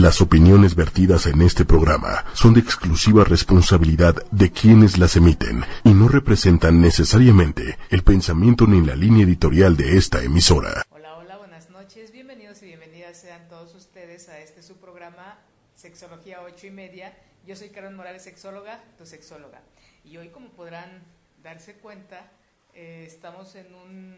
Las 0.00 0.20
opiniones 0.20 0.74
vertidas 0.74 1.26
en 1.26 1.40
este 1.40 1.64
programa 1.64 2.24
son 2.34 2.52
de 2.52 2.58
exclusiva 2.58 3.22
responsabilidad 3.22 4.16
de 4.32 4.50
quienes 4.50 4.98
las 4.98 5.14
emiten 5.14 5.64
y 5.84 5.94
no 5.94 6.08
representan 6.08 6.80
necesariamente 6.80 7.78
el 7.90 8.02
pensamiento 8.02 8.66
ni 8.66 8.84
la 8.84 8.96
línea 8.96 9.22
editorial 9.24 9.76
de 9.76 9.96
esta 9.96 10.20
emisora. 10.20 10.82
Hola, 10.90 11.16
hola, 11.16 11.36
buenas 11.36 11.70
noches. 11.70 12.10
Bienvenidos 12.10 12.60
y 12.64 12.66
bienvenidas 12.66 13.20
sean 13.20 13.46
todos 13.48 13.72
ustedes 13.76 14.28
a 14.28 14.40
este 14.40 14.64
su 14.64 14.78
programa 14.78 15.38
Sexología 15.76 16.42
8 16.42 16.66
y 16.66 16.70
media. 16.72 17.16
Yo 17.46 17.54
soy 17.54 17.68
Karen 17.68 17.94
Morales, 17.94 18.24
sexóloga, 18.24 18.82
tu 18.98 19.06
sexóloga. 19.06 19.62
Y 20.04 20.16
hoy, 20.16 20.30
como 20.30 20.48
podrán 20.48 21.04
darse 21.40 21.74
cuenta, 21.74 22.32
eh, 22.74 23.04
estamos 23.06 23.54
en 23.54 23.72
un, 23.72 24.16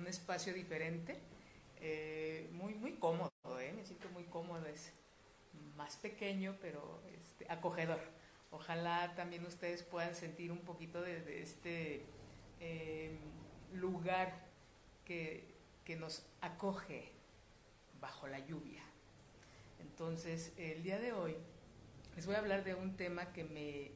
un 0.00 0.06
espacio 0.06 0.54
diferente 0.54 1.20
eh, 1.86 2.48
muy, 2.52 2.72
muy 2.72 2.92
cómodo, 2.92 3.30
¿eh? 3.60 3.70
me 3.76 3.84
siento 3.84 4.08
muy 4.08 4.24
cómodo, 4.24 4.64
es 4.64 4.90
más 5.76 5.96
pequeño, 5.96 6.56
pero 6.62 7.02
este, 7.14 7.44
acogedor. 7.52 8.00
Ojalá 8.50 9.14
también 9.16 9.44
ustedes 9.44 9.82
puedan 9.82 10.14
sentir 10.14 10.50
un 10.50 10.60
poquito 10.60 11.02
de, 11.02 11.42
este 11.42 12.06
eh, 12.60 13.18
lugar 13.74 14.46
que, 15.04 15.44
que 15.84 15.96
nos 15.96 16.24
acoge 16.40 17.10
bajo 18.00 18.28
la 18.28 18.38
lluvia. 18.38 18.82
Entonces, 19.82 20.54
el 20.56 20.82
día 20.82 20.98
de 20.98 21.12
hoy 21.12 21.36
les 22.16 22.24
voy 22.24 22.36
a 22.36 22.38
hablar 22.38 22.64
de 22.64 22.74
un 22.74 22.96
tema 22.96 23.30
que 23.34 23.44
me, 23.44 23.90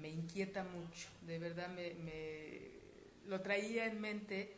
me 0.00 0.10
inquieta 0.10 0.62
mucho, 0.62 1.08
de 1.22 1.40
verdad 1.40 1.68
me, 1.70 1.94
me, 1.94 2.70
lo 3.26 3.40
traía 3.40 3.86
en 3.86 4.00
mente, 4.00 4.54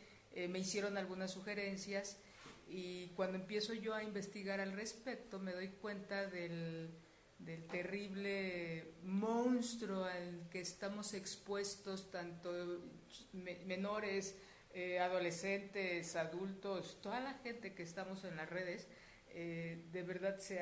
me 0.51 0.59
hicieron 0.59 0.99
algunas 0.99 1.31
sugerencias 1.31 2.19
y 2.67 3.09
cuando 3.11 3.39
empiezo 3.39 3.75
yo 3.75 3.95
a 3.95 4.03
investigar 4.03 4.61
al 4.61 4.73
respecto 4.73 5.39
me 5.39 5.53
doy 5.53 5.69
cuenta 5.69 6.27
del, 6.27 6.91
terrible 7.71 8.95
monstruo 9.03 10.05
al 10.05 10.49
que 10.51 10.61
estamos 10.61 11.13
expuestos 11.13 12.11
tanto 12.11 12.81
menores, 13.67 14.39
eh, 14.73 14.99
adolescentes, 14.99 16.17
adultos, 16.17 17.01
toda 17.03 17.21
la 17.21 17.35
gente 17.35 17.75
que 17.75 17.83
estamos 17.83 18.25
en 18.25 18.37
las 18.37 18.49
redes, 18.49 18.89
eh, 19.29 19.85
de 19.93 20.03
verdad 20.03 20.39
se 20.39 20.61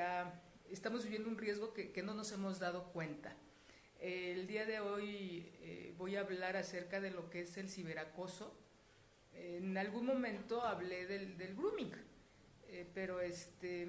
estamos 0.70 1.04
viviendo 1.04 1.28
un 1.28 1.38
riesgo 1.38 1.72
que, 1.72 2.02
no 2.02 2.14
nos 2.14 2.32
hemos 2.32 2.58
dado 2.58 2.92
cuenta. 2.92 3.36
el 4.00 4.46
día 4.48 4.66
de 4.66 4.80
hoy 4.80 5.52
eh, 5.60 5.94
voy 5.96 6.16
a 6.16 6.20
hablar 6.20 6.56
acerca 6.56 7.00
de 7.00 7.10
lo 7.10 7.30
que 7.30 7.42
es 7.42 7.56
el 7.58 7.68
ciberacoso, 7.68 8.58
en 9.34 9.76
algún 9.78 10.06
momento 10.06 10.62
hablé 10.62 11.06
del, 11.06 11.54
grooming, 11.54 11.92
eh, 12.68 12.88
pero 12.94 13.20
este 13.20 13.88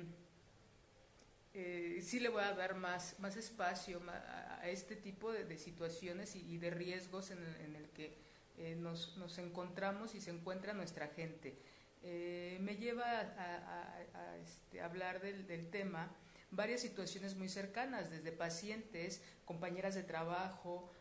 eh, 1.54 2.00
sí 2.02 2.20
le 2.20 2.30
voy 2.30 2.44
a 2.44 2.54
dar 2.54 2.76
más, 2.76 3.20
más 3.20 3.38
espacio 3.38 4.02
a, 4.08 4.68
este 4.70 4.96
tipo 4.96 5.32
de, 5.32 5.58
situaciones 5.58 6.36
y, 6.36 6.58
de 6.58 6.70
riesgos 6.72 7.32
en 7.32 7.40
el, 7.76 7.90
que 7.90 8.18
eh, 8.58 8.76
nos, 8.76 9.18
nos, 9.18 9.38
encontramos 9.38 10.16
y 10.16 10.22
se 10.22 10.32
encuentra 10.32 10.74
nuestra 10.74 11.08
gente. 11.10 11.58
me 12.02 12.78
lleva 12.78 13.06
a, 13.06 14.38
este, 14.42 14.82
hablar 14.82 15.22
del, 15.22 15.46
del 15.46 15.70
tema 15.70 16.16
varias 16.50 16.82
situaciones 16.82 17.36
muy 17.36 17.50
cercanas, 17.50 18.10
desde 18.10 18.32
pacientes, 18.32 19.22
compañeras 19.46 19.96
de 19.96 20.04
trabajo, 20.04 20.92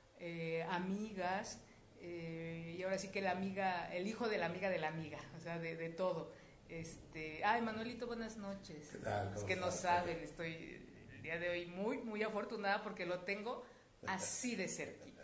amigas, 0.69 1.61
eh, 2.03 2.75
y 2.77 2.83
ahora 2.83 2.99
sí 2.99 3.09
que 3.09 3.21
la 3.21 3.31
amiga, 3.31 3.93
el 3.95 4.09
hijo 4.09 4.29
de 4.29 4.37
la 4.37 4.47
amiga 4.47 4.69
de 4.69 4.79
la 4.79 4.89
amiga, 4.89 5.19
o 5.37 5.41
sea, 5.41 5.59
de, 5.59 5.77
de 5.77 5.89
todo. 5.89 6.33
Este, 6.69 7.45
ay, 7.45 7.63
Manuelito, 7.63 8.07
buenas 8.09 8.37
noches. 8.39 8.93
Es 9.37 9.45
que 9.45 9.55
no 9.55 9.71
saben, 9.71 10.19
estoy 10.19 10.85
el 11.15 11.23
día 11.23 11.39
de 11.39 11.51
hoy 11.51 11.67
muy, 11.67 11.99
muy 11.99 12.23
afortunada 12.25 12.83
porque 12.83 13.07
lo 13.07 13.21
tengo 13.21 13.65
así 14.07 14.57
de 14.57 14.67
cerquita. 14.67 15.23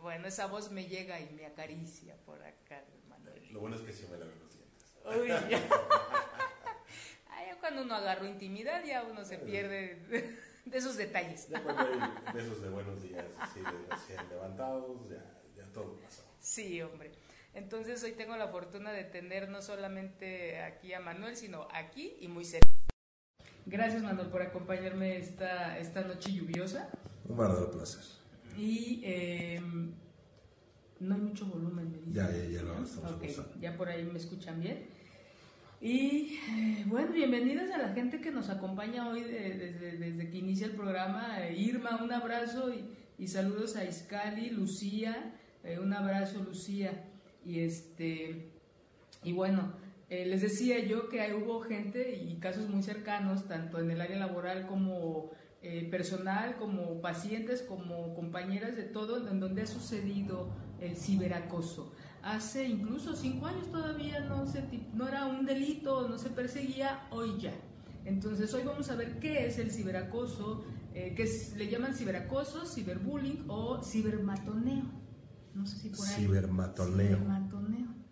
Bueno, 0.00 0.28
esa 0.28 0.46
voz 0.46 0.70
me 0.70 0.86
llega 0.86 1.18
y 1.20 1.30
me 1.30 1.46
acaricia 1.46 2.14
por 2.24 2.40
acá, 2.42 2.84
Manuelito. 3.08 3.52
Lo 3.52 3.60
bueno 3.60 3.76
es 3.76 3.82
que 3.82 3.92
si 3.92 4.06
me 4.06 4.18
la 4.18 4.26
veo 4.26 5.22
Uy, 5.22 5.28
ya. 5.28 5.42
Ay, 7.30 7.48
cuando 7.58 7.82
uno 7.82 7.94
agarró 7.96 8.26
intimidad 8.26 8.84
ya 8.84 9.02
uno 9.02 9.24
se 9.24 9.38
pierde 9.38 9.96
de, 10.66 10.78
esos 10.78 10.96
detalles. 10.96 11.48
de 11.50 11.56
esos 12.40 12.62
de 12.62 12.68
buenos 12.68 13.02
días, 13.02 13.24
así 13.40 13.58
de 13.58 13.66
recién 13.90 14.28
levantados, 14.28 15.08
ya 15.08 15.41
todo 15.72 15.96
pasó. 16.00 16.22
Sí, 16.40 16.80
hombre. 16.82 17.10
Entonces 17.54 18.02
hoy 18.02 18.12
tengo 18.12 18.36
la 18.36 18.48
fortuna 18.48 18.92
de 18.92 19.04
tener 19.04 19.48
no 19.48 19.60
solamente 19.60 20.60
aquí 20.62 20.92
a 20.94 21.00
Manuel, 21.00 21.36
sino 21.36 21.68
aquí 21.72 22.16
y 22.20 22.28
muy 22.28 22.44
cerca. 22.44 22.68
Gracias 23.66 24.02
Manuel 24.02 24.28
por 24.28 24.42
acompañarme 24.42 25.18
esta, 25.18 25.78
esta 25.78 26.02
noche 26.02 26.32
lluviosa. 26.32 26.88
Un 27.28 27.36
verdadero 27.36 27.70
placer. 27.70 28.02
Y 28.56 29.00
em, 29.04 29.92
no 31.00 31.14
hay 31.14 31.20
mucho 31.20 31.46
volumen, 31.46 31.92
me 31.92 31.98
dice. 31.98 32.12
Ya, 32.12 32.30
ya, 32.30 32.44
ya 32.44 32.62
lo 32.62 32.82
estamos 32.82 33.12
okay, 33.12 33.36
Ya 33.60 33.76
por 33.76 33.88
ahí 33.88 34.04
me 34.04 34.18
escuchan 34.18 34.60
bien. 34.60 34.86
Y 35.80 36.38
eh, 36.48 36.84
bueno, 36.86 37.12
bienvenidas 37.12 37.70
a 37.72 37.78
la 37.78 37.92
gente 37.92 38.20
que 38.20 38.30
nos 38.30 38.50
acompaña 38.50 39.08
hoy 39.08 39.24
desde, 39.24 39.98
desde, 39.98 40.30
que 40.30 40.38
inicia 40.38 40.66
el 40.66 40.72
programa. 40.72 41.48
Irma, 41.50 42.00
un 42.02 42.12
abrazo 42.12 42.72
y, 42.72 42.86
y 43.18 43.28
saludos 43.28 43.76
a 43.76 43.84
Iscali, 43.84 44.50
Lucía, 44.50 45.34
eh, 45.64 45.78
un 45.78 45.92
abrazo, 45.92 46.42
Lucía. 46.42 47.04
Y, 47.44 47.60
este, 47.60 48.50
y 49.22 49.32
bueno, 49.32 49.72
eh, 50.08 50.26
les 50.26 50.42
decía 50.42 50.84
yo 50.84 51.08
que 51.08 51.20
hubo 51.34 51.60
gente 51.60 52.16
y 52.16 52.36
casos 52.36 52.68
muy 52.68 52.82
cercanos, 52.82 53.46
tanto 53.46 53.78
en 53.78 53.90
el 53.90 54.00
área 54.00 54.18
laboral 54.18 54.66
como 54.66 55.30
eh, 55.62 55.88
personal, 55.90 56.56
como 56.56 57.00
pacientes, 57.00 57.62
como 57.62 58.14
compañeras 58.14 58.76
de 58.76 58.84
todo, 58.84 59.28
en 59.28 59.40
donde 59.40 59.62
ha 59.62 59.66
sucedido 59.66 60.48
el 60.80 60.96
ciberacoso. 60.96 61.92
Hace 62.22 62.66
incluso 62.66 63.16
cinco 63.16 63.46
años 63.46 63.70
todavía 63.70 64.20
no, 64.20 64.46
se, 64.46 64.62
no 64.94 65.08
era 65.08 65.26
un 65.26 65.44
delito, 65.44 66.08
no 66.08 66.18
se 66.18 66.30
perseguía, 66.30 67.06
hoy 67.10 67.40
ya. 67.40 67.52
Entonces 68.04 68.52
hoy 68.54 68.62
vamos 68.64 68.90
a 68.90 68.96
ver 68.96 69.18
qué 69.18 69.46
es 69.46 69.58
el 69.58 69.70
ciberacoso, 69.70 70.64
que 70.92 71.26
le 71.56 71.68
llaman 71.68 71.94
ciberacoso, 71.94 72.66
ciberbullying 72.66 73.44
o 73.48 73.82
cibermatoneo. 73.82 75.01
No 75.54 75.66
sé 75.66 75.78
si 75.78 75.90
por 75.90 76.06
ahí. 76.06 76.14
Cibermatoneo. 76.14 77.18
Cibermatoneo. 77.18 78.02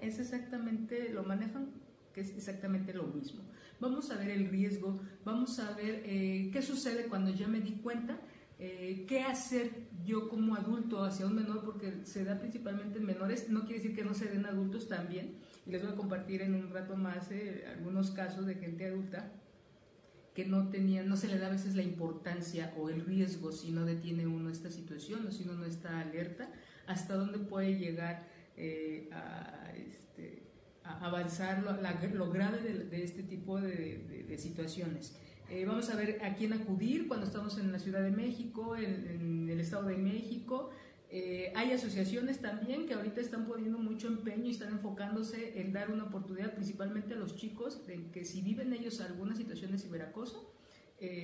Es 0.00 0.18
exactamente, 0.18 1.10
lo 1.10 1.24
manejan, 1.24 1.70
que 2.12 2.20
es 2.20 2.30
exactamente 2.30 2.92
lo 2.92 3.04
mismo. 3.04 3.42
Vamos 3.80 4.10
a 4.10 4.16
ver 4.16 4.30
el 4.30 4.48
riesgo, 4.48 5.00
vamos 5.24 5.58
a 5.58 5.72
ver 5.72 6.02
eh, 6.04 6.50
qué 6.52 6.62
sucede 6.62 7.06
cuando 7.06 7.30
ya 7.30 7.48
me 7.48 7.60
di 7.60 7.72
cuenta, 7.76 8.18
eh, 8.58 9.04
qué 9.08 9.22
hacer 9.22 9.88
yo 10.04 10.28
como 10.28 10.54
adulto 10.54 11.02
hacia 11.02 11.26
un 11.26 11.34
menor, 11.34 11.64
porque 11.64 12.04
se 12.04 12.24
da 12.24 12.38
principalmente 12.38 12.98
en 12.98 13.06
menores, 13.06 13.48
no 13.48 13.62
quiere 13.62 13.76
decir 13.76 13.96
que 13.96 14.04
no 14.04 14.14
se 14.14 14.26
den 14.26 14.46
adultos 14.46 14.88
también. 14.88 15.36
Y 15.66 15.70
les 15.70 15.82
voy 15.82 15.92
a 15.92 15.96
compartir 15.96 16.42
en 16.42 16.54
un 16.54 16.70
rato 16.70 16.96
más 16.96 17.30
eh, 17.30 17.64
algunos 17.66 18.10
casos 18.10 18.46
de 18.46 18.56
gente 18.56 18.86
adulta 18.86 19.32
que 20.34 20.44
no 20.44 20.68
tenía, 20.68 21.02
no 21.04 21.16
se 21.16 21.28
le 21.28 21.38
da 21.38 21.46
a 21.46 21.50
veces 21.50 21.76
la 21.76 21.82
importancia 21.82 22.74
o 22.76 22.90
el 22.90 23.04
riesgo 23.06 23.52
si 23.52 23.70
no 23.70 23.84
detiene 23.84 24.26
uno 24.26 24.50
esta 24.50 24.70
situación 24.70 25.26
o 25.26 25.30
si 25.30 25.44
uno 25.44 25.54
no 25.54 25.64
está 25.64 26.00
alerta 26.00 26.50
hasta 26.86 27.14
dónde 27.14 27.38
puede 27.38 27.78
llegar 27.78 28.26
eh, 28.56 29.08
a, 29.12 29.72
este, 29.76 30.42
avanzar 30.84 31.62
lo, 31.62 32.30
grave 32.30 32.60
de, 32.62 33.02
este 33.02 33.22
tipo 33.22 33.60
de, 33.60 34.36
situaciones. 34.38 35.16
Eh, 35.50 35.64
vamos 35.64 35.90
a 35.90 35.96
ver 35.96 36.20
a 36.24 36.34
quién 36.34 36.52
acudir 36.52 37.06
cuando 37.08 37.26
estamos 37.26 37.58
en 37.58 37.70
la 37.72 37.78
Ciudad 37.78 38.02
de 38.02 38.10
México, 38.10 38.76
en, 38.76 39.48
el 39.48 39.60
Estado 39.60 39.88
de 39.88 39.96
México. 39.96 40.70
Eh, 41.10 41.52
hay 41.54 41.72
asociaciones 41.72 42.40
también 42.40 42.86
que 42.86 42.94
ahorita 42.94 43.20
están 43.20 43.46
poniendo 43.46 43.78
mucho 43.78 44.08
empeño 44.08 44.46
y 44.46 44.50
están 44.50 44.70
enfocándose 44.70 45.60
en 45.60 45.72
dar 45.72 45.90
una 45.90 46.04
oportunidad 46.04 46.54
principalmente 46.54 47.14
a 47.14 47.16
los 47.16 47.36
chicos 47.36 47.86
de 47.86 48.10
que 48.10 48.24
si 48.24 48.42
viven 48.42 48.72
ellos 48.72 49.00
alguna 49.00 49.36
situación 49.36 49.72
de 49.72 49.78
ciberacoso, 49.78 50.52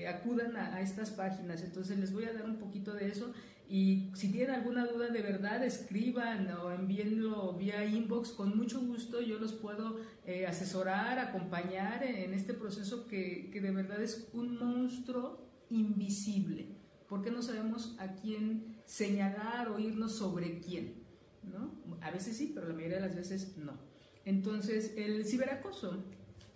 acudan 0.09 0.57
a, 0.57 0.75
a, 0.75 0.83
estas 0.83 1.11
páginas. 1.11 1.63
Entonces 1.63 1.99
les 1.99 2.13
voy 2.13 2.25
a 2.25 2.33
dar 2.35 2.45
un 2.45 2.59
poquito 2.59 2.93
de 2.93 3.09
eso 3.09 3.33
y 3.71 4.11
si 4.15 4.33
tienen 4.33 4.51
alguna 4.51 4.85
duda 4.85 5.11
de 5.11 5.23
verdad, 5.23 5.63
escriban 5.63 6.51
o 6.51 6.73
envíenlo 6.73 7.53
vía 7.53 7.85
inbox. 7.85 8.33
Con 8.33 8.57
mucho 8.57 8.81
gusto 8.81 9.23
yo 9.23 9.39
los 9.39 9.53
puedo 9.53 10.01
eh, 10.27 10.45
asesorar, 10.45 11.21
acompañar 11.21 12.03
en 12.03 12.35
este 12.35 12.53
proceso 12.53 13.07
que, 13.07 13.49
que, 13.53 13.61
de 13.61 13.71
verdad 13.71 14.03
es 14.03 14.29
un 14.33 14.59
monstruo 14.59 15.47
invisible. 15.71 16.67
Porque 17.09 17.31
no 17.31 17.43
sabemos 17.43 17.95
a 18.01 18.17
quién 18.17 18.77
señalar 18.87 19.69
o 19.69 19.79
irnos 19.79 20.17
sobre 20.17 20.59
quién. 20.59 21.05
¿no? 21.45 21.71
A 22.01 22.11
veces 22.11 22.37
sí, 22.37 22.51
pero 22.53 22.67
la 22.67 22.75
mayoría 22.75 22.97
de 22.97 23.07
las 23.07 23.15
veces 23.15 23.57
no. 23.57 23.79
Entonces, 24.25 24.95
el 24.97 25.25
ciberacoso. 25.25 26.03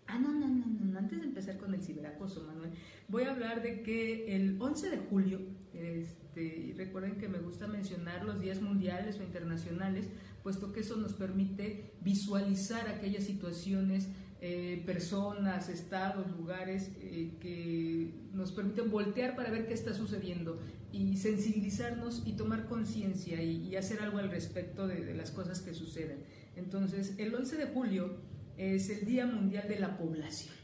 Ah, 0.08 0.18
no, 0.18 0.32
no, 0.32 0.48
no, 0.48 0.66
no. 0.66 0.98
Antes 0.98 1.20
de 1.20 1.26
empezar 1.26 1.58
con 1.58 1.74
el 1.74 1.80
ciberacoso, 1.80 2.42
Manuel, 2.42 2.72
voy 3.06 3.22
a 3.22 3.30
hablar 3.30 3.62
de 3.62 3.84
que 3.84 4.34
el 4.34 4.60
11 4.60 4.90
de 4.90 4.98
julio. 4.98 5.40
Este, 6.34 6.70
este, 6.70 6.84
recuerden 6.84 7.16
que 7.16 7.28
me 7.28 7.38
gusta 7.38 7.68
mencionar 7.68 8.24
los 8.24 8.40
días 8.40 8.60
mundiales 8.60 9.18
o 9.20 9.22
internacionales, 9.22 10.06
puesto 10.42 10.72
que 10.72 10.80
eso 10.80 10.96
nos 10.96 11.12
permite 11.12 11.92
visualizar 12.00 12.88
aquellas 12.88 13.24
situaciones, 13.24 14.08
eh, 14.40 14.82
personas, 14.84 15.68
estados, 15.68 16.30
lugares 16.36 16.90
eh, 17.00 17.36
que 17.40 18.12
nos 18.32 18.50
permiten 18.52 18.90
voltear 18.90 19.36
para 19.36 19.50
ver 19.50 19.66
qué 19.66 19.74
está 19.74 19.94
sucediendo 19.94 20.58
y 20.92 21.16
sensibilizarnos 21.16 22.22
y 22.26 22.32
tomar 22.32 22.66
conciencia 22.66 23.42
y, 23.42 23.74
hacer 23.76 24.00
algo 24.00 24.18
al 24.18 24.30
respecto 24.30 24.86
de, 24.86 25.04
de, 25.04 25.14
las 25.14 25.30
cosas 25.30 25.60
que 25.60 25.72
suceden. 25.72 26.18
Entonces, 26.56 27.14
el 27.18 27.34
11 27.34 27.56
de 27.56 27.66
julio 27.66 28.16
es 28.56 28.90
el 28.90 29.06
Día 29.06 29.26
Mundial 29.26 29.66
de 29.68 29.78
la 29.78 29.96
Población. 29.96 30.63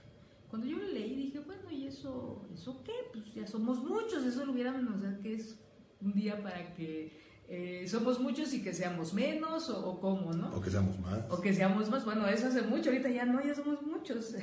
Cuando 0.50 0.66
yo 0.66 0.76
lo 0.76 0.88
leí 0.88 1.14
dije, 1.14 1.38
bueno, 1.40 1.70
¿y 1.70 1.86
eso, 1.86 2.48
eso 2.52 2.82
qué? 2.84 2.92
Pues 3.12 3.32
ya 3.32 3.46
somos 3.46 3.82
muchos, 3.82 4.24
eso 4.24 4.44
lo 4.44 4.52
hubiéramos, 4.52 4.96
o 4.96 5.00
sea, 5.00 5.18
que 5.22 5.34
es 5.34 5.58
un 6.00 6.12
día 6.12 6.42
para 6.42 6.74
que 6.74 7.12
eh, 7.48 7.84
somos 7.88 8.20
muchos 8.20 8.52
y 8.54 8.62
que 8.62 8.72
seamos 8.72 9.14
menos 9.14 9.70
o, 9.70 10.00
cómo, 10.00 10.32
¿no? 10.32 10.54
O 10.54 10.60
que 10.60 10.70
seamos 10.70 10.98
más. 11.00 11.18
O 11.30 11.40
que 11.40 11.52
seamos 11.52 11.90
más. 11.90 12.04
Bueno, 12.04 12.26
eso 12.26 12.48
hace 12.48 12.62
mucho, 12.62 12.90
ahorita 12.90 13.10
ya 13.10 13.24
no, 13.24 13.42
ya 13.44 13.54
somos 13.54 13.82
muchos. 13.82 14.34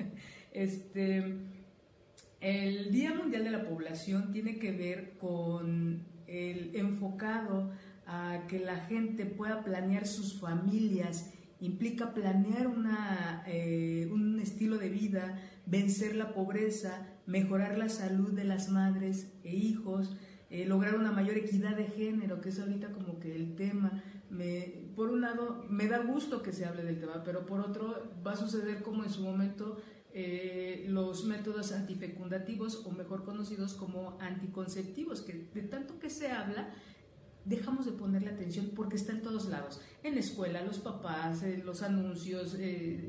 este, 0.52 1.38
el 2.40 2.90
Día 2.90 3.14
Mundial 3.14 3.44
de 3.44 3.50
la 3.50 3.64
Población 3.64 4.32
tiene 4.32 4.58
que 4.58 4.72
ver 4.72 5.16
con 5.18 6.04
el 6.26 6.74
enfocado 6.74 7.70
a 8.06 8.46
que 8.48 8.58
la 8.58 8.76
gente 8.86 9.26
pueda 9.26 9.62
planear 9.64 10.06
sus 10.06 10.40
familias, 10.40 11.32
implica 11.60 12.14
planear 12.14 12.66
una, 12.66 13.44
eh, 13.46 14.08
un 14.12 14.40
estilo 14.40 14.78
de 14.78 14.88
vida, 14.88 15.38
vencer 15.66 16.16
la 16.16 16.32
pobreza, 16.32 17.06
mejorar 17.26 17.78
la 17.78 17.88
salud 17.88 18.32
de 18.32 18.44
las 18.44 18.68
madres 18.68 19.32
e 19.44 19.54
hijos, 19.54 20.16
eh, 20.50 20.66
lograr 20.66 20.96
una 20.96 21.12
mayor 21.12 21.38
equidad 21.38 21.76
de 21.76 21.86
género, 21.86 22.42
que 22.42 22.50
es 22.50 22.60
ahorita 22.60 22.92
como 22.92 23.18
que 23.18 23.34
el 23.34 23.56
tema. 23.56 24.02
Me, 24.28 24.90
por 24.94 25.10
un 25.10 25.22
lado, 25.22 25.64
me 25.70 25.88
da 25.88 25.98
gusto 25.98 26.42
que 26.42 26.52
se 26.52 26.66
hable 26.66 26.84
del 26.84 27.00
tema, 27.00 27.22
pero 27.24 27.46
por 27.46 27.60
otro, 27.60 28.10
va 28.26 28.32
a 28.32 28.36
suceder 28.36 28.82
como 28.82 29.02
en 29.02 29.10
su 29.10 29.22
momento 29.22 29.78
eh, 30.12 30.84
los 30.88 31.24
métodos 31.24 31.72
antifecundativos, 31.72 32.84
o 32.84 32.90
mejor 32.90 33.24
conocidos 33.24 33.72
como 33.72 34.18
anticonceptivos, 34.20 35.22
que 35.22 35.48
de 35.54 35.62
tanto 35.62 35.98
que 35.98 36.10
se 36.10 36.30
habla, 36.30 36.68
dejamos 37.46 37.86
de 37.86 37.92
ponerle 37.92 38.30
atención 38.30 38.72
porque 38.76 38.96
está 38.96 39.12
en 39.12 39.22
todos 39.22 39.46
lados, 39.46 39.80
en 40.02 40.14
la 40.14 40.20
escuela, 40.20 40.62
los 40.62 40.80
papás, 40.80 41.42
eh, 41.42 41.62
los 41.64 41.82
anuncios, 41.82 42.58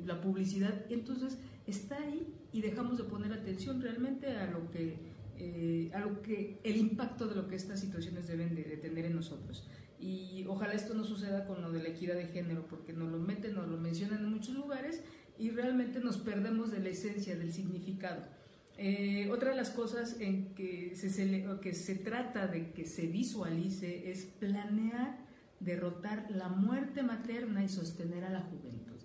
la 0.05 0.21
publicidad, 0.21 0.85
entonces 0.89 1.38
está 1.68 1.98
ahí 1.98 2.27
y 2.51 2.62
dejamos 2.62 2.98
de 2.98 3.06
poner 3.06 3.33
atención 3.33 3.81
realmente 3.81 4.27
a 4.27 4.50
lo 4.51 4.69
que 4.71 5.13
eh, 5.36 5.89
a 5.94 6.00
lo 6.00 6.21
que 6.21 6.60
el 6.63 6.77
impacto 6.77 7.27
de 7.27 7.36
lo 7.36 7.48
que 7.48 7.56
estas 7.56 7.80
situaciones 7.80 8.27
deben 8.27 8.54
de, 8.54 8.63
tener 8.77 9.06
en 9.06 9.15
nosotros. 9.15 9.68
Y 10.00 10.45
ojalá 10.48 10.74
esto 10.74 10.94
no 10.94 11.04
suceda 11.04 11.48
con 11.48 11.62
lo 11.62 11.71
de 11.71 11.81
la 11.81 11.89
equidad 11.89 12.15
de 12.15 12.27
género, 12.27 12.68
porque 12.68 12.94
nos 12.94 13.12
lo 13.12 13.18
meten, 13.18 13.56
nos 13.56 13.68
lo 13.68 13.77
mencionan 13.77 14.19
en 14.19 14.30
muchos 14.30 14.56
lugares 14.56 15.01
y 15.39 15.50
realmente 15.50 16.00
nos 16.00 16.18
perdemos 16.18 16.71
de 16.71 16.80
la 16.80 16.89
esencia, 16.89 17.36
del 17.36 17.51
significado. 17.51 18.21
Eh, 18.77 19.30
otra 19.31 19.51
de 19.51 19.56
las 19.56 19.71
cosas 19.71 20.18
en 20.19 20.54
que 20.56 20.95
se, 20.95 21.45
que 21.62 21.74
se 21.74 21.95
trata 21.95 22.48
de 22.48 22.71
que 22.71 22.86
se 22.86 23.07
visualice 23.07 24.12
es 24.12 24.25
planear 24.25 25.18
derrotar 25.60 26.30
la 26.30 26.50
muerte 26.50 27.01
materna 27.01 27.63
y 27.63 27.69
sostener 27.69 28.24
a 28.24 28.30
la 28.30 28.42
juventud. 28.42 29.00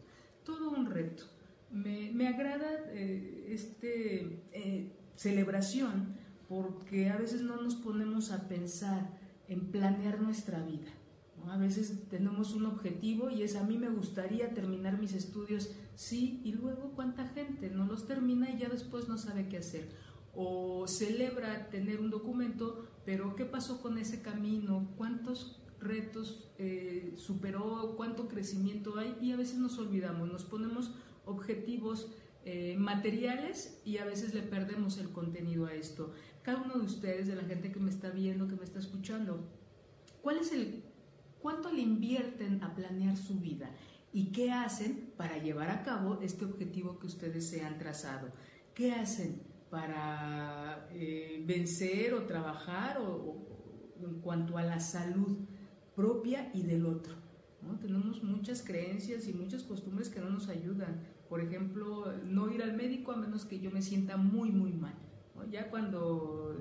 Todo 0.45 0.71
un 0.71 0.91
reto. 0.91 1.25
Me, 1.71 2.11
me 2.13 2.29
agrada 2.29 2.71
eh, 2.91 3.47
este, 3.51 4.43
eh, 4.53 4.93
celebración 5.17 6.17
porque 6.49 7.11
a 7.11 7.17
veces 7.17 7.43
no 7.43 7.61
nos 7.61 7.75
ponemos 7.77 8.31
a 8.33 8.49
pensar 8.49 9.19
en 9.49 9.71
planear 9.71 10.21
nuestra 10.21 10.63
vida. 10.63 10.89
A 11.47 11.57
veces 11.57 12.09
tenemos 12.11 12.55
un 12.55 12.67
objetivo 12.67 13.31
y 13.31 13.43
es 13.43 13.57
a 13.57 13.65
mí 13.65 13.79
me 13.79 13.89
gustaría 13.89 14.53
terminar 14.55 14.99
mis 14.99 15.15
estudios, 15.15 15.71
sí, 15.95 16.41
y 16.45 16.53
luego 16.53 16.93
cuánta 16.95 17.27
gente 17.29 17.71
no 17.71 17.87
los 17.87 18.07
termina 18.07 18.51
y 18.51 18.59
ya 18.59 18.69
después 18.69 19.09
no 19.09 19.17
sabe 19.17 19.49
qué 19.49 19.59
hacer. 19.59 19.89
O 20.35 20.87
celebra 20.87 21.71
tener 21.71 22.01
un 22.01 22.11
documento, 22.11 22.87
pero 23.05 23.35
¿qué 23.35 23.45
pasó 23.45 23.81
con 23.81 23.99
ese 23.99 24.21
camino? 24.21 24.89
¿Cuántos 24.97 25.63
retos 25.81 26.51
eh, 26.59 27.15
superó? 27.17 27.95
¿Cuánto 27.97 28.29
crecimiento 28.29 28.99
hay? 28.99 29.17
Y 29.23 29.33
a 29.33 29.37
veces 29.37 29.59
nos 29.59 29.79
olvidamos, 29.79 30.31
nos 30.31 30.45
ponemos 30.45 30.93
objetivos 31.29 32.11
eh, 32.45 32.77
materiales 32.79 33.81
y 33.85 33.99
a 33.99 34.05
veces 34.05 34.33
le 34.33 34.43
perdemos 34.43 34.97
el 34.99 35.11
contenido 35.11 35.67
a 35.67 35.75
esto. 35.75 36.13
Cada 36.43 36.63
uno 36.63 36.79
de 36.79 36.87
ustedes, 36.87 37.27
de 37.27 37.37
la 37.37 37.43
gente 37.43 37.71
que 37.71 37.79
me 37.79 37.91
está 37.91 38.11
viendo, 38.11 38.49
que 38.49 38.57
me 38.57 38.65
está 38.65 38.79
escuchando, 38.79 39.47
¿cuál 40.23 40.39
es 40.39 40.53
el 40.53 40.83
cuánto 41.41 41.71
le 41.71 41.83
invierten 41.83 42.63
a 42.63 42.75
planear 42.75 43.17
su 43.17 43.39
vida 43.39 43.71
y 44.13 44.33
qué 44.33 44.51
hacen 44.51 45.13
para 45.17 45.39
llevar 45.39 45.69
a 45.69 45.83
cabo 45.83 46.21
este 46.23 46.47
objetivo 46.47 46.99
que 46.99 47.07
ustedes 47.07 47.47
se 47.47 47.63
han 47.63 47.79
trazado? 47.79 48.33
¿Qué 48.73 48.93
hacen 48.93 49.43
para 49.69 50.89
eh, 50.93 51.45
vencer 51.47 52.15
o 52.15 52.25
trabajar 52.25 52.99
o, 52.99 53.47
en 54.01 54.21
cuanto 54.21 54.57
a 54.57 54.63
la 54.63 54.81
salud 54.81 55.37
propia 55.95 56.51
y 56.55 56.63
del 56.63 56.87
otro? 56.87 57.15
Tenemos 57.83 58.23
muchas 58.23 58.63
creencias 58.63 59.29
y 59.29 59.35
muchas 59.35 59.65
costumbres 59.65 60.09
que 60.09 60.21
no 60.21 60.31
nos 60.31 60.49
ayudan 60.49 61.03
por 61.29 61.41
ejemplo, 61.41 62.13
no 62.25 62.51
ir 62.51 62.63
al 62.63 62.75
médico 62.75 63.13
a 63.13 63.17
menos 63.17 63.45
que 63.45 63.61
yo 63.61 63.71
me 63.71 63.83
sienta 63.83 64.17
muy, 64.17 64.51
muy 64.51 64.73
mal. 64.73 64.95
Ya 65.51 65.71
cuando 65.71 66.57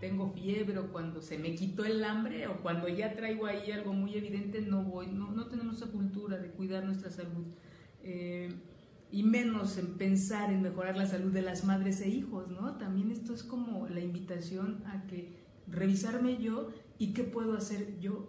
tengo 0.00 0.30
fiebre 0.32 0.78
o 0.78 0.92
cuando 0.92 1.20
se 1.20 1.38
me 1.38 1.54
quitó 1.54 1.84
el 1.84 2.04
hambre 2.04 2.46
o 2.46 2.60
cuando 2.62 2.88
ya 2.88 3.14
traigo 3.14 3.46
ahí 3.46 3.72
algo 3.72 3.92
muy 3.92 4.14
evidente, 4.14 4.60
no 4.60 4.84
voy. 4.84 5.06
No, 5.08 5.30
no 5.32 5.46
tenemos 5.46 5.76
esa 5.76 5.90
cultura 5.90 6.38
de 6.38 6.50
cuidar 6.50 6.84
nuestra 6.84 7.10
salud. 7.10 7.46
Eh, 8.02 8.54
y 9.10 9.22
menos 9.22 9.78
en 9.78 9.96
pensar 9.96 10.52
en 10.52 10.62
mejorar 10.62 10.96
la 10.96 11.06
salud 11.06 11.32
de 11.32 11.42
las 11.42 11.64
madres 11.64 12.00
e 12.02 12.08
hijos, 12.08 12.48
¿no? 12.48 12.76
También 12.76 13.10
esto 13.10 13.32
es 13.32 13.42
como 13.42 13.88
la 13.88 14.00
invitación 14.00 14.82
a 14.86 15.06
que 15.06 15.34
revisarme 15.66 16.36
yo 16.36 16.68
y 16.98 17.14
qué 17.14 17.24
puedo 17.24 17.54
hacer 17.54 17.98
yo 18.00 18.28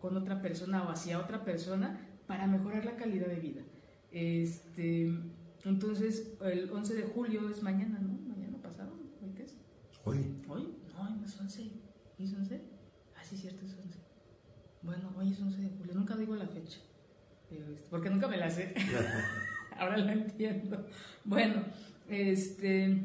con 0.00 0.16
otra 0.16 0.40
persona 0.40 0.82
o 0.82 0.90
hacia 0.90 1.18
otra 1.18 1.44
persona 1.44 2.08
para 2.26 2.46
mejorar 2.46 2.86
la 2.86 2.96
calidad 2.96 3.26
de 3.26 3.36
vida. 3.36 3.62
Este, 4.12 5.12
entonces, 5.64 6.32
el 6.42 6.70
11 6.70 6.94
de 6.94 7.02
julio 7.02 7.48
es 7.48 7.62
mañana, 7.62 7.98
¿no? 8.00 8.18
Mañana 8.28 8.58
pasado, 8.62 8.92
¿hoy 9.22 9.30
qué 9.36 9.44
es? 9.44 9.56
Hoy. 10.04 10.36
¿Hoy? 10.48 10.68
No, 10.92 11.16
no 11.16 11.24
es 11.24 11.38
11. 11.38 11.62
¿Hoy 12.18 12.24
es 12.24 12.32
11? 12.32 12.60
Ah, 13.16 13.22
sí, 13.22 13.36
cierto, 13.36 13.64
es 13.66 13.74
11. 13.74 13.98
Bueno, 14.82 15.12
hoy 15.16 15.32
es 15.32 15.40
11 15.40 15.60
de 15.60 15.68
julio, 15.68 15.94
nunca 15.94 16.16
digo 16.16 16.34
la 16.34 16.46
fecha, 16.46 16.78
este, 17.50 17.84
porque 17.90 18.08
nunca 18.08 18.26
me 18.28 18.38
la 18.38 18.50
sé. 18.50 18.74
Ahora 19.78 19.98
la 19.98 20.12
entiendo. 20.12 20.86
Bueno, 21.24 21.62
este, 22.08 23.02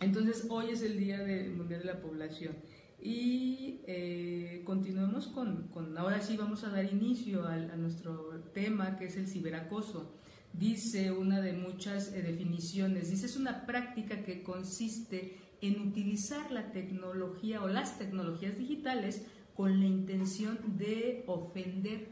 entonces 0.00 0.46
hoy 0.48 0.70
es 0.70 0.82
el 0.82 0.96
Día 0.98 1.18
de, 1.18 1.48
Mundial 1.48 1.80
de 1.80 1.86
la 1.86 2.00
Población. 2.00 2.54
Y 3.02 3.80
eh, 3.86 4.62
continuemos 4.64 5.26
con, 5.28 5.68
con, 5.68 5.96
ahora 5.96 6.20
sí 6.20 6.36
vamos 6.36 6.64
a 6.64 6.70
dar 6.70 6.84
inicio 6.84 7.46
a, 7.46 7.54
a 7.54 7.76
nuestro 7.76 8.42
tema 8.52 8.98
que 8.98 9.06
es 9.06 9.16
el 9.16 9.26
ciberacoso 9.26 10.19
dice 10.52 11.12
una 11.12 11.40
de 11.40 11.52
muchas 11.52 12.12
eh, 12.12 12.22
definiciones, 12.22 13.10
dice 13.10 13.26
es 13.26 13.36
una 13.36 13.66
práctica 13.66 14.22
que 14.22 14.42
consiste 14.42 15.38
en 15.60 15.80
utilizar 15.80 16.50
la 16.50 16.72
tecnología 16.72 17.62
o 17.62 17.68
las 17.68 17.98
tecnologías 17.98 18.56
digitales 18.56 19.22
con 19.56 19.80
la 19.80 19.86
intención 19.86 20.58
de 20.78 21.24
ofender, 21.26 22.08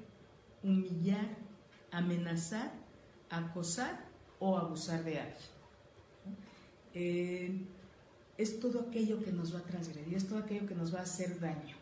humillar, 0.62 1.36
amenazar, 1.90 2.72
acosar 3.30 4.06
o 4.38 4.58
abusar 4.58 5.04
de 5.04 5.18
alguien. 5.18 5.48
Eh, 6.94 7.66
es 8.36 8.60
todo 8.60 8.80
aquello 8.80 9.22
que 9.22 9.32
nos 9.32 9.54
va 9.54 9.60
a 9.60 9.62
transgredir, 9.62 10.14
es 10.14 10.28
todo 10.28 10.38
aquello 10.38 10.66
que 10.66 10.74
nos 10.74 10.94
va 10.94 11.00
a 11.00 11.02
hacer 11.02 11.40
daño. 11.40 11.76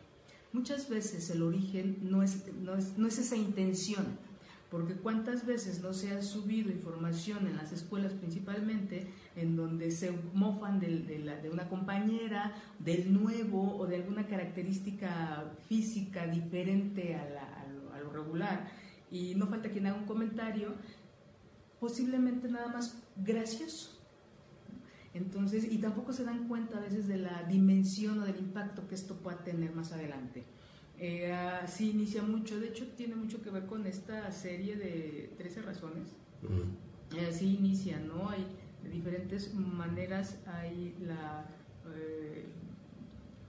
Muchas 0.53 0.89
veces 0.89 1.29
el 1.29 1.43
origen 1.43 1.97
no 2.01 2.23
es, 2.23 2.51
no 2.53 2.75
es, 2.75 2.97
no 2.97 3.07
es 3.07 3.19
esa 3.19 3.35
intención, 3.35 4.17
porque 4.69 4.95
cuántas 4.95 5.45
veces 5.45 5.81
no 5.81 5.93
se 5.93 6.11
ha 6.11 6.21
subido 6.21 6.71
información 6.71 7.47
en 7.47 7.55
las 7.55 7.71
escuelas 7.71 8.13
principalmente 8.13 9.07
en 9.35 9.55
donde 9.55 9.91
se 9.91 10.11
mofan 10.33 10.79
de, 10.79 11.19
la, 11.19 11.37
una 11.51 11.69
compañera, 11.69 12.53
del 12.79 13.13
nuevo 13.13 13.77
o 13.77 13.87
de 13.87 13.95
alguna 13.95 14.27
característica 14.27 15.53
física 15.69 16.27
diferente 16.27 17.15
a, 17.15 17.65
lo, 18.01 18.11
regular. 18.11 18.71
Y 19.11 19.35
no 19.35 19.47
falta 19.47 19.69
quien 19.69 19.85
haga 19.87 19.97
un 19.97 20.05
comentario, 20.05 20.73
posiblemente 21.79 22.49
nada 22.49 22.67
más 22.67 23.01
gracioso. 23.15 23.97
Entonces, 25.13 25.71
y 25.71 25.77
tampoco 25.77 26.13
se 26.13 26.23
dan 26.25 26.47
cuenta 26.47 26.77
a 26.77 26.81
veces 26.81 27.07
de 27.07 27.17
la 27.17 27.43
dimensión 27.43 28.19
o 28.19 28.25
del 28.25 28.37
impacto 28.37 28.87
que 28.87 28.95
esto 28.95 29.15
pueda 29.15 29.43
tener 29.43 29.73
más 29.73 29.91
adelante. 29.91 30.45
Eh, 30.99 31.31
así 31.31 31.91
inicia 31.91 32.23
mucho, 32.23 32.59
de 32.59 32.69
hecho 32.69 32.87
tiene 32.95 33.15
mucho 33.15 33.41
que 33.41 33.51
ver 33.51 33.67
con 33.67 33.85
esta 33.85 34.31
serie 34.31 34.75
de 34.75 35.31
13 35.37 35.61
razones. 35.61 36.09
Eh, 37.15 37.27
así 37.29 37.55
inicia, 37.55 37.99
¿no? 37.99 38.29
Hay 38.29 38.45
de 38.83 38.89
diferentes 38.89 39.53
maneras, 39.53 40.39
hay 40.45 40.95
la... 41.01 41.45
Eh, 41.95 42.45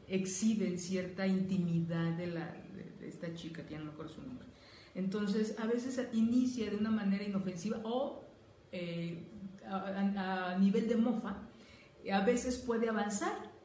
exhiben 0.09 0.79
cierta 0.79 1.27
intimidad 1.27 2.17
de, 2.17 2.29
la, 2.29 2.57
de, 2.99 3.09
esta 3.09 3.35
chica, 3.35 3.63
que 3.67 3.73
ya 3.73 3.79
no 3.79 3.87
me 3.87 3.91
acuerdo 3.93 4.15
su 4.15 4.23
nombre. 4.23 4.47
Entonces, 4.95 5.55
a 5.59 5.67
veces 5.67 6.01
inicia 6.15 6.71
de 6.71 6.77
una 6.77 6.91
manera 6.91 7.25
inofensiva 7.25 7.79
o 7.85 8.25
a, 9.67 10.57
nivel 10.59 10.89
de 10.89 10.97
mofa, 10.97 11.43
a 12.11 12.21
veces 12.25 12.57
puede 12.57 12.89
avanzar, 12.89 13.35
a 13.35 13.58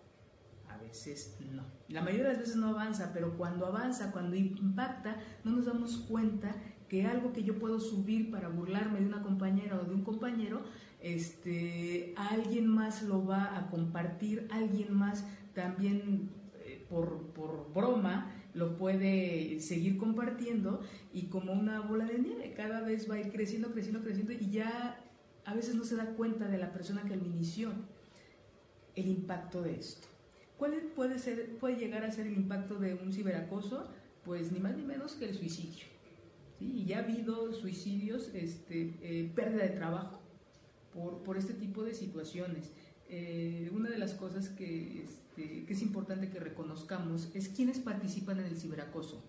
veces 0.93 1.35
no. 1.51 1.63
La 1.89 2.01
mayoría 2.01 2.25
de 2.25 2.29
las 2.33 2.39
veces 2.39 2.55
no 2.55 2.67
avanza, 2.67 3.12
pero 3.13 3.35
cuando 3.35 3.65
avanza, 3.65 4.12
cuando 4.12 4.35
impacta, 4.35 5.17
no 5.43 5.51
nos 5.51 5.65
damos 5.65 5.97
cuenta 5.97 6.55
que 6.88 7.07
algo 7.07 7.33
que 7.33 7.43
yo 7.43 7.57
puedo 7.57 7.79
subir 7.79 8.29
para 8.29 8.50
burlarme 8.50 9.00
de 9.00 9.07
una 9.07 9.23
compañera 9.23 9.79
o 9.81 9.85
de 9.85 9.95
un 9.95 10.03
compañero, 10.03 10.62
este, 11.01 12.13
alguien 12.15 12.67
más 12.67 13.01
lo 13.01 13.25
va 13.25 13.57
a 13.57 13.71
compartir, 13.71 14.47
alguien 14.51 14.93
más 14.93 15.25
también 15.55 16.29
eh, 16.63 16.85
por, 16.88 17.33
por 17.33 17.73
broma 17.73 18.31
lo 18.53 18.77
puede 18.77 19.59
seguir 19.59 19.97
compartiendo 19.97 20.81
y 21.12 21.23
como 21.23 21.53
una 21.53 21.81
bola 21.81 22.05
de 22.05 22.19
nieve, 22.19 22.53
cada 22.55 22.81
vez 22.81 23.09
va 23.09 23.15
a 23.15 23.19
ir 23.19 23.31
creciendo, 23.31 23.71
creciendo, 23.71 24.01
creciendo 24.01 24.31
y 24.31 24.51
ya 24.51 25.00
a 25.43 25.55
veces 25.55 25.73
no 25.73 25.83
se 25.85 25.95
da 25.95 26.05
cuenta 26.12 26.47
de 26.47 26.59
la 26.59 26.71
persona 26.71 27.01
que 27.01 27.15
lo 27.15 27.25
inició 27.25 27.71
el 28.95 29.07
impacto 29.07 29.63
de 29.63 29.75
esto. 29.75 30.12
¿Cuál 30.57 30.74
puede, 30.95 31.19
ser, 31.19 31.57
puede 31.57 31.77
llegar 31.77 32.03
a 32.03 32.12
ser 32.12 32.27
el 32.27 32.33
impacto 32.33 32.75
de 32.75 32.95
un 32.95 33.12
ciberacoso? 33.12 33.89
Pues 34.24 34.51
ni 34.51 34.60
más 34.60 34.75
ni 34.77 34.83
menos 34.83 35.13
que 35.13 35.25
el 35.25 35.36
suicidio. 35.36 35.86
Y 36.60 36.86
ya 36.86 37.00
ha 37.00 37.03
habido 37.03 37.51
suicidios, 37.53 38.29
este, 38.33 38.93
eh, 39.01 39.31
pérdida 39.36 39.63
de 39.63 39.69
trabajo 39.69 40.19
por, 40.93 41.24
por, 41.24 41.38
este 41.38 41.53
tipo 41.53 41.83
de 41.83 41.93
situaciones. 41.93 42.72
Eh, 43.10 43.69
una 43.74 43.89
de 43.89 43.98
las 43.98 44.13
cosas 44.13 44.50
que, 44.50 45.03
este, 45.03 45.65
que, 45.65 45.74
es 45.74 45.81
importante 45.81 46.29
que 46.29 46.39
reconozcamos 46.39 47.29
es 47.33 47.50
quiénes 47.50 47.79
participan 47.79 48.39
en 48.39 48.45
el 48.45 48.57
ciberacoso. 48.57 49.24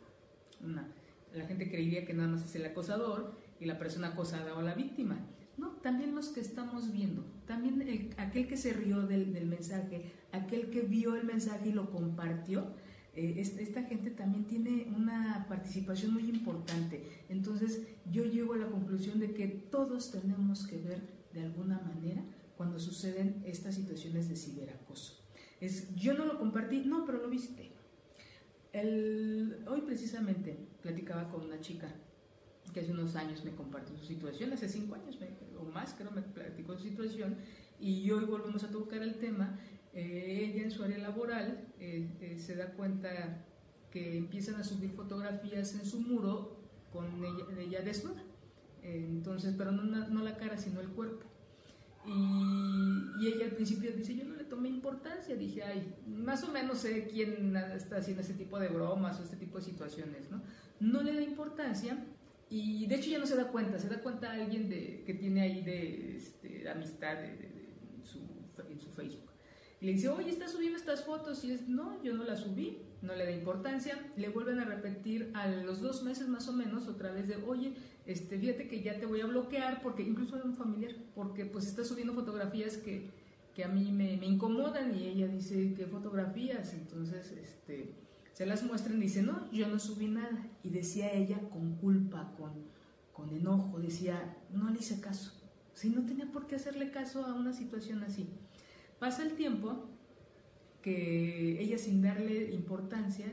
Una, 0.62 0.88
la 1.34 1.46
gente 1.46 1.68
creería 1.68 2.06
que 2.06 2.14
nada 2.14 2.28
más 2.28 2.44
es 2.44 2.54
el 2.54 2.64
acosador 2.64 3.34
y 3.58 3.64
la 3.64 3.78
persona 3.78 4.08
acosada 4.08 4.54
o 4.54 4.62
la 4.62 4.74
víctima. 4.74 5.18
No, 5.56 5.70
también 5.82 6.14
los 6.14 6.28
que 6.28 6.40
estamos 6.40 6.92
viendo, 6.92 7.24
también 7.46 7.80
el, 7.82 8.10
aquel 8.16 8.48
que 8.48 8.56
se 8.56 8.72
rió 8.72 9.02
del, 9.02 9.46
mensaje, 9.46 10.12
aquel 10.32 10.70
que 10.70 10.82
vio 10.82 11.14
el 11.14 11.24
mensaje 11.24 11.68
y 11.68 11.72
lo 11.72 11.90
compartió, 11.90 12.74
eh, 13.14 13.34
esta 13.38 13.84
gente 13.84 14.10
también 14.10 14.46
tiene 14.46 14.92
una 14.96 15.46
participación 15.48 16.12
muy 16.12 16.28
importante. 16.28 17.24
Entonces 17.28 17.86
yo 18.10 18.24
llego 18.24 18.54
a 18.54 18.58
la 18.58 18.66
conclusión 18.66 19.20
de 19.20 19.32
que 19.32 19.46
todos 19.46 20.10
tenemos 20.10 20.66
que 20.66 20.78
ver 20.78 21.00
de 21.32 21.42
alguna 21.42 21.80
manera 21.80 22.24
cuando 22.56 22.78
suceden 22.78 23.42
estas 23.46 23.76
situaciones 23.76 24.28
de 24.28 24.36
ciberacoso. 24.36 25.22
Es, 25.60 25.94
yo 25.94 26.14
no 26.14 26.24
lo 26.24 26.38
compartí, 26.38 26.82
no, 26.84 27.04
pero 27.06 27.18
lo 27.18 27.28
viste. 27.28 27.70
Hoy 28.74 29.82
precisamente 29.86 30.58
platicaba 30.82 31.30
con 31.30 31.44
una 31.44 31.60
chica 31.60 31.94
que 32.74 32.80
hace 32.80 32.90
unos 32.90 33.14
años 33.14 33.44
me 33.44 33.52
compartió 33.52 33.96
su 33.96 34.04
situación, 34.04 34.52
hace 34.52 34.68
cinco 34.68 34.96
años 34.96 35.16
o 35.58 35.64
más 35.72 35.94
creo 35.94 36.10
me 36.10 36.22
platicó 36.22 36.76
su 36.76 36.82
situación 36.82 37.36
y 37.80 38.10
hoy 38.10 38.24
volvemos 38.24 38.64
a 38.64 38.70
tocar 38.70 39.02
el 39.02 39.14
tema. 39.14 39.58
Eh, 39.94 40.50
ella 40.50 40.64
en 40.64 40.70
su 40.72 40.82
área 40.82 40.98
laboral 40.98 41.68
eh, 41.78 42.10
eh, 42.20 42.38
se 42.38 42.56
da 42.56 42.72
cuenta 42.72 43.44
que 43.92 44.18
empiezan 44.18 44.56
a 44.56 44.64
subir 44.64 44.90
fotografías 44.90 45.74
en 45.74 45.86
su 45.86 46.00
muro 46.00 46.58
con 46.92 47.06
ella, 47.24 47.44
ella 47.60 47.80
desnuda, 47.82 48.22
entonces, 48.82 49.54
pero 49.56 49.72
no, 49.72 49.82
no 49.84 50.22
la 50.22 50.36
cara 50.36 50.58
sino 50.58 50.80
el 50.80 50.88
cuerpo. 50.88 51.26
Y, 52.06 53.26
ella 53.26 53.46
al 53.46 53.52
principio 53.52 53.90
dice, 53.92 54.14
yo 54.14 54.24
no 54.24 54.34
le 54.34 54.44
tomé 54.44 54.68
importancia, 54.68 55.34
dije, 55.36 55.62
ay, 55.62 55.94
más 56.06 56.44
o 56.44 56.52
menos 56.52 56.78
sé 56.78 57.06
quién 57.06 57.56
está 57.56 57.96
haciendo 57.96 58.20
ese 58.22 58.34
tipo 58.34 58.58
de 58.58 58.68
bromas 58.68 59.18
o 59.18 59.22
este 59.22 59.36
tipo 59.36 59.58
de 59.58 59.64
situaciones, 59.64 60.30
¿no? 60.30 60.42
No 60.80 61.02
le 61.02 61.14
da 61.14 61.22
importancia 61.22 62.04
y 62.56 62.86
de 62.86 62.94
hecho 62.94 63.10
ya 63.10 63.18
no 63.18 63.26
se 63.26 63.34
da 63.34 63.48
cuenta, 63.48 63.80
se 63.80 63.88
da 63.88 64.00
cuenta 64.00 64.30
alguien 64.30 64.68
de, 64.68 65.02
que 65.04 65.14
tiene 65.14 65.40
ahí 65.40 65.62
de, 65.62 66.16
este, 66.16 66.68
amistad 66.68 67.16
de, 67.16 67.30
en, 67.30 68.04
su, 68.04 68.20
en, 68.70 68.80
su, 68.80 68.90
Facebook. 68.90 69.28
Y 69.80 69.86
le 69.86 69.92
dice, 69.94 70.08
oye, 70.08 70.30
¿estás 70.30 70.52
subiendo 70.52 70.78
estas 70.78 71.04
fotos? 71.04 71.42
Y 71.42 71.50
es, 71.50 71.68
no, 71.68 72.00
yo 72.04 72.14
no 72.14 72.22
las 72.22 72.42
subí, 72.42 72.78
no 73.02 73.16
le 73.16 73.24
da 73.24 73.32
importancia. 73.32 73.98
Le 74.16 74.28
vuelven 74.28 74.60
a 74.60 74.66
repetir 74.66 75.32
a 75.34 75.48
los 75.48 75.80
dos 75.80 76.04
meses 76.04 76.28
más 76.28 76.46
o 76.46 76.52
menos 76.52 76.86
otra 76.86 77.10
vez 77.10 77.26
de, 77.26 77.38
oye, 77.38 77.74
este, 78.06 78.38
fíjate 78.38 78.68
que 78.68 78.82
ya 78.82 79.00
te 79.00 79.06
voy 79.06 79.20
a 79.20 79.26
bloquear, 79.26 79.82
porque 79.82 80.04
incluso 80.04 80.36
de 80.36 80.44
un 80.44 80.54
familiar, 80.54 80.94
porque 81.16 81.46
pues 81.46 81.66
está 81.66 81.84
subiendo 81.84 82.14
fotografías 82.14 82.76
que, 82.76 83.10
que 83.52 83.64
a 83.64 83.68
mí 83.68 83.90
me, 83.90 84.16
me, 84.16 84.26
incomodan 84.26 84.96
y 84.96 85.08
ella 85.08 85.26
dice, 85.26 85.74
¿qué 85.76 85.86
fotografías? 85.86 86.72
Entonces, 86.72 87.32
este, 87.32 88.03
se 88.34 88.44
las 88.44 88.62
muestran 88.64 88.98
y 88.98 89.02
dice, 89.02 89.22
no, 89.22 89.50
yo 89.50 89.68
no 89.68 89.78
subí 89.78 90.08
nada. 90.08 90.46
Y 90.62 90.68
decía 90.68 91.10
ella 91.12 91.38
con 91.48 91.76
culpa, 91.76 92.34
con, 92.36 92.52
con 93.12 93.34
enojo, 93.34 93.80
decía, 93.80 94.36
no 94.52 94.68
le 94.68 94.80
hice 94.80 95.00
caso. 95.00 95.32
Si 95.72 95.88
no 95.88 96.04
tenía 96.04 96.30
por 96.30 96.46
qué 96.46 96.56
hacerle 96.56 96.90
caso 96.90 97.24
a 97.24 97.32
una 97.32 97.52
situación 97.52 98.02
así. 98.02 98.28
Pasa 98.98 99.22
el 99.22 99.36
tiempo 99.36 99.86
que 100.82 101.62
ella 101.62 101.78
sin 101.78 102.02
darle 102.02 102.52
importancia, 102.52 103.32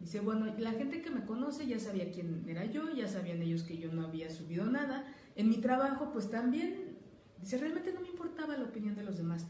Dice, 0.00 0.20
bueno, 0.20 0.46
la 0.58 0.72
gente 0.72 1.02
que 1.02 1.10
me 1.10 1.26
conoce 1.26 1.66
ya 1.66 1.78
sabía 1.78 2.10
quién 2.10 2.44
era 2.48 2.64
yo, 2.64 2.90
ya 2.94 3.06
sabían 3.06 3.42
ellos 3.42 3.64
que 3.64 3.76
yo 3.76 3.92
no 3.92 4.06
había 4.06 4.30
subido 4.30 4.64
nada. 4.64 5.04
En 5.36 5.50
mi 5.50 5.58
trabajo, 5.58 6.10
pues 6.10 6.30
también, 6.30 6.96
dice, 7.40 7.58
realmente 7.58 7.92
no 7.92 8.00
me 8.00 8.08
importaba 8.08 8.56
la 8.56 8.64
opinión 8.64 8.94
de 8.94 9.04
los 9.04 9.18
demás. 9.18 9.46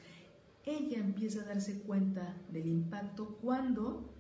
Ella 0.65 0.99
empieza 0.99 1.43
a 1.43 1.45
darse 1.45 1.81
cuenta 1.83 2.37
del 2.51 2.67
impacto 2.67 3.39
cuando 3.41 4.13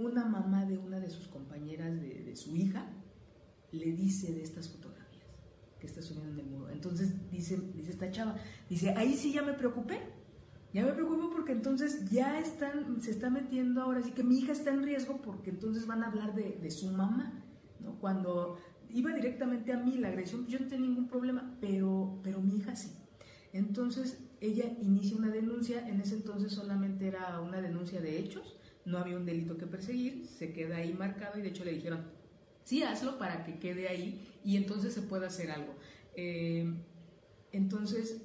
una 0.00 0.24
mamá 0.24 0.64
de 0.64 0.78
una 0.78 0.98
de 1.00 1.10
sus 1.10 1.28
compañeras 1.28 2.00
de, 2.00 2.34
su 2.36 2.56
hija 2.56 2.86
le 3.72 3.92
dice 3.92 4.32
de 4.32 4.42
estas 4.42 4.68
fotografías 4.68 5.26
que 5.78 5.86
está 5.86 6.02
subiendo 6.02 6.32
en 6.32 6.38
el 6.40 6.46
muro. 6.46 6.70
Entonces 6.70 7.30
dice, 7.30 7.58
dice 7.74 7.90
esta 7.90 8.10
chava, 8.10 8.36
dice, 8.68 8.90
ahí 8.96 9.16
sí 9.16 9.32
ya 9.32 9.42
me 9.42 9.52
preocupé 9.52 10.00
ya 10.72 10.84
me 10.84 10.92
preocupo 10.92 11.30
porque 11.30 11.52
entonces 11.52 12.08
ya 12.10 12.38
están, 12.38 13.00
se 13.02 13.10
está 13.10 13.28
metiendo 13.28 13.82
ahora 13.82 14.02
sí 14.02 14.12
que 14.12 14.22
mi 14.22 14.38
hija 14.38 14.52
está 14.52 14.70
en 14.70 14.84
riesgo 14.84 15.20
porque 15.20 15.50
entonces 15.50 15.86
van 15.86 16.04
a 16.04 16.06
hablar 16.06 16.34
de, 16.34 16.58
de 16.62 16.70
su 16.70 16.90
mamá, 16.92 17.42
¿no? 17.80 17.98
Cuando 17.98 18.56
iba 18.88 19.12
directamente 19.12 19.72
a 19.72 19.78
mí 19.78 19.98
la 19.98 20.08
agresión, 20.08 20.46
yo 20.46 20.60
no 20.60 20.68
tenía 20.68 20.86
ningún 20.86 21.08
problema, 21.08 21.56
pero, 21.60 22.20
pero 22.22 22.40
mi 22.40 22.56
hija 22.58 22.76
sí. 22.76 22.92
Entonces 23.52 24.20
ella 24.40 24.64
inicia 24.80 25.16
una 25.16 25.30
denuncia, 25.30 25.88
en 25.88 26.00
ese 26.00 26.14
entonces 26.14 26.52
solamente 26.52 27.08
era 27.08 27.40
una 27.40 27.60
denuncia 27.60 28.00
de 28.00 28.20
hechos, 28.20 28.56
no 28.84 28.98
había 28.98 29.16
un 29.16 29.26
delito 29.26 29.56
que 29.56 29.66
perseguir, 29.66 30.26
se 30.26 30.52
queda 30.52 30.76
ahí 30.76 30.92
marcado 30.92 31.38
y 31.38 31.42
de 31.42 31.48
hecho 31.48 31.64
le 31.64 31.72
dijeron, 31.72 32.04
sí, 32.64 32.82
hazlo 32.82 33.18
para 33.18 33.44
que 33.44 33.58
quede 33.58 33.88
ahí 33.88 34.26
y 34.44 34.56
entonces 34.56 34.94
se 34.94 35.02
pueda 35.02 35.26
hacer 35.26 35.50
algo. 35.50 35.74
Eh, 36.14 36.72
entonces 37.52 38.22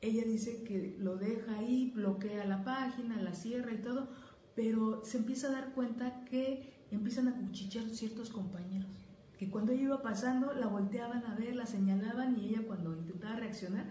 ella 0.00 0.24
dice 0.24 0.62
que 0.62 0.96
lo 0.98 1.16
deja 1.16 1.58
ahí, 1.58 1.92
bloquea 1.94 2.44
la 2.44 2.64
página, 2.64 3.20
la 3.20 3.34
cierra 3.34 3.72
y 3.72 3.78
todo, 3.78 4.08
pero 4.54 5.04
se 5.04 5.18
empieza 5.18 5.48
a 5.48 5.52
dar 5.52 5.72
cuenta 5.72 6.24
que 6.24 6.74
empiezan 6.90 7.28
a 7.28 7.36
cuchichear 7.36 7.88
ciertos 7.90 8.30
compañeros, 8.30 8.90
que 9.38 9.50
cuando 9.50 9.72
ella 9.72 9.82
iba 9.82 10.02
pasando 10.02 10.52
la 10.54 10.66
volteaban 10.66 11.24
a 11.26 11.34
ver, 11.34 11.56
la 11.56 11.66
señalaban 11.66 12.38
y 12.38 12.48
ella 12.48 12.62
cuando 12.66 12.96
intentaba 12.96 13.36
reaccionar, 13.36 13.86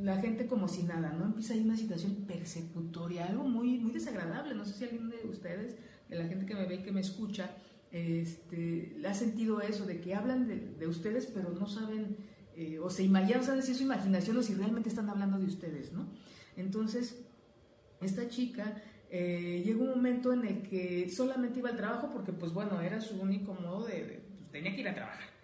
la 0.00 0.20
gente 0.20 0.46
como 0.46 0.68
si 0.68 0.82
nada, 0.82 1.12
¿no? 1.12 1.26
Empieza 1.26 1.54
ahí 1.54 1.60
una 1.60 1.76
situación 1.76 2.24
persecutoria, 2.26 3.26
algo 3.26 3.44
muy, 3.44 3.78
muy 3.78 3.92
desagradable, 3.92 4.54
no 4.54 4.64
sé 4.64 4.74
si 4.74 4.84
alguien 4.84 5.08
de 5.10 5.28
ustedes, 5.28 5.76
de 6.08 6.16
la 6.16 6.26
gente 6.26 6.46
que 6.46 6.54
me 6.54 6.66
ve 6.66 6.76
y 6.76 6.82
que 6.82 6.92
me 6.92 7.00
escucha, 7.00 7.56
este, 7.90 8.96
ha 9.08 9.14
sentido 9.14 9.60
eso, 9.60 9.86
de 9.86 10.00
que 10.00 10.14
hablan 10.14 10.46
de, 10.46 10.56
de 10.78 10.86
ustedes 10.86 11.26
pero 11.26 11.50
no 11.50 11.66
saben 11.66 12.16
eh, 12.56 12.78
o 12.78 12.88
se 12.88 13.02
imagina, 13.02 13.40
o 13.40 13.42
sea, 13.42 13.60
si 13.60 13.72
es 13.72 13.76
su 13.76 13.84
imaginación 13.84 14.38
o 14.38 14.42
si 14.42 14.54
realmente 14.54 14.88
están 14.88 15.10
hablando 15.10 15.38
de 15.38 15.44
ustedes, 15.44 15.92
¿no? 15.92 16.08
Entonces, 16.56 17.22
esta 18.00 18.28
chica 18.28 18.82
eh, 19.10 19.62
llegó 19.62 19.84
un 19.84 19.90
momento 19.90 20.32
en 20.32 20.46
el 20.46 20.62
que 20.62 21.10
solamente 21.10 21.58
iba 21.58 21.68
al 21.68 21.76
trabajo 21.76 22.10
porque, 22.10 22.32
pues 22.32 22.54
bueno, 22.54 22.80
era 22.80 22.98
su 23.00 23.20
único 23.20 23.52
modo 23.52 23.84
de, 23.84 24.22
pues, 24.38 24.50
tenía 24.50 24.74
que 24.74 24.80
ir 24.80 24.88
a 24.88 24.94
trabajar. 24.94 25.35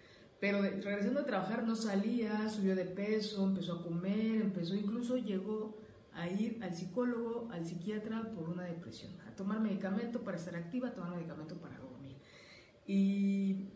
Pero 0.43 0.61
regresando 0.61 1.21
a 1.21 1.25
trabajar 1.25 1.63
no 1.63 1.73
salía, 1.73 2.49
subió 2.49 2.75
de 2.75 2.83
peso, 2.83 3.47
empezó 3.47 3.75
a 3.75 3.81
comer, 3.81 4.41
empezó, 4.41 4.75
incluso 4.75 5.15
llegó 5.15 5.77
a 6.11 6.27
ir 6.27 6.59
al 6.61 6.75
psicólogo, 6.75 7.47
al 7.49 7.65
psiquiatra 7.65 8.29
por 8.35 8.49
una 8.49 8.63
depresión, 8.63 9.13
a 9.25 9.33
tomar 9.37 9.61
medicamento 9.61 10.21
para 10.21 10.35
estar 10.35 10.53
activa, 10.57 10.89
a 10.89 10.93
tomar 10.93 11.15
medicamento 11.15 11.55
para 11.55 11.77
dormir. 11.79 12.17
Y 12.85 13.69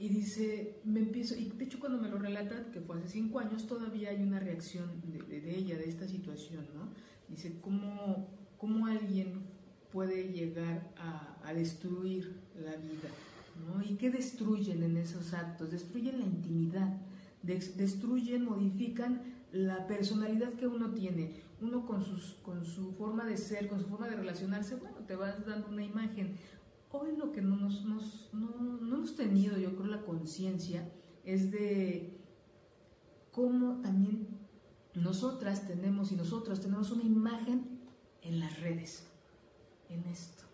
y 0.00 0.08
dice, 0.08 0.80
me 0.84 1.00
empiezo, 1.00 1.36
y 1.36 1.50
de 1.50 1.64
hecho 1.64 1.78
cuando 1.78 1.98
me 1.98 2.08
lo 2.08 2.18
relata, 2.18 2.70
que 2.70 2.80
fue 2.80 2.96
hace 2.96 3.08
cinco 3.08 3.38
años, 3.38 3.66
todavía 3.66 4.08
hay 4.08 4.22
una 4.22 4.40
reacción 4.40 4.88
de, 5.04 5.40
de, 5.40 5.58
ella, 5.58 5.76
de 5.76 5.88
esta 5.88 6.06
situación, 6.06 6.66
¿no? 6.74 6.88
Dice, 7.28 7.60
¿cómo, 7.60 8.28
cómo 8.56 8.86
alguien 8.86 9.42
puede 9.92 10.32
llegar 10.32 10.90
a, 10.96 11.36
a, 11.44 11.52
destruir 11.52 12.34
la 12.54 12.76
vida? 12.76 13.10
¿No? 13.56 13.82
¿Y 13.82 13.96
qué 13.96 14.10
destruyen 14.10 14.82
en 14.82 14.96
esos 14.96 15.32
actos? 15.34 15.70
Destruyen 15.70 16.18
la 16.18 16.26
intimidad, 16.26 17.00
destruyen, 17.42 18.44
modifican 18.44 19.22
la 19.52 19.86
personalidad 19.86 20.52
que 20.54 20.66
uno 20.66 20.92
tiene. 20.92 21.42
Uno 21.60 21.84
con, 21.84 22.02
sus, 22.02 22.36
con 22.42 22.64
su 22.64 22.92
forma 22.92 23.26
de 23.26 23.36
ser, 23.36 23.68
con 23.68 23.80
su 23.80 23.86
forma 23.86 24.08
de 24.08 24.16
relacionarse, 24.16 24.76
bueno, 24.76 24.98
te 25.06 25.14
vas 25.14 25.44
dando 25.44 25.68
una 25.68 25.84
imagen 25.84 26.36
hoy 26.92 27.16
lo 27.16 27.32
que 27.32 27.40
no, 27.40 27.56
nos, 27.56 27.84
nos, 27.84 28.30
no, 28.32 28.48
no 28.80 28.96
hemos 28.96 29.14
tenido, 29.14 29.56
yo 29.58 29.76
creo, 29.76 29.86
la 29.86 30.02
conciencia 30.02 30.90
es 31.24 31.50
de 31.50 32.18
cómo 33.30 33.80
también 33.80 34.26
nosotras 34.94 35.66
tenemos 35.66 36.10
y 36.12 36.16
nosotros 36.16 36.60
tenemos 36.60 36.90
una 36.90 37.04
imagen 37.04 37.80
en 38.22 38.40
las 38.40 38.60
redes, 38.60 39.06
en 39.88 40.04
esto. 40.06 40.44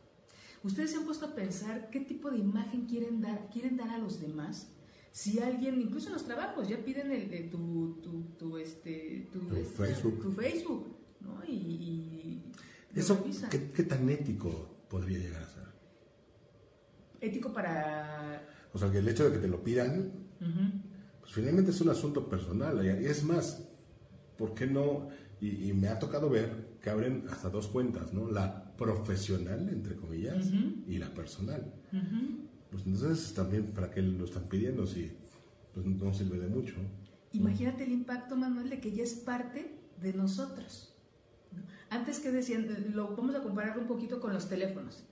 ¿Ustedes 0.66 0.90
se 0.90 0.96
han 0.96 1.04
puesto 1.04 1.26
a 1.26 1.35
pensar 1.37 1.90
qué 1.90 2.00
tipo 2.00 2.28
de 2.28 2.38
imagen 2.38 2.87
quieren 2.87 3.20
dar, 3.20 3.49
quieren 3.50 3.76
dar 3.76 3.88
a 3.90 3.99
los 3.99 4.20
demás? 4.20 4.73
Si 5.12 5.38
alguien, 5.38 5.80
incluso 5.80 6.08
en 6.08 6.14
los 6.14 6.25
trabajos, 6.25 6.68
ya 6.68 6.85
piden 6.85 7.12
el, 7.12 7.30
de 7.30 7.44
tu, 7.44 8.00
tu, 8.02 8.23
tu, 8.37 8.56
este, 8.58 9.28
tu, 9.32 9.46
Tu 9.46 9.54
este, 9.54 9.87
Facebook. 9.87 10.23
tu 10.23 10.32
Facebook, 10.32 10.96
¿no? 11.20 11.44
Y, 11.46 12.42
¿Eso 12.96 13.25
qué, 13.49 13.70
qué 13.73 13.82
tan 13.85 14.08
ético 14.08 14.85
podría 14.90 15.18
llegar 15.18 15.42
a 15.44 15.49
ser? 15.49 15.68
Ético 17.20 17.52
para... 17.52 18.44
O 18.73 18.78
sea, 18.78 18.90
que 18.90 18.99
el 18.99 19.08
hecho 19.08 19.30
de 19.30 19.37
que 19.37 19.38
te 19.38 19.49
lo 19.49 19.62
pidan, 19.62 20.11
pues 21.20 21.32
finalmente 21.32 21.70
es 21.70 21.80
un 21.80 21.90
asunto 21.90 22.28
personal. 22.28 22.85
Y 22.85 23.06
es 23.06 23.23
más, 23.23 23.62
¿por 24.37 24.52
qué 24.52 24.66
no? 24.66 25.11
Y, 25.40 25.69
y 25.69 25.73
me 25.75 25.88
ha 25.88 25.99
tocado 25.99 26.31
ver 26.31 26.78
que 26.81 26.90
abren 26.90 27.25
hasta 27.31 27.50
dos 27.50 27.69
cuentas, 27.69 28.12
¿no? 28.12 28.31
La 28.31 28.75
profesional, 28.76 29.69
entre 29.69 29.97
comillas, 29.97 30.47
Ujú. 30.47 30.85
y 30.87 30.99
la 30.99 31.12
personal. 31.12 31.75
Ujú. 31.93 32.47
Pues 32.71 32.87
entonces 32.87 33.33
también, 33.35 33.66
¿para 33.66 33.90
qué 33.90 34.02
lo 34.02 34.25
están 34.25 34.45
pidiendo 34.49 34.87
si 34.87 35.12
pues, 35.75 35.87
no 35.87 36.12
sirve 36.14 36.38
de 36.38 36.49
mucho? 36.49 36.75
Imagínate 37.33 37.85
el 37.85 37.93
impacto, 37.93 38.37
Manuel, 38.37 38.71
de 38.71 38.81
que 38.81 38.93
ya 38.93 39.02
es 39.02 39.14
parte 39.14 39.78
de 40.00 40.12
nosotros. 40.14 40.95
¿no? 41.52 41.62
Antes 41.90 42.19
que 42.21 42.31
decían, 42.31 42.66
lo 42.95 43.14
vamos 43.16 43.35
a 43.35 43.43
comparar 43.43 43.78
un 43.78 43.87
poquito 43.87 44.21
con 44.21 44.33
los 44.33 44.49
teléfonos. 44.49 45.05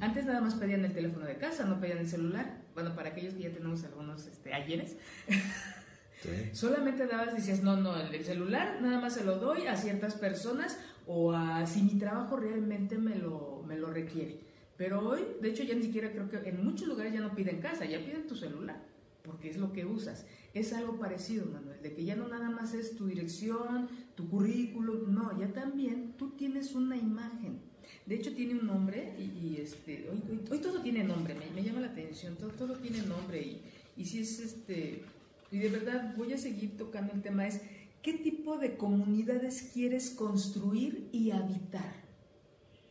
Antes 0.00 0.26
nada 0.26 0.42
más 0.42 0.56
pedían 0.56 0.84
el 0.84 0.92
teléfono 0.92 1.24
de 1.24 1.38
casa, 1.38 1.64
no 1.64 1.80
pedían 1.80 1.98
el 1.98 2.08
celular. 2.08 2.62
Bueno, 2.74 2.94
para 2.94 3.10
aquellos 3.10 3.32
que 3.32 3.44
ya 3.44 3.50
tenemos 3.52 3.82
algunos 3.84 4.26
este, 4.26 4.52
ayeres, 4.52 4.96
Sí. 6.22 6.28
solamente 6.52 7.06
dabas, 7.06 7.34
decías, 7.34 7.62
no, 7.62 7.76
no, 7.76 7.96
el, 7.98 8.14
el 8.14 8.24
celular 8.24 8.78
nada 8.82 9.00
más 9.00 9.14
se 9.14 9.24
lo 9.24 9.38
doy 9.38 9.66
a 9.66 9.76
ciertas 9.76 10.14
personas 10.14 10.78
o 11.06 11.32
a 11.32 11.66
si 11.66 11.82
mi 11.82 11.98
trabajo 11.98 12.36
realmente 12.36 12.98
me 12.98 13.16
lo, 13.16 13.64
me 13.66 13.76
lo 13.78 13.90
requiere. 13.90 14.38
Pero 14.76 15.00
hoy, 15.08 15.20
de 15.40 15.48
hecho, 15.50 15.62
ya 15.62 15.74
ni 15.74 15.82
siquiera 15.82 16.10
creo 16.12 16.28
que 16.28 16.48
en 16.48 16.62
muchos 16.64 16.88
lugares 16.88 17.12
ya 17.14 17.20
no 17.20 17.34
piden 17.34 17.60
casa, 17.60 17.84
ya 17.86 17.98
piden 18.04 18.26
tu 18.26 18.34
celular, 18.36 18.82
porque 19.24 19.50
es 19.50 19.56
lo 19.56 19.72
que 19.72 19.84
usas. 19.86 20.26
Es 20.54 20.72
algo 20.72 20.98
parecido, 20.98 21.46
Manuel, 21.46 21.80
de 21.82 21.94
que 21.94 22.04
ya 22.04 22.16
no 22.16 22.28
nada 22.28 22.50
más 22.50 22.74
es 22.74 22.96
tu 22.96 23.06
dirección, 23.06 23.88
tu 24.14 24.28
currículum, 24.28 25.14
no, 25.14 25.38
ya 25.38 25.48
también 25.52 26.14
tú 26.18 26.30
tienes 26.30 26.74
una 26.74 26.96
imagen. 26.96 27.60
De 28.06 28.14
hecho, 28.16 28.34
tiene 28.34 28.54
un 28.54 28.66
nombre 28.66 29.14
y, 29.18 29.22
y, 29.22 29.58
este, 29.60 30.08
hoy, 30.10 30.22
hoy- 30.30 30.40
hoy 30.50 30.58
todo 30.58 30.80
tiene 30.80 31.04
nombre, 31.04 31.34
me, 31.34 31.50
me 31.54 31.62
llama 31.66 31.80
la 31.80 31.88
atención, 31.88 32.36
todo, 32.36 32.50
todo 32.50 32.74
tiene 32.76 33.02
nombre 33.02 33.40
y, 33.40 33.62
y 33.96 34.04
si 34.04 34.20
es 34.20 34.40
este, 34.40 35.02
y 35.50 35.58
de 35.58 35.68
verdad 35.68 36.14
voy 36.16 36.32
a 36.32 36.38
seguir 36.38 36.76
tocando 36.76 37.12
el 37.12 37.22
tema, 37.22 37.46
es 37.46 37.60
qué 38.02 38.14
tipo 38.14 38.56
de 38.58 38.76
comunidades 38.76 39.70
quieres 39.72 40.10
construir 40.10 41.08
y 41.12 41.30
habitar 41.32 41.94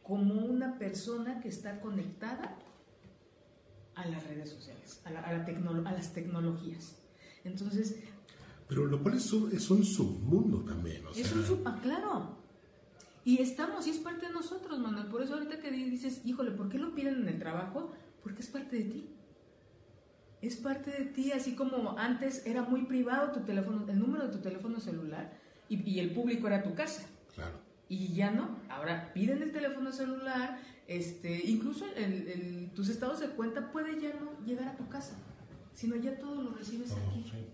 como 0.04 0.34
una 0.46 0.78
persona 0.80 1.40
que 1.40 1.50
está 1.50 1.80
conectada 1.82 2.58
a 3.96 4.06
las 4.08 4.26
redes 4.28 4.50
sociales, 4.50 5.02
a, 5.06 5.12
la- 5.12 5.22
a 5.22 5.34
la 5.34 5.46
tecno- 5.46 5.86
a 5.88 5.92
las 5.92 6.14
tecnologías. 6.14 6.96
Entonces, 7.44 7.96
Pero 8.68 8.86
lo 8.86 9.02
cual 9.02 9.16
es 9.16 9.32
un, 9.34 9.52
es 9.52 9.70
un 9.72 9.84
submundo 9.84 10.64
también. 10.64 11.06
O 11.08 11.14
sea, 11.14 11.24
es 11.26 11.32
un 11.34 11.46
supa, 11.46 11.80
claro. 11.82 12.38
Y 13.26 13.40
estamos, 13.42 13.86
y 13.88 13.90
es 13.92 13.98
parte 13.98 14.28
de 14.28 14.32
nosotros, 14.32 14.80
Manuel. 14.80 15.08
Por 15.08 15.22
eso 15.22 15.34
ahorita 15.34 15.60
que 15.60 15.72
dices, 15.72 16.22
híjole, 16.26 16.52
¿por 16.52 16.70
qué 16.70 16.78
lo 16.78 16.94
piden 16.96 17.16
en 17.22 17.28
el 17.30 17.40
trabajo? 17.40 17.92
Porque 18.24 18.42
es 18.42 18.48
parte 18.48 18.76
de 18.78 18.84
ti. 18.84 19.10
Es 20.42 20.56
parte 20.56 20.92
de 20.92 21.06
ti, 21.06 21.32
así 21.32 21.54
como 21.56 21.98
antes 21.98 22.46
era 22.46 22.62
muy 22.64 22.84
privado 22.86 23.32
tu 23.32 23.42
teléfono, 23.42 23.86
el 23.90 24.00
número 24.00 24.26
de 24.28 24.32
tu 24.34 24.40
teléfono 24.40 24.80
celular 24.80 25.34
y, 25.68 25.88
y 25.90 26.00
el 26.00 26.12
público 26.12 26.48
era 26.48 26.64
tu 26.64 26.74
casa. 26.76 27.06
Claro. 27.36 27.58
Y 27.90 28.14
ya 28.14 28.32
no, 28.32 28.58
ahora 28.70 29.12
piden 29.14 29.42
el 29.42 29.52
teléfono 29.52 29.92
celular, 29.92 30.60
este, 30.88 31.46
incluso 31.46 31.86
el- 31.96 32.28
el- 32.28 32.72
tus 32.74 32.88
estados 32.90 33.20
de 33.20 33.28
cuenta 33.30 33.72
puede 33.72 34.00
ya 34.00 34.14
no 34.14 34.46
llegar 34.46 34.68
a 34.70 34.78
tu 34.78 34.88
casa, 34.88 35.16
sino 35.74 35.96
ya 35.98 36.18
todo 36.20 36.42
lo 36.42 36.52
recibes 36.54 36.92
aquí. 36.94 37.24
sí. 37.30 37.46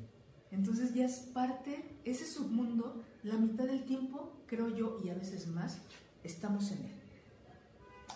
Entonces 0.52 0.94
ya 0.94 1.06
es 1.06 1.18
parte, 1.34 1.84
ese 2.06 2.26
submundo, 2.26 3.04
la 3.24 3.34
mitad 3.36 3.66
del 3.66 3.84
tiempo, 3.84 4.32
creo 4.46 4.70
yo, 4.70 5.02
y 5.04 5.10
a 5.10 5.14
veces 5.16 5.48
más, 5.48 5.80
estamos 6.24 6.72
en 6.72 6.78
él. 6.80 6.92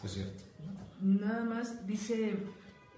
Es 0.03 0.11
cierto. 0.13 0.43
Nada 1.01 1.43
más 1.43 1.85
dice 1.87 2.37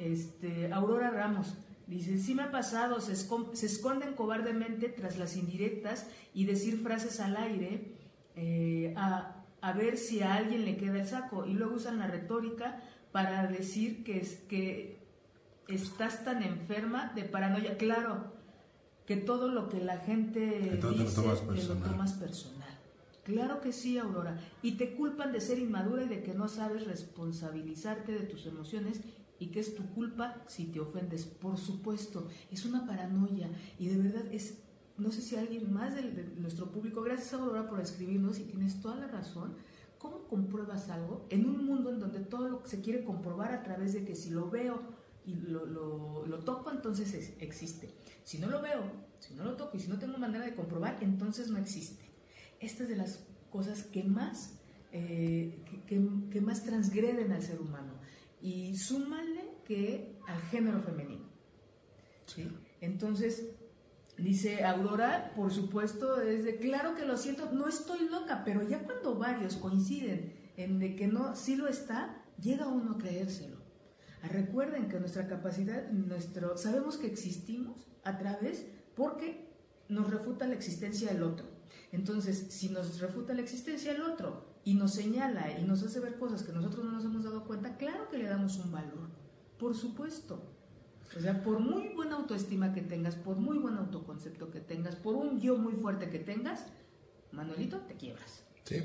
este, 0.01 0.71
Aurora 0.73 1.09
Ramos, 1.11 1.55
dice, 1.87 2.17
sí 2.17 2.33
me 2.35 2.43
ha 2.43 2.51
pasado, 2.51 2.99
se, 3.01 3.13
escon- 3.13 3.53
se 3.53 3.65
esconden 3.67 4.13
cobardemente 4.13 4.89
tras 4.89 5.17
las 5.17 5.35
indirectas 5.37 6.07
y 6.33 6.45
decir 6.45 6.79
frases 6.81 7.19
al 7.19 7.35
aire 7.37 7.93
eh, 8.35 8.93
a, 8.97 9.43
a 9.61 9.73
ver 9.73 9.97
si 9.97 10.21
a 10.21 10.35
alguien 10.35 10.65
le 10.65 10.77
queda 10.77 11.01
el 11.01 11.07
saco 11.07 11.45
y 11.45 11.53
luego 11.53 11.75
usan 11.75 11.99
la 11.99 12.07
retórica 12.07 12.81
para 13.11 13.45
decir 13.47 14.03
que, 14.03 14.19
es, 14.19 14.35
que 14.49 14.97
estás 15.67 16.23
tan 16.23 16.41
enferma 16.43 17.11
de 17.13 17.23
paranoia. 17.25 17.77
Claro, 17.77 18.31
que 19.05 19.17
todo 19.17 19.49
lo 19.49 19.67
que 19.69 19.81
la 19.81 19.97
gente 19.97 20.39
Que 20.71 20.77
todo 20.77 20.91
te 20.93 20.97
lo 20.99 21.03
dice 21.03 21.21
te 21.21 21.27
lo 21.27 21.75
tomas 21.75 22.13
personal. 22.13 22.69
Claro 23.25 23.61
que 23.61 23.71
sí, 23.71 23.97
Aurora. 23.99 24.39
Y 24.63 24.73
te 24.77 24.95
culpan 24.95 25.31
de 25.31 25.41
ser 25.41 25.59
inmadura 25.59 26.03
y 26.03 26.07
de 26.07 26.23
que 26.23 26.33
no 26.33 26.47
sabes 26.47 26.87
responsabilizarte 26.87 28.13
de 28.13 28.21
tus 28.21 28.45
emociones 28.47 29.01
y 29.41 29.47
que 29.47 29.59
es 29.59 29.75
tu 29.75 29.83
culpa 29.93 30.41
si 30.47 30.65
te 30.65 30.79
ofendes. 30.79 31.25
Por 31.25 31.57
supuesto, 31.57 32.27
es 32.51 32.63
una 32.65 32.85
paranoia 32.85 33.49
y 33.79 33.87
de 33.89 33.97
verdad 33.97 34.23
es, 34.31 34.59
no 34.97 35.11
sé 35.11 35.21
si 35.21 35.35
alguien 35.35 35.73
más 35.73 35.95
de, 35.95 36.03
nuestro 36.37 36.71
público, 36.71 37.01
gracias 37.01 37.33
Aurora 37.33 37.67
por 37.67 37.79
escribirnos 37.81 38.39
y 38.39 38.43
tienes 38.43 38.79
toda 38.81 38.95
la 38.95 39.07
razón. 39.07 39.55
¿Cómo 39.97 40.23
compruebas 40.27 40.89
algo 40.89 41.25
en 41.29 41.45
un 41.47 41.65
mundo 41.65 41.89
en 41.91 41.99
donde 41.99 42.19
todo 42.19 42.47
lo 42.49 42.63
que 42.63 42.69
se 42.69 42.81
quiere 42.81 43.03
comprobar 43.03 43.51
a 43.53 43.63
través 43.63 43.93
de 43.93 44.05
que 44.05 44.15
si 44.15 44.29
lo 44.31 44.49
veo 44.49 44.81
y 45.25 45.35
lo, 45.35 45.65
lo- 45.65 46.25
lo 46.25 46.39
toco, 46.39 46.71
entonces 46.71 47.13
es- 47.13 47.33
existe? 47.39 47.89
Si 48.23 48.37
no 48.39 48.47
lo 48.49 48.61
veo, 48.61 48.81
si 49.19 49.33
no 49.35 49.43
lo 49.43 49.55
toco 49.55 49.77
y 49.77 49.79
si 49.79 49.87
no 49.89 49.99
tengo 49.99 50.17
manera 50.17 50.43
de 50.45 50.55
comprobar, 50.55 50.97
entonces 51.01 51.49
no 51.51 51.57
existe. 51.59 52.03
Esta 52.59 52.83
es 52.83 52.89
de 52.89 52.95
las 52.95 53.23
cosas 53.51 53.83
que 53.83 54.03
más, 54.03 54.53
eh, 54.91 55.61
que, 55.69 55.81
que- 55.83 56.29
que 56.31 56.41
más 56.41 56.63
transgreden 56.63 57.31
al 57.31 57.41
ser 57.43 57.59
humano. 57.61 57.93
Y 58.41 58.75
súmale 58.77 59.57
que 59.65 60.19
al 60.27 60.41
género 60.43 60.81
femenino. 60.81 61.29
¿sí? 62.25 62.49
Entonces, 62.81 63.51
dice 64.17 64.63
Aurora, 64.65 65.33
por 65.35 65.51
supuesto, 65.51 66.21
es 66.21 66.43
de, 66.43 66.57
claro 66.57 66.95
que 66.95 67.05
lo 67.05 67.17
siento, 67.17 67.51
no 67.51 67.67
estoy 67.67 68.09
loca, 68.09 68.43
pero 68.43 68.67
ya 68.67 68.83
cuando 68.83 69.15
varios 69.15 69.55
coinciden 69.57 70.33
en 70.57 70.79
de 70.79 70.95
que 70.95 71.07
no, 71.07 71.35
sí 71.35 71.55
lo 71.55 71.67
está, 71.67 72.23
llega 72.39 72.67
uno 72.67 72.93
a 72.93 72.97
creérselo. 72.97 73.57
Ah, 74.23 74.27
Recuerden 74.27 74.87
que 74.89 74.99
nuestra 74.99 75.27
capacidad, 75.27 75.89
nuestro, 75.91 76.57
sabemos 76.57 76.97
que 76.97 77.07
existimos 77.07 77.87
a 78.03 78.17
través, 78.17 78.65
porque 78.95 79.47
nos 79.87 80.09
refuta 80.09 80.47
la 80.47 80.55
existencia 80.55 81.11
del 81.11 81.23
otro. 81.23 81.45
Entonces, 81.91 82.47
si 82.49 82.69
nos 82.69 82.99
refuta 82.99 83.33
la 83.33 83.41
existencia 83.41 83.93
del 83.93 84.01
otro 84.03 84.50
y 84.63 84.73
nos 84.75 84.93
señala 84.93 85.57
y 85.59 85.63
nos 85.63 85.83
hace 85.83 85.99
ver 85.99 86.17
cosas 86.19 86.43
que 86.43 86.51
nosotros 86.51 86.85
no 86.85 86.91
nos 86.91 87.05
hemos 87.05 87.23
dado 87.23 87.45
cuenta, 87.45 87.77
claro 87.77 88.09
que 88.09 88.17
le 88.17 88.25
damos 88.25 88.57
un 88.57 88.71
valor, 88.71 89.09
por 89.57 89.75
supuesto. 89.75 90.43
O 91.17 91.19
sea, 91.19 91.43
por 91.43 91.59
muy 91.59 91.89
buena 91.93 92.15
autoestima 92.15 92.73
que 92.73 92.81
tengas, 92.81 93.15
por 93.15 93.35
muy 93.35 93.57
buen 93.57 93.75
autoconcepto 93.75 94.49
que 94.49 94.61
tengas, 94.61 94.95
por 94.95 95.15
un 95.15 95.41
yo 95.41 95.57
muy 95.57 95.73
fuerte 95.73 96.09
que 96.09 96.19
tengas, 96.19 96.65
Manuelito, 97.33 97.77
te 97.79 97.95
quiebras. 97.95 98.43
Sí. 98.63 98.77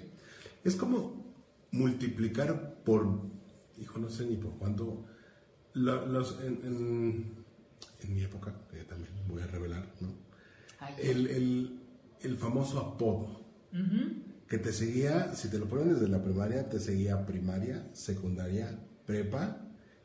Es 0.64 0.74
como 0.74 1.24
multiplicar 1.70 2.82
por, 2.84 3.06
hijo, 3.78 3.98
no 3.98 4.08
sé 4.08 4.24
ni 4.26 4.36
por 4.36 4.52
cuánto, 4.58 5.04
los, 5.74 6.40
en, 6.42 6.54
en- 6.64 7.44
en 8.02 8.14
mi 8.14 8.22
época, 8.22 8.54
que 8.70 8.82
también 8.84 9.12
voy 9.28 9.42
a 9.42 9.46
revelar, 9.46 9.86
¿no? 10.00 10.08
Ay, 10.80 10.94
El, 10.98 11.26
el- 11.28 11.80
el 12.22 12.36
famoso 12.38 12.80
apodo 12.80 13.40
ujú. 13.72 14.22
Que 14.48 14.58
te 14.58 14.72
seguía, 14.72 15.34
si 15.34 15.48
te 15.48 15.58
lo 15.58 15.66
ponen 15.66 15.94
desde 15.94 16.08
la 16.08 16.22
primaria, 16.22 16.68
te 16.68 16.78
seguía 16.78 17.26
primaria, 17.26 17.84
secundaria, 17.92 18.78
prepa 19.04 19.60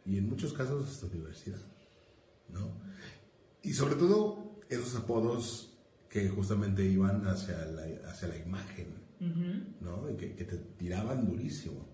y 0.05 0.17
en 0.17 0.27
muchos 0.29 0.53
casos 0.53 0.89
hasta 0.89 1.05
universidad, 1.07 1.61
¿no? 2.49 2.71
Y 3.61 3.73
sobre 3.73 3.95
todo 3.95 4.59
esos 4.69 4.95
apodos 4.95 5.77
que 6.09 6.27
justamente 6.29 6.83
iban 6.83 7.25
hacia 7.27 7.65
la, 7.65 7.83
hacia 8.09 8.27
la 8.29 8.37
imagen, 8.37 8.87
Ujú. 9.19 9.63
¿no? 9.81 10.09
Y 10.09 10.15
que, 10.17 10.35
que 10.35 10.45
te 10.45 10.57
tiraban 10.57 11.27
durísimo. 11.27 11.87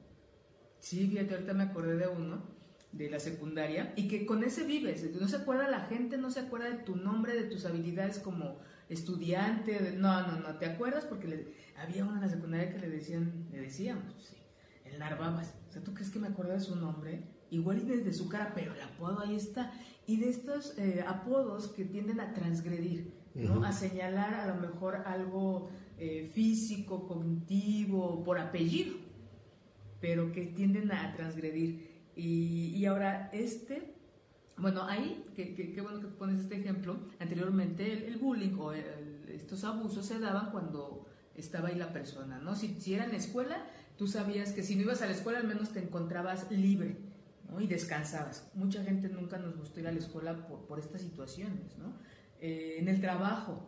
Sí, 0.79 1.07
fíjate, 1.09 1.33
ahorita 1.35 1.53
me 1.53 1.63
acordé 1.63 1.97
de 1.97 2.07
uno 2.07 2.41
de 2.93 3.09
la 3.09 3.19
secundaria 3.19 3.93
y 3.97 4.07
que 4.07 4.25
con 4.25 4.43
ese 4.45 4.63
vives. 4.63 5.03
No 5.19 5.27
se 5.27 5.35
acuerda 5.35 5.67
la 5.69 5.81
gente, 5.81 6.17
no 6.17 6.31
se 6.31 6.39
acuerda 6.39 6.69
de 6.69 6.77
tu 6.83 6.95
nombre, 6.95 7.35
de 7.35 7.43
tus 7.43 7.65
habilidades 7.65 8.19
como 8.19 8.59
estudiante. 8.89 9.77
de- 9.79 9.91
no, 9.97 10.25
no, 10.25 10.39
no, 10.39 10.57
te 10.57 10.65
acuerdas 10.65 11.03
porque 11.05 11.27
le- 11.27 11.53
había 11.77 12.03
uno 12.03 12.15
en 12.15 12.21
la 12.21 12.29
secundaria 12.29 12.71
que 12.71 12.79
le 12.79 12.89
decían, 12.89 13.47
le 13.51 13.61
decíamos, 13.61 14.13
sí, 14.19 14.35
el 14.85 14.99
Narvabas. 14.99 15.55
O 15.69 15.71
sea, 15.71 15.83
¿tú 15.83 15.93
crees 15.93 16.09
que 16.09 16.19
me 16.19 16.27
acuerdo 16.27 16.53
de 16.53 16.59
su 16.59 16.75
nombre? 16.75 17.23
Igual 17.49 17.79
y 17.79 17.85
desde 17.85 18.13
su 18.13 18.27
cara, 18.27 18.51
pero 18.53 18.73
el 18.73 18.81
apodo 18.81 19.21
ahí 19.21 19.35
está. 19.35 19.71
Y 20.05 20.17
de 20.17 20.29
estos 20.29 20.77
eh, 20.77 21.03
apodos 21.07 21.69
que 21.69 21.85
tienden 21.85 22.19
a 22.19 22.33
transgredir, 22.33 23.13
¿no? 23.35 23.63
A 23.63 23.71
señalar 23.71 24.33
a 24.33 24.47
lo 24.47 24.61
mejor 24.61 24.95
algo 25.05 25.69
eh, 25.97 26.29
físico, 26.33 27.07
cognitivo, 27.07 28.23
por 28.23 28.39
apellido, 28.39 28.95
pero 30.01 30.31
que 30.31 30.47
tienden 30.47 30.91
a 30.91 31.13
transgredir. 31.13 31.87
Y, 32.15 32.83
ahora 32.85 33.29
este, 33.31 33.93
bueno, 34.57 34.83
ahí, 34.83 35.23
qué 35.35 35.79
bueno 35.81 35.99
que 35.99 36.07
pones 36.07 36.41
este 36.41 36.59
ejemplo, 36.59 36.97
anteriormente 37.19 38.07
el, 38.07 38.17
bullying 38.17 38.55
o 38.57 38.73
estos 38.73 39.63
abusos 39.63 40.05
se 40.05 40.19
daban 40.19 40.51
cuando 40.51 41.06
estaba 41.37 41.69
ahí 41.69 41.75
la 41.75 41.93
persona, 41.93 42.39
¿no? 42.39 42.55
Si, 42.55 42.79
si 42.79 42.93
era 42.93 43.05
en 43.05 43.11
la 43.11 43.17
escuela, 43.17 43.65
tú 43.97 44.07
sabías 44.07 44.51
que 44.51 44.63
si 44.63 44.75
no 44.75 44.81
ibas 44.81 45.01
a 45.01 45.05
la 45.05 45.13
escuela 45.13 45.39
al 45.39 45.47
menos 45.47 45.71
te 45.71 45.79
encontrabas 45.79 46.51
libre, 46.51 46.97
¿no? 47.49 47.61
Y 47.61 47.67
descansabas. 47.67 48.49
Mucha 48.53 48.83
gente 48.83 49.09
nunca 49.09 49.37
nos 49.37 49.57
gustó 49.57 49.79
ir 49.79 49.87
a 49.87 49.91
la 49.91 49.99
escuela 49.99 50.47
por, 50.47 50.65
por 50.65 50.79
estas 50.79 51.01
situaciones, 51.01 51.77
¿no? 51.77 51.93
Eh, 52.39 52.75
en 52.79 52.87
el 52.87 53.01
trabajo, 53.01 53.67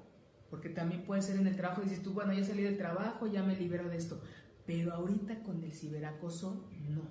porque 0.49 0.69
también 0.69 1.03
puede 1.03 1.21
ser 1.21 1.37
en 1.37 1.47
el 1.47 1.55
trabajo, 1.55 1.81
dices 1.81 2.03
tú, 2.03 2.13
bueno, 2.13 2.33
ya 2.33 2.43
salí 2.43 2.63
del 2.63 2.77
trabajo, 2.77 3.27
ya 3.27 3.43
me 3.43 3.55
libero 3.55 3.89
de 3.89 3.97
esto, 3.97 4.21
pero 4.65 4.93
ahorita 4.93 5.41
con 5.43 5.63
el 5.63 5.71
ciberacoso, 5.71 6.67
no. 6.89 7.01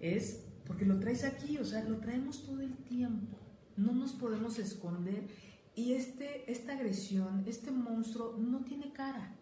Es 0.00 0.44
porque 0.66 0.86
lo 0.86 0.98
traes 0.98 1.24
aquí, 1.24 1.58
o 1.58 1.64
sea, 1.64 1.84
lo 1.84 1.98
traemos 1.98 2.44
todo 2.44 2.60
el 2.60 2.76
tiempo, 2.78 3.36
no 3.76 3.92
nos 3.92 4.12
podemos 4.12 4.58
esconder 4.58 5.24
y 5.74 5.92
este, 5.92 6.50
esta 6.50 6.72
agresión, 6.72 7.44
este 7.46 7.70
monstruo 7.70 8.36
no 8.38 8.64
tiene 8.64 8.92
cara. 8.92 9.36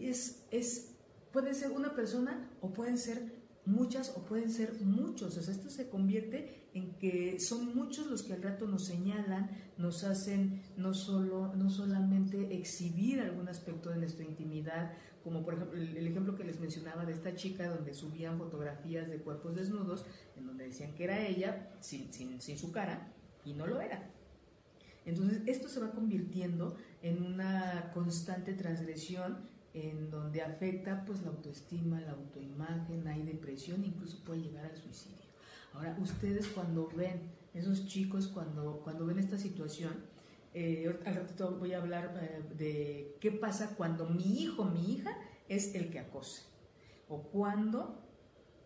Es, 0.00 0.44
es, 0.50 0.94
puede 1.32 1.54
ser 1.54 1.72
una 1.72 1.94
persona 1.94 2.50
o 2.60 2.72
pueden 2.72 2.98
ser 2.98 3.42
muchas 3.64 4.16
o 4.16 4.24
pueden 4.24 4.50
ser 4.50 4.74
muchos. 4.80 5.36
O 5.36 5.40
esto 5.40 5.70
se 5.70 5.88
convierte 5.88 6.68
en 6.74 6.94
que 6.94 7.38
son 7.38 7.74
muchos 7.76 8.06
los 8.06 8.22
que 8.22 8.32
al 8.32 8.42
rato 8.42 8.66
nos 8.66 8.84
señalan, 8.84 9.50
nos 9.76 10.04
hacen 10.04 10.62
no, 10.76 10.94
solo, 10.94 11.54
no 11.54 11.70
solamente 11.70 12.54
exhibir 12.56 13.20
algún 13.20 13.48
aspecto 13.48 13.90
de 13.90 13.98
nuestra 13.98 14.24
intimidad, 14.24 14.92
como 15.22 15.44
por 15.44 15.54
ejemplo 15.54 15.78
el, 15.78 16.06
ejemplo 16.06 16.34
que 16.34 16.44
les 16.44 16.58
mencionaba 16.58 17.04
de 17.04 17.12
esta 17.12 17.34
chica 17.34 17.68
donde 17.68 17.94
subían 17.94 18.38
fotografías 18.38 19.08
de 19.08 19.18
cuerpos 19.18 19.54
desnudos, 19.54 20.06
en 20.36 20.46
donde 20.46 20.64
decían 20.64 20.94
que 20.94 21.04
era 21.04 21.26
ella 21.26 21.70
sin, 21.80 22.12
sin, 22.12 22.40
sin 22.40 22.58
su 22.58 22.72
cara 22.72 23.12
y 23.44 23.54
no 23.54 23.66
lo 23.66 23.80
era. 23.80 24.10
Entonces 25.04 25.42
esto 25.46 25.68
se 25.68 25.80
va 25.80 25.90
convirtiendo 25.90 26.76
en 27.02 27.22
una 27.22 27.90
constante 27.92 28.54
transgresión 28.54 29.51
en 29.74 30.10
donde 30.10 30.42
afecta 30.42 31.04
pues 31.04 31.22
la 31.22 31.28
autoestima, 31.28 32.00
la 32.00 32.12
autoimagen, 32.12 33.06
hay 33.08 33.22
depresión, 33.22 33.84
incluso 33.84 34.22
puede 34.24 34.42
llegar 34.42 34.66
al 34.66 34.76
suicidio. 34.76 35.22
Ahora, 35.74 35.96
ustedes 36.00 36.48
cuando 36.48 36.88
ven, 36.94 37.30
esos 37.54 37.86
chicos 37.86 38.28
cuando, 38.28 38.80
cuando 38.84 39.06
ven 39.06 39.18
esta 39.18 39.38
situación, 39.38 39.94
eh, 40.54 41.00
al 41.06 41.14
ratito 41.14 41.56
voy 41.58 41.72
a 41.72 41.78
hablar 41.78 42.14
eh, 42.20 42.54
de 42.56 43.16
qué 43.20 43.32
pasa 43.32 43.74
cuando 43.74 44.06
mi 44.06 44.42
hijo, 44.42 44.64
mi 44.64 44.92
hija 44.92 45.16
es 45.48 45.74
el 45.74 45.90
que 45.90 45.98
acose, 45.98 46.42
o 47.08 47.22
cuando 47.22 47.98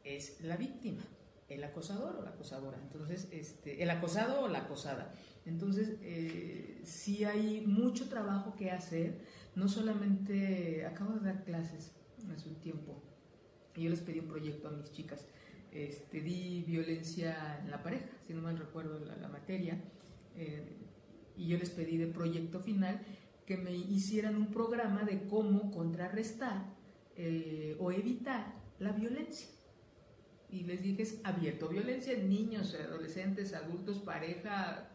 es 0.02 0.40
la 0.40 0.56
víctima, 0.56 1.02
el 1.48 1.62
acosador 1.62 2.16
o 2.16 2.22
la 2.22 2.30
acosadora. 2.30 2.78
Entonces, 2.82 3.28
este, 3.30 3.82
el 3.82 3.90
acosado 3.90 4.42
o 4.42 4.48
la 4.48 4.60
acosada. 4.60 5.12
Entonces, 5.44 5.96
eh, 6.02 6.80
sí 6.84 7.24
hay 7.24 7.64
mucho 7.64 8.08
trabajo 8.08 8.56
que 8.56 8.72
hacer 8.72 9.20
no 9.56 9.68
solamente 9.68 10.86
acabo 10.86 11.14
de 11.14 11.32
dar 11.32 11.44
clases 11.44 11.92
hace 12.32 12.48
un 12.48 12.56
tiempo 12.56 13.02
y 13.74 13.82
yo 13.82 13.90
les 13.90 14.00
pedí 14.00 14.20
un 14.20 14.28
proyecto 14.28 14.68
a 14.68 14.70
mis 14.70 14.92
chicas. 14.92 15.26
Este, 15.72 16.20
di 16.20 16.64
violencia 16.66 17.60
en 17.62 17.70
la 17.70 17.82
pareja, 17.82 18.06
si 18.26 18.32
no 18.32 18.40
mal 18.40 18.56
recuerdo 18.56 18.98
la, 18.98 19.28
materia, 19.28 19.78
eh, 20.34 20.64
y 21.36 21.48
yo 21.48 21.58
les 21.58 21.68
pedí 21.70 21.98
de 21.98 22.06
proyecto 22.06 22.60
final 22.60 23.00
que 23.44 23.58
me 23.58 23.72
hicieran 23.72 24.36
un 24.36 24.50
programa 24.50 25.04
de 25.04 25.26
cómo 25.28 25.70
contrarrestar 25.70 26.64
eh, 27.16 27.76
o 27.78 27.92
evitar 27.92 28.54
la 28.78 28.92
violencia. 28.92 29.48
Y 30.48 30.62
les 30.62 30.82
dije, 30.82 31.02
es 31.02 31.20
abierto, 31.24 31.68
violencia 31.68 32.14
en 32.14 32.28
niños, 32.28 32.74
adolescentes, 32.74 33.52
adultos, 33.52 33.98
pareja, 33.98 34.88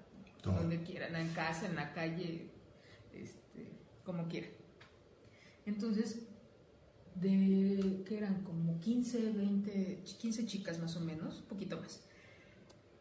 donde 0.43 0.81
quieran, 0.81 1.15
en 1.15 1.29
casa, 1.33 1.67
en 1.67 1.75
la 1.75 1.93
calle, 1.93 2.50
como 4.03 4.27
quiera. 4.27 4.47
Entonces, 5.65 6.27
de 7.15 8.03
que 8.05 8.17
eran 8.17 8.43
como 8.43 8.79
15, 8.79 9.31
20, 9.31 10.03
15 10.19 10.45
chicas 10.45 10.79
más 10.79 10.95
o 10.95 11.01
menos, 11.01 11.41
poquito 11.47 11.79
más. 11.79 12.01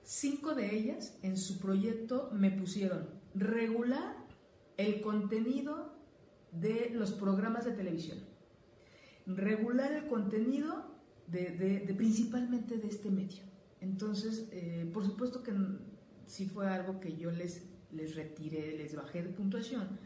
Cinco 0.02 0.54
de 0.54 0.74
ellas 0.74 1.16
en 1.22 1.36
su 1.36 1.58
proyecto 1.58 2.30
me 2.32 2.50
pusieron 2.50 3.08
regular 3.34 4.16
el 4.76 5.00
contenido 5.00 5.94
de 6.52 6.90
los 6.92 7.12
programas 7.12 7.64
de 7.64 7.72
televisión, 7.72 8.18
regular 9.26 9.92
el 9.92 10.06
contenido 10.08 10.90
de, 11.28 11.94
principalmente 11.96 12.78
de 12.78 12.88
este 12.88 13.10
medio. 13.10 13.44
Entonces, 13.80 14.48
eh, 14.52 14.90
por 14.92 15.04
supuesto 15.04 15.42
que 15.42 15.52
sí 16.26 16.46
fue 16.46 16.68
algo 16.68 16.98
que 17.00 17.16
yo 17.16 17.30
les, 17.30 17.62
les 17.92 18.16
retiré, 18.16 18.76
les 18.76 18.94
bajé 18.96 19.22
de 19.22 19.28
puntuación, 19.30 19.98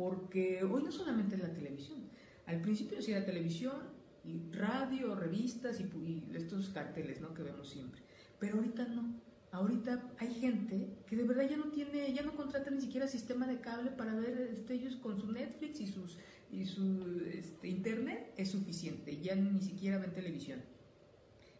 porque 0.00 0.64
hoy 0.64 0.82
no 0.82 0.90
solamente 0.90 1.34
es 1.36 1.42
la 1.42 1.52
televisión, 1.52 1.98
al 2.46 2.62
principio 2.62 3.02
sí 3.02 3.12
era 3.12 3.26
televisión, 3.26 4.00
y 4.24 4.50
radio, 4.52 5.14
revistas 5.14 5.78
y, 5.80 6.24
estos 6.34 6.70
carteles 6.70 7.20
¿no? 7.20 7.34
que 7.34 7.42
vemos 7.42 7.68
siempre, 7.68 8.00
pero 8.38 8.56
ahorita 8.56 8.86
no. 8.88 9.14
Ahorita 9.52 10.10
hay 10.18 10.32
gente 10.32 10.88
que 11.06 11.16
de 11.16 11.24
verdad 11.24 11.48
ya 11.50 11.56
no 11.56 11.70
tiene, 11.72 12.12
ya 12.14 12.22
no 12.22 12.36
contrata 12.36 12.70
ni 12.70 12.80
siquiera 12.80 13.08
sistema 13.08 13.46
de 13.46 13.60
cable 13.60 13.90
para 13.90 14.14
ver 14.14 14.48
este, 14.52 14.74
ellos 14.74 14.96
con 14.96 15.20
su 15.20 15.30
Netflix 15.32 15.80
y 15.80 15.86
sus 15.88 16.16
y 16.52 16.64
su 16.64 17.22
este, 17.32 17.68
internet 17.68 18.32
es 18.36 18.52
suficiente, 18.52 19.20
ya 19.20 19.34
ni 19.34 19.60
siquiera 19.60 19.98
ven 19.98 20.14
televisión. 20.14 20.60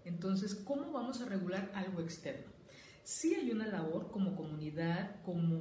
Entonces, 0.05 0.55
¿cómo 0.55 0.93
vamos 0.93 1.21
a 1.21 1.27
regular 1.27 1.71
algo 1.75 2.01
externo? 2.01 2.60
Sí 3.11 3.35
hay 3.35 3.51
una 3.51 3.67
labor 3.67 4.09
como 4.13 4.37
comunidad, 4.37 5.21
como 5.25 5.61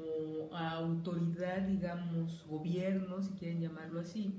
autoridad, 0.56 1.64
digamos, 1.64 2.46
gobierno, 2.48 3.24
si 3.24 3.32
quieren 3.32 3.60
llamarlo 3.60 4.02
así, 4.02 4.36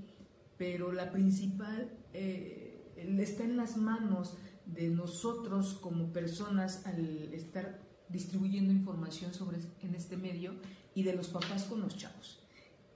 pero 0.56 0.92
la 0.92 1.10
principal 1.10 1.90
eh, 2.12 2.94
está 3.18 3.42
en 3.42 3.56
las 3.56 3.76
manos 3.76 4.38
de 4.64 4.90
nosotros 4.90 5.74
como 5.74 6.12
personas 6.12 6.86
al 6.86 7.34
estar 7.34 7.80
distribuyendo 8.08 8.72
información 8.72 9.34
sobre 9.34 9.58
en 9.82 9.96
este 9.96 10.16
medio 10.16 10.54
y 10.94 11.02
de 11.02 11.16
los 11.16 11.28
papás 11.28 11.64
con 11.64 11.80
los 11.80 11.96
chavos. 11.96 12.38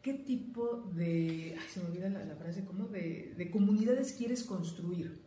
¿Qué 0.00 0.14
tipo 0.14 0.92
de, 0.94 1.57
se 1.68 1.81
me 1.81 1.87
olvida 1.87 2.09
la, 2.09 2.37
frase, 2.37 2.64
¿cómo? 2.64 2.87
De, 2.87 3.35
de 3.37 3.50
comunidades 3.50 4.12
quieres 4.12 4.44
construir? 4.44 5.24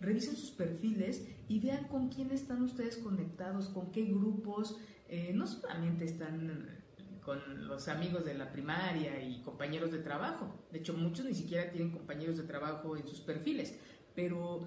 Revisen 0.00 0.36
sus 0.36 0.50
perfiles 0.50 1.26
y 1.48 1.60
vean 1.60 1.84
con 1.88 2.08
quién 2.08 2.30
están 2.30 2.62
ustedes 2.62 2.96
conectados, 2.96 3.68
con 3.68 3.90
qué 3.92 4.04
grupos, 4.04 4.78
eh, 5.08 5.32
no 5.34 5.46
solamente 5.46 6.04
están 6.04 6.80
con 7.24 7.68
los 7.68 7.88
amigos 7.88 8.24
de 8.24 8.34
la 8.34 8.50
primaria 8.50 9.22
y 9.22 9.42
compañeros 9.42 9.92
de 9.92 9.98
trabajo, 9.98 10.54
de 10.72 10.78
hecho 10.78 10.94
muchos 10.94 11.26
ni 11.26 11.34
siquiera 11.34 11.70
tienen 11.70 11.90
compañeros 11.90 12.38
de 12.38 12.44
trabajo 12.44 12.96
en 12.96 13.06
sus 13.06 13.20
perfiles, 13.20 13.78
pero 14.14 14.66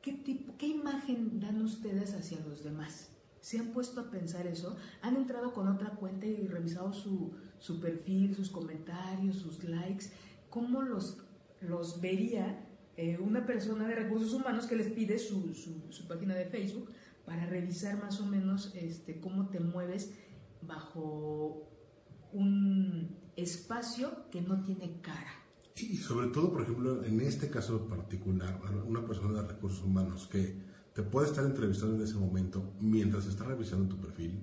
¿qué, 0.00 0.12
tipo, 0.12 0.56
qué 0.56 0.68
imagen 0.68 1.40
dan 1.40 1.60
ustedes 1.60 2.14
hacia 2.14 2.38
los 2.46 2.62
demás? 2.62 3.10
¿Se 3.40 3.58
han 3.58 3.68
puesto 3.68 4.00
a 4.00 4.10
pensar 4.10 4.46
eso? 4.46 4.76
¿Han 5.02 5.16
entrado 5.16 5.52
con 5.52 5.68
otra 5.68 5.90
cuenta 5.90 6.26
y 6.26 6.46
revisado 6.46 6.92
su, 6.92 7.32
su 7.58 7.80
perfil, 7.80 8.34
sus 8.34 8.50
comentarios, 8.50 9.36
sus 9.36 9.64
likes? 9.64 10.06
¿Cómo 10.50 10.82
los, 10.82 11.18
los 11.60 12.00
vería 12.00 12.67
eh, 12.98 13.16
una 13.16 13.46
persona 13.46 13.86
de 13.86 13.94
recursos 13.94 14.34
humanos 14.34 14.66
que 14.66 14.74
les 14.74 14.88
pide 14.88 15.20
su, 15.20 15.54
su, 15.54 16.08
página 16.08 16.34
de 16.34 16.46
Facebook 16.46 16.90
para 17.24 17.46
revisar 17.46 17.96
más 18.02 18.20
o 18.20 18.26
menos 18.26 18.72
este, 18.74 19.20
cómo 19.20 19.50
te 19.50 19.60
mueves 19.60 20.12
bajo 20.62 21.70
un 22.32 23.16
espacio 23.36 24.28
que 24.32 24.40
no 24.40 24.64
tiene 24.64 25.00
cara. 25.00 25.30
Y 25.76 25.96
sobre 25.96 26.26
todo, 26.30 26.50
por 26.50 26.62
ejemplo, 26.62 27.04
en 27.04 27.20
este 27.20 27.48
caso 27.48 27.86
particular, 27.86 28.60
una 28.84 29.06
persona 29.06 29.42
de 29.42 29.46
recursos 29.46 29.84
humanos 29.84 30.26
que 30.26 30.56
te 30.92 31.04
puede 31.04 31.28
estar 31.28 31.44
entrevistando 31.44 31.94
en 31.94 32.02
ese 32.02 32.16
momento 32.16 32.74
mientras 32.80 33.26
está 33.26 33.44
revisando 33.44 33.94
tu 33.94 34.00
perfil, 34.00 34.42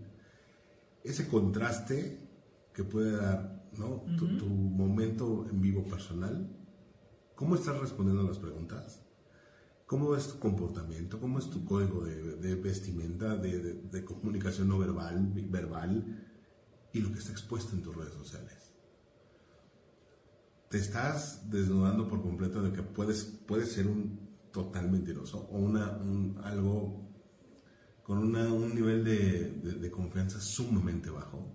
ese 1.03 1.27
contraste 1.27 2.25
que 2.73 2.85
puede 2.85 3.17
dar 3.17 3.69
¿no? 3.77 4.05
tu, 4.17 4.47
momento 4.47 5.45
en 5.51 5.59
vivo 5.59 5.83
personal 5.83 6.54
¿Cómo 7.35 7.55
estás 7.55 7.77
respondiendo 7.79 8.21
a 8.23 8.27
las 8.29 8.39
preguntas? 8.39 9.01
¿Cómo 9.85 10.15
es 10.15 10.27
tu 10.29 10.39
comportamiento? 10.39 11.19
¿Cómo 11.19 11.37
es 11.37 11.49
tu 11.49 11.65
código 11.65 12.05
de, 12.05 12.55
vestimenta, 12.55 13.35
de, 13.35 14.05
comunicación 14.05 14.69
no 14.69 14.79
verbal, 14.79 15.33
verbal 15.49 16.23
y 16.93 16.99
lo 17.01 17.11
que 17.11 17.19
está 17.19 17.31
expuesto 17.33 17.75
en 17.75 17.83
tus 17.83 17.95
redes 17.95 18.13
sociales? 18.13 18.71
¿Te 20.69 20.77
estás 20.77 21.49
desnudando 21.49 22.07
por 22.07 22.21
completo 22.21 22.61
de 22.63 22.71
que 22.71 22.81
puedes, 22.81 23.23
puedes 23.23 23.73
ser 23.73 23.87
un 23.87 24.29
total 24.51 24.89
mentiroso 24.89 25.47
o 25.51 25.57
una, 25.57 25.99
algo 26.43 27.11
con 28.01 28.19
un 28.19 28.75
nivel 28.75 29.03
de 29.03 29.91
confianza 29.91 30.39
sumamente 30.39 31.09
bajo? 31.09 31.53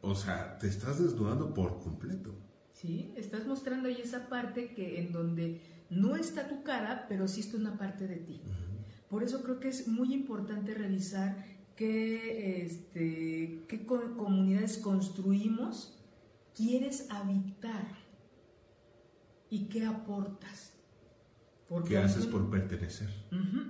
O 0.00 0.14
sea, 0.14 0.56
te 0.58 0.68
estás 0.68 1.02
desnudando 1.02 1.52
por 1.52 1.80
completo. 1.80 2.46
¿Sí? 2.86 3.12
Estás 3.16 3.46
mostrando 3.46 3.88
ahí 3.88 4.00
esa 4.02 4.28
parte 4.28 4.72
que 4.74 5.00
en 5.00 5.12
donde 5.12 5.60
no 5.90 6.16
está 6.16 6.48
tu 6.48 6.62
cara, 6.62 7.06
pero 7.08 7.28
sí 7.28 7.40
está 7.40 7.56
una 7.56 7.76
parte 7.78 8.06
de 8.06 8.16
ti. 8.16 8.40
Por 9.08 9.22
eso 9.22 9.42
creo 9.42 9.60
que 9.60 9.68
es 9.68 9.88
muy 9.88 10.12
importante 10.14 10.74
revisar 10.74 11.44
qué, 11.76 12.62
este, 12.64 13.64
qué 13.68 13.86
comunidades 13.86 14.78
construimos, 14.78 15.98
quieres 16.54 17.10
habitar 17.10 17.86
y 19.50 19.66
qué 19.66 19.84
aportas. 19.84 20.72
¿Qué 21.86 21.98
haces 21.98 22.26
por 22.26 22.48
pertenecer? 22.48 23.08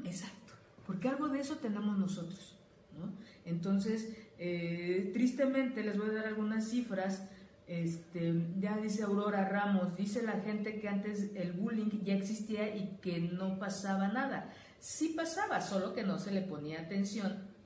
exacto, 0.05 0.52
porque 0.87 1.09
algo 1.09 1.29
de 1.29 1.40
eso 1.40 1.57
tenemos 1.57 1.98
nosotros. 1.98 2.57
¿no? 2.98 3.12
Entonces, 3.44 4.14
eh, 4.38 5.11
tristemente 5.12 5.83
les 5.83 5.96
voy 5.96 6.11
a 6.11 6.12
dar 6.12 6.26
algunas 6.26 6.68
cifras. 6.68 7.29
Este, 7.66 8.33
ya 8.61 8.76
dice 8.76 9.02
Aurora 9.02 9.48
Ramos, 9.48 9.96
dice 9.96 10.22
la 10.22 10.40
gente 10.40 10.79
que 10.81 10.88
antes 10.88 11.31
el 11.35 11.52
bullying 11.52 12.05
ya 12.05 12.14
existía 12.14 12.74
y 12.74 12.98
que 13.02 13.20
no 13.20 13.59
pasaba 13.59 14.09
nada. 14.09 14.52
Sí 14.79 15.14
pasaba, 15.16 15.61
solo 15.61 15.92
que 15.94 16.05
no 16.05 16.18
se 16.18 16.31
le 16.31 16.42
ponía 16.42 16.81
atención 16.81 17.57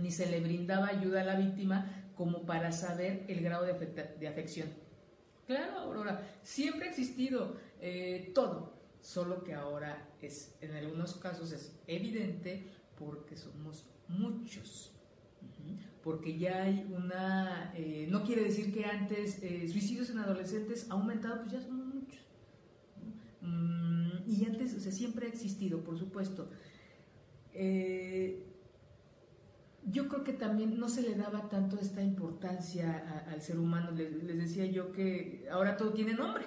ni 0.00 0.10
se 0.10 0.26
le 0.26 0.40
brindaba 0.40 0.88
ayuda 0.88 1.20
a 1.20 1.24
la 1.24 1.36
víctima 1.36 2.10
como 2.16 2.44
para 2.44 2.72
saber 2.72 3.24
el 3.28 3.42
grado 3.42 3.64
de, 3.64 4.28
afección. 4.28 4.68
Claro, 5.46 5.78
Aurora, 5.78 6.22
siempre 6.42 6.86
ha 6.86 6.90
existido 6.90 7.56
eh, 7.80 8.30
todo, 8.34 8.72
solo 9.00 9.42
que 9.42 9.54
ahora 9.54 10.08
es, 10.20 10.54
en 10.60 10.74
algunos 10.76 11.14
casos 11.16 11.52
es 11.52 11.78
evidente 11.86 12.66
porque 12.98 13.36
somos 13.36 13.86
muchos 14.08 14.92
porque 16.02 16.38
ya 16.38 16.62
hay 16.62 16.86
una, 16.90 17.72
eh, 17.74 18.06
no 18.10 18.24
quiere 18.24 18.44
decir 18.44 18.72
que 18.72 18.84
antes 18.86 19.42
eh, 19.42 19.68
suicidios 19.68 20.10
en 20.10 20.18
adolescentes 20.18 20.86
ha 20.90 20.94
aumentado, 20.94 21.40
pues 21.40 21.52
ya 21.52 21.60
somos 21.60 21.86
muchos. 21.86 22.20
Mm, 23.42 24.10
y 24.26 24.44
antes, 24.46 24.74
o 24.74 24.80
sea, 24.80 24.92
siempre 24.92 25.26
ha 25.26 25.28
existido, 25.28 25.80
por 25.80 25.98
supuesto. 25.98 26.48
Eh, 27.52 28.46
yo 29.86 30.08
creo 30.08 30.24
que 30.24 30.32
también 30.32 30.78
no 30.78 30.88
se 30.88 31.02
le 31.02 31.14
daba 31.14 31.48
tanto 31.48 31.78
esta 31.78 32.02
importancia 32.02 33.24
al 33.30 33.42
ser 33.42 33.58
humano. 33.58 33.90
Les, 33.90 34.22
les, 34.22 34.38
decía 34.38 34.66
yo 34.66 34.92
que 34.92 35.48
ahora 35.50 35.76
todo 35.76 35.92
tiene 35.92 36.14
nombre. 36.14 36.46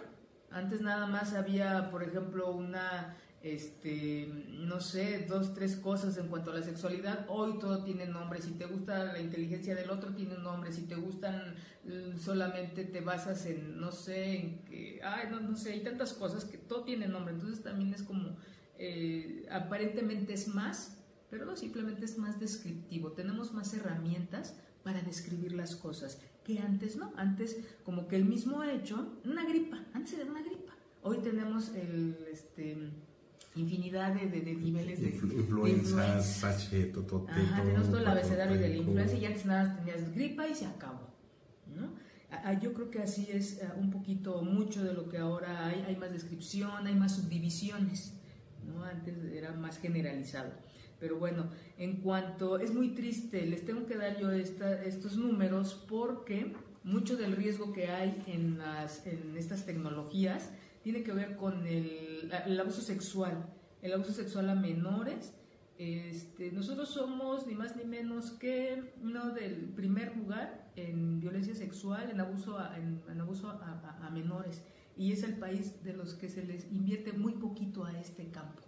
Antes 0.49 0.81
nada 0.81 1.07
más 1.07 1.33
había, 1.33 1.89
por 1.89 2.03
ejemplo, 2.03 2.51
una 2.51 3.17
este, 3.43 4.25
no 4.51 4.79
sé, 4.79 5.25
dos, 5.27 5.53
tres 5.53 5.75
cosas 5.75 6.17
en 6.17 6.29
cuanto 6.29 6.51
a 6.51 6.55
la 6.55 6.63
sexualidad. 6.63 7.25
Hoy 7.27 7.59
todo 7.59 7.83
tiene 7.83 8.05
nombre. 8.07 8.41
Si 8.41 8.51
te 8.51 8.65
gusta 8.65 9.03
la 9.03 9.19
inteligencia 9.19 9.75
del 9.75 9.89
otro, 9.89 10.15
tiene 10.15 10.37
un 10.37 10.43
nombre. 10.43 10.71
Si 10.71 10.83
te 10.83 10.95
gustan, 10.95 11.53
mm, 11.83 12.17
solamente 12.17 12.85
te 12.85 13.01
basas 13.01 13.45
en, 13.45 13.81
no 13.81 13.91
sé, 13.91 14.37
en 14.37 14.59
que, 14.63 15.01
ay, 15.03 15.27
no, 15.29 15.41
no 15.41 15.57
sé, 15.57 15.73
hay 15.73 15.83
tantas 15.83 16.13
cosas 16.13 16.45
que 16.45 16.57
todo 16.57 16.85
tiene 16.85 17.09
nombre. 17.09 17.33
Entonces 17.33 17.61
también 17.61 17.93
es 17.93 18.03
como, 18.03 18.37
eh, 18.79 19.45
aparentemente 19.51 20.33
es 20.33 20.47
más, 20.47 21.03
pero 21.29 21.45
no, 21.45 21.57
simplemente 21.57 22.05
es 22.05 22.17
más 22.17 22.39
descriptivo. 22.39 23.11
Tenemos 23.11 23.53
más 23.53 23.73
herramientas 23.73 24.55
para 24.83 25.01
describir 25.01 25.51
las 25.51 25.75
cosas 25.75 26.21
que 26.45 26.59
antes 26.59 26.95
no. 26.95 27.11
Antes, 27.17 27.57
como 27.83 28.07
que 28.07 28.15
el 28.15 28.23
mismo 28.23 28.63
hecho, 28.63 29.17
una 29.25 29.45
gripa, 29.45 29.83
antes 29.93 30.13
era 30.13 30.31
una 30.31 30.41
gripa. 30.41 30.71
Hoy 31.01 31.17
tenemos 31.17 31.69
el, 31.75 32.17
este, 32.31 32.77
infinidad 33.55 34.13
de, 34.13 34.27
de, 34.27 34.53
niveles 34.55 35.01
de, 35.01 35.09
influencias, 35.09 36.71
de 36.71 36.85
todo, 36.85 37.25
Ajá, 37.29 37.61
tenemos 37.61 37.87
todo 37.87 37.99
el 37.99 38.07
abecedario 38.07 38.57
de 38.57 38.69
la 38.69 38.75
influencia 38.75 39.17
y 39.17 39.25
antes 39.25 39.45
nada 39.45 39.75
tenías 39.75 40.13
gripa 40.13 40.47
y 40.47 40.55
se 40.55 40.65
acabó. 40.65 41.07
¿no? 41.75 41.89
Yo 42.59 42.73
creo 42.73 42.89
que 42.89 42.99
así 42.99 43.27
es 43.31 43.59
eh, 43.59 43.69
un 43.77 43.91
poquito 43.91 44.41
mucho 44.41 44.83
de 44.83 44.93
lo 44.93 45.07
que 45.07 45.17
ahora 45.17 45.67
hay, 45.67 45.85
hay 45.87 45.95
más 45.95 46.11
descripción, 46.11 46.87
hay 46.87 46.95
más 46.95 47.15
subdivisiones, 47.15 48.13
¿no? 48.65 48.83
antes 48.83 49.15
era 49.33 49.51
más 49.53 49.77
generalizado. 49.77 50.51
Pero 50.99 51.19
bueno, 51.19 51.49
en 51.77 51.97
cuanto, 51.97 52.57
es 52.57 52.73
muy 52.73 52.89
triste, 52.89 53.45
les 53.45 53.65
tengo 53.65 53.85
que 53.85 53.97
dar 53.97 54.17
yo 54.17 54.31
esta, 54.31 54.81
estos 54.83 55.17
números 55.17 55.85
porque 55.87 56.53
mucho 56.83 57.17
del 57.17 57.35
riesgo 57.35 57.71
que 57.71 57.87
hay 57.87 58.23
en, 58.27 58.57
las, 58.57 59.05
en 59.05 59.35
estas 59.37 59.65
tecnologías 59.65 60.49
tiene 60.83 61.01
que 61.01 61.13
ver 61.13 61.37
con 61.37 61.65
el, 61.65 62.29
abuso 62.59 62.81
sexual, 62.81 63.49
el 63.81 63.93
abuso 63.93 64.11
sexual 64.11 64.49
a 64.49 64.55
menores. 64.55 65.33
Este, 65.77 66.51
nosotros 66.51 66.89
somos 66.89 67.47
ni 67.47 67.55
más 67.55 67.75
ni 67.75 67.85
menos 67.85 68.31
que 68.31 68.93
uno 69.01 69.31
del 69.31 69.69
primer 69.69 70.15
lugar 70.15 70.71
en 70.75 71.19
violencia 71.19 71.55
sexual, 71.55 72.11
en 72.11 72.19
abuso 72.19 72.59
a, 72.59 72.77
en, 72.77 73.01
abuso 73.19 73.49
a, 73.49 74.09
menores. 74.11 74.61
Y 74.95 75.11
es 75.11 75.23
el 75.23 75.37
país 75.37 75.83
de 75.83 75.93
los 75.93 76.13
que 76.13 76.29
se 76.29 76.43
les 76.43 76.71
invierte 76.71 77.13
muy 77.13 77.33
poquito 77.33 77.85
a 77.85 77.97
este 77.99 78.29
campo. 78.29 78.61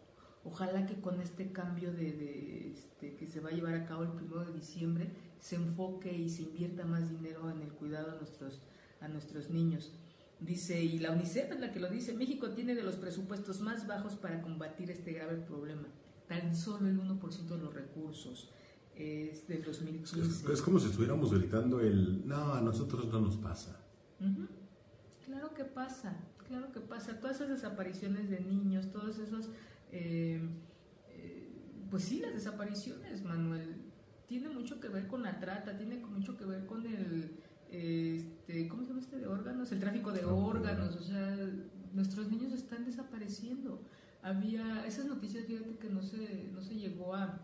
Ojalá 0.43 0.85
que 0.85 1.01
con 1.01 1.21
este 1.21 1.51
cambio 1.51 1.91
de, 1.91 2.71
este, 2.71 3.15
que 3.15 3.27
se 3.27 3.41
va 3.41 3.49
a 3.49 3.53
llevar 3.53 3.75
a 3.75 3.85
cabo 3.85 4.03
el 4.03 4.11
primero 4.11 4.45
de 4.45 4.53
diciembre 4.53 5.11
se 5.39 5.55
enfoque 5.55 6.11
y 6.11 6.29
se 6.29 6.43
invierta 6.43 6.85
más 6.85 7.09
dinero 7.09 7.51
en 7.51 7.61
el 7.61 7.71
cuidado 7.73 8.11
a 8.11 8.15
nuestros, 8.15 8.61
a 9.01 9.07
nuestros 9.07 9.49
niños. 9.49 9.91
Dice, 10.39 10.83
y 10.83 10.99
la 10.99 11.11
UNICEF 11.11 11.53
es 11.53 11.59
la 11.59 11.71
que 11.71 11.79
lo 11.79 11.89
dice, 11.89 12.13
México 12.13 12.49
tiene 12.51 12.75
de 12.75 12.83
los 12.83 12.95
presupuestos 12.97 13.61
más 13.61 13.87
bajos 13.87 14.15
para 14.15 14.41
combatir 14.41 14.91
este 14.91 15.13
grave 15.13 15.37
problema. 15.37 15.87
Tan 16.27 16.55
solo 16.55 16.87
el 16.87 16.99
1% 16.99 17.45
de 17.45 17.57
los 17.57 17.73
recursos 17.73 18.49
es 18.95 19.47
del 19.47 19.63
2015. 19.63 20.51
Es, 20.51 20.61
como 20.61 20.79
si 20.79 20.87
estuviéramos 20.89 21.33
gritando 21.33 21.79
el, 21.79 22.27
no, 22.27 22.53
a 22.53 22.61
nosotros 22.61 23.07
no 23.07 23.21
nos 23.21 23.37
pasa. 23.37 23.79
Claro 25.25 25.53
que 25.53 25.63
pasa, 25.63 26.17
claro 26.47 26.71
que 26.71 26.81
pasa. 26.81 27.19
Todas 27.19 27.37
esas 27.37 27.49
desapariciones 27.49 28.29
de 28.29 28.41
niños, 28.41 28.91
todos 28.91 29.19
esos... 29.19 29.49
Eh, 29.91 30.41
eh, 31.09 31.49
pues 31.89 32.03
sí, 32.03 32.19
las 32.19 32.33
desapariciones, 32.33 33.23
Manuel, 33.23 33.75
tiene 34.27 34.49
mucho 34.49 34.79
que 34.79 34.89
ver 34.89 35.07
con 35.07 35.23
la 35.23 35.39
trata, 35.39 35.77
tiene 35.77 35.97
mucho 35.97 36.35
que 36.37 36.45
ver 36.45 36.65
con 36.65 36.85
el 36.85 37.31
este, 37.75 38.67
¿cómo 38.67 38.83
se 38.83 38.89
llama 38.89 39.01
este 39.01 39.17
de 39.17 39.27
órganos? 39.27 39.71
El 39.71 39.79
tráfico 39.79 40.11
de 40.11 40.25
órganos, 40.25 40.95
o 40.95 41.03
sea, 41.03 41.37
nuestros 41.93 42.29
niños 42.29 42.53
están 42.53 42.85
desapareciendo. 42.85 43.81
Había 44.21 44.85
esas 44.85 45.05
noticias, 45.05 45.45
fíjate 45.45 45.77
que 45.77 45.89
no 45.89 46.01
se, 46.01 46.49
no 46.53 46.61
se 46.61 46.75
llegó 46.75 47.13
a, 47.15 47.41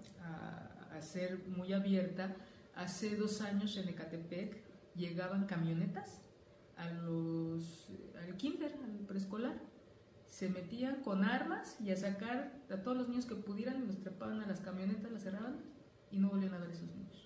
a, 0.92 1.02
ser 1.02 1.48
muy 1.48 1.74
abierta. 1.74 2.36
Hace 2.76 3.16
dos 3.16 3.42
años 3.42 3.76
en 3.78 3.90
Ecatepec 3.90 4.64
llegaban 4.96 5.46
camionetas 5.46 6.22
a 6.78 6.90
los, 6.90 7.90
al 8.22 8.36
kinder, 8.38 8.76
al 8.84 9.06
preescolar. 9.06 9.60
Se 10.28 10.48
metían 10.50 11.02
con 11.02 11.24
armas 11.24 11.76
y 11.82 11.92
a 11.92 11.98
sacar 11.98 12.54
a 12.70 12.78
todos 12.78 12.98
los 12.98 13.10
niños 13.10 13.26
que 13.26 13.36
pudieran 13.36 13.84
y 13.84 13.88
los 13.88 14.00
trepaban 14.00 14.40
a 14.42 14.48
las 14.48 14.62
camionetas, 14.62 15.12
las 15.12 15.24
cerraban 15.24 15.58
y 16.12 16.20
no 16.20 16.30
volvían 16.30 16.54
a 16.54 16.60
ver 16.60 16.72
esos 16.72 16.90
niños. 16.96 17.21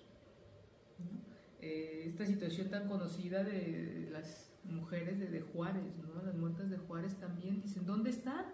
Eh, 1.66 2.04
esta 2.06 2.24
situación 2.24 2.68
tan 2.68 2.86
conocida 2.86 3.42
de 3.42 4.08
las 4.12 4.52
mujeres 4.62 5.18
de, 5.18 5.40
Juárez, 5.40 5.98
¿no? 5.98 6.22
Las 6.22 6.36
muertas 6.36 6.70
de 6.70 6.76
Juárez 6.76 7.16
también 7.16 7.60
dicen, 7.60 7.84
¿dónde 7.84 8.10
están? 8.10 8.44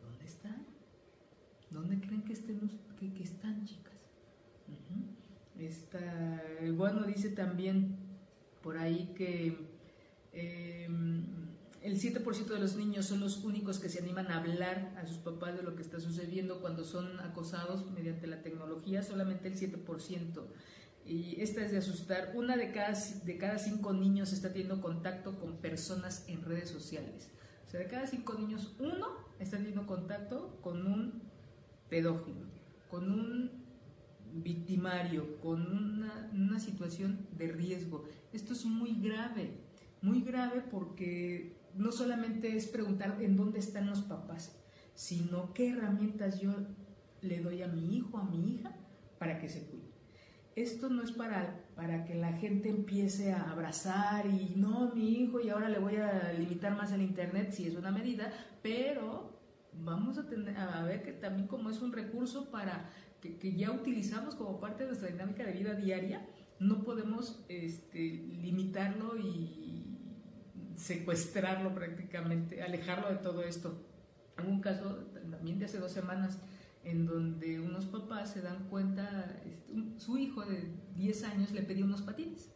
¿Dónde 0.00 0.24
están? 0.24 0.64
¿Dónde 1.70 1.98
creen 2.00 2.22
que, 2.22 2.32
estén, 2.32 2.60
que, 2.98 3.22
están, 3.22 3.64
chicas? 3.64 3.92
bueno, 6.76 7.02
dice 7.04 7.30
también 7.30 7.96
por 8.62 8.76
ahí 8.78 9.12
que 9.16 9.56
em, 10.32 11.24
el 11.82 12.00
7% 12.00 12.46
de 12.46 12.60
los 12.60 12.76
niños 12.76 13.06
son 13.06 13.20
los 13.20 13.44
únicos 13.44 13.80
que 13.80 13.88
se 13.88 13.98
animan 14.00 14.30
a 14.30 14.38
hablar 14.38 14.94
a 14.96 15.06
sus 15.06 15.18
papás 15.18 15.56
de 15.56 15.62
lo 15.62 15.74
que 15.74 15.82
está 15.82 15.98
sucediendo 15.98 16.60
cuando 16.60 16.84
son 16.84 17.18
acosados 17.20 17.90
mediante 17.90 18.26
la 18.28 18.42
tecnología, 18.42 19.02
solamente 19.02 19.48
el 19.48 19.56
7% 19.56 20.44
y 21.06 21.40
esta 21.40 21.62
es 21.64 21.72
de 21.72 21.78
asustar. 21.78 22.32
Una 22.34 22.56
de 22.56 22.72
cada, 22.72 22.92
de 22.92 23.38
cada 23.38 23.58
cinco 23.58 23.92
niños 23.92 24.32
está 24.32 24.52
teniendo 24.52 24.80
contacto 24.80 25.38
con 25.38 25.58
personas 25.58 26.24
en 26.28 26.42
redes 26.42 26.70
sociales. 26.70 27.30
O 27.66 27.70
sea, 27.70 27.80
de 27.80 27.88
cada 27.88 28.06
cinco 28.06 28.34
niños, 28.34 28.74
uno 28.78 29.08
está 29.38 29.58
teniendo 29.58 29.86
contacto 29.86 30.58
con 30.62 30.86
un 30.86 31.22
pedófilo, 31.90 32.46
con 32.90 33.10
un 33.10 33.64
victimario, 34.32 35.40
con 35.40 35.60
una, 35.66 36.30
una 36.32 36.58
situación 36.58 37.26
de 37.36 37.48
riesgo. 37.48 38.04
Esto 38.32 38.54
es 38.54 38.64
muy 38.64 39.00
grave, 39.00 39.58
muy 40.00 40.22
grave 40.22 40.62
porque 40.70 41.58
no 41.74 41.92
solamente 41.92 42.56
es 42.56 42.66
preguntar 42.66 43.18
en 43.20 43.36
dónde 43.36 43.58
están 43.58 43.86
los 43.86 44.02
papás, 44.02 44.56
sino 44.94 45.52
qué 45.52 45.70
herramientas 45.70 46.40
yo 46.40 46.54
le 47.20 47.40
doy 47.40 47.62
a 47.62 47.68
mi 47.68 47.96
hijo, 47.96 48.16
a 48.16 48.24
mi 48.24 48.54
hija, 48.54 48.74
para 49.18 49.38
que 49.38 49.48
se 49.48 49.66
cuide 49.66 49.83
esto 50.56 50.88
no 50.88 51.02
es 51.02 51.12
para, 51.12 51.64
para 51.74 52.04
que 52.04 52.14
la 52.14 52.32
gente 52.34 52.68
empiece 52.68 53.32
a 53.32 53.50
abrazar 53.50 54.26
y 54.26 54.54
no, 54.56 54.92
mi 54.94 55.08
hijo, 55.10 55.40
y 55.40 55.50
ahora 55.50 55.68
le 55.68 55.78
voy 55.78 55.96
a 55.96 56.32
limitar 56.32 56.76
más 56.76 56.92
el 56.92 57.02
Internet, 57.02 57.52
si 57.52 57.66
es 57.66 57.74
una 57.74 57.90
medida, 57.90 58.32
pero 58.62 59.40
vamos 59.72 60.18
a, 60.18 60.28
tener, 60.28 60.56
a 60.56 60.82
ver 60.84 61.02
que 61.02 61.12
también 61.12 61.48
como 61.48 61.70
es 61.70 61.82
un 61.82 61.92
recurso 61.92 62.50
para 62.50 62.88
que, 63.20 63.56
ya 63.56 63.72
utilizamos 63.72 64.34
como 64.34 64.60
parte 64.60 64.84
de 64.84 64.90
nuestra 64.90 65.08
dinámica 65.08 65.44
de 65.44 65.52
vida 65.52 65.74
diaria, 65.74 66.26
no 66.60 66.84
podemos 66.84 67.44
este, 67.48 67.98
limitarlo 67.98 69.18
y 69.18 69.98
secuestrarlo 70.76 71.74
prácticamente, 71.74 72.62
alejarlo 72.62 73.08
de 73.08 73.16
todo 73.16 73.42
esto. 73.42 73.82
Hubo 74.40 74.50
un 74.50 74.60
caso 74.60 75.06
también 75.30 75.58
de 75.58 75.64
hace 75.64 75.78
dos 75.78 75.92
semanas 75.92 76.38
en 76.84 77.06
donde 77.06 77.60
unos 77.60 77.86
papás 77.86 78.32
se 78.32 78.42
dan 78.42 78.68
cuenta, 78.68 79.40
este, 79.44 79.74
su 79.98 80.18
hijo 80.18 80.44
de 80.44 80.70
10 80.96 81.24
años 81.24 81.52
le 81.52 81.62
pedía 81.62 81.84
unos 81.84 82.02
patines. 82.02 82.50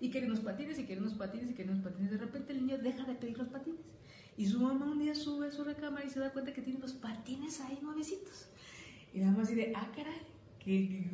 Y 0.00 0.10
quería 0.10 0.28
unos 0.28 0.40
patines, 0.40 0.78
y 0.78 0.84
quería 0.84 1.02
unos 1.02 1.14
patines, 1.14 1.50
y 1.50 1.54
quería 1.54 1.72
unos 1.72 1.84
patines. 1.84 2.10
De 2.10 2.18
repente 2.18 2.52
el 2.52 2.66
niño 2.66 2.78
deja 2.78 3.04
de 3.04 3.14
pedir 3.14 3.38
los 3.38 3.48
patines. 3.48 3.80
Y 4.36 4.46
su 4.46 4.60
mamá 4.60 4.86
un 4.86 4.98
día 4.98 5.14
sube 5.14 5.48
a 5.48 5.52
su 5.52 5.64
recámara 5.64 6.04
y 6.04 6.10
se 6.10 6.18
da 6.18 6.32
cuenta 6.32 6.52
que 6.52 6.62
tiene 6.62 6.80
los 6.80 6.92
patines 6.92 7.60
ahí 7.60 7.78
nuevecitos. 7.82 8.48
Y 9.12 9.20
nada 9.20 9.36
más 9.36 9.48
dice, 9.48 9.72
ah, 9.76 9.90
caray, 9.94 10.26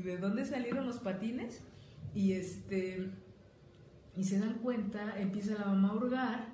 ¿de 0.03 0.17
dónde 0.19 0.45
salieron 0.45 0.87
los 0.87 1.01
patines? 1.01 1.61
Y 2.15 2.33
este 2.33 3.11
y 4.17 4.25
se 4.25 4.39
dan 4.39 4.55
cuenta, 4.55 5.21
empieza 5.21 5.55
la 5.55 5.67
mamá 5.67 5.91
a 5.91 5.95
hurgar 5.95 6.49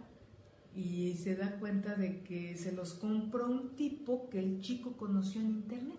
y 0.75 1.15
se 1.15 1.37
da 1.37 1.59
cuenta 1.59 1.95
de 1.95 2.23
que 2.23 2.57
se 2.57 2.73
los 2.73 2.95
compró 2.95 3.47
un 3.47 3.77
tipo 3.77 4.29
que 4.29 4.39
el 4.39 4.61
chico 4.61 4.97
conoció 4.97 5.41
en 5.41 5.49
internet. 5.49 5.99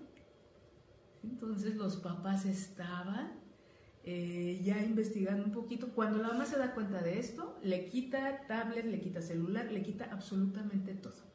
Entonces 1.30 1.76
los 1.76 1.98
papás 1.98 2.46
estaban 2.46 3.34
eh, 4.04 4.62
ya 4.64 4.82
investigando 4.82 5.44
un 5.44 5.52
poquito. 5.52 5.90
Cuando 5.90 6.20
la 6.20 6.30
mamá 6.30 6.46
se 6.46 6.58
da 6.58 6.74
cuenta 6.74 7.02
de 7.02 7.20
esto, 7.20 7.60
le 7.62 7.88
quita 7.90 8.48
tablet, 8.48 8.86
le 8.86 9.02
quita 9.02 9.22
celular, 9.22 9.70
le 9.70 9.84
quita 9.84 10.06
absolutamente 10.12 10.94
todo. 10.94 11.28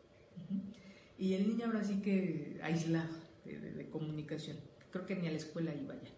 Y 1.18 1.34
el 1.34 1.46
niño 1.48 1.66
ahora 1.66 1.84
sí 1.84 2.00
que 2.00 2.58
aislado 2.62 3.14
de, 3.44 3.88
comunicación. 3.90 4.56
Creo 4.90 5.04
que 5.04 5.16
ni 5.16 5.28
a 5.28 5.30
la 5.30 5.36
escuela 5.36 5.74
iba 5.74 5.94
ya. 5.94 6.08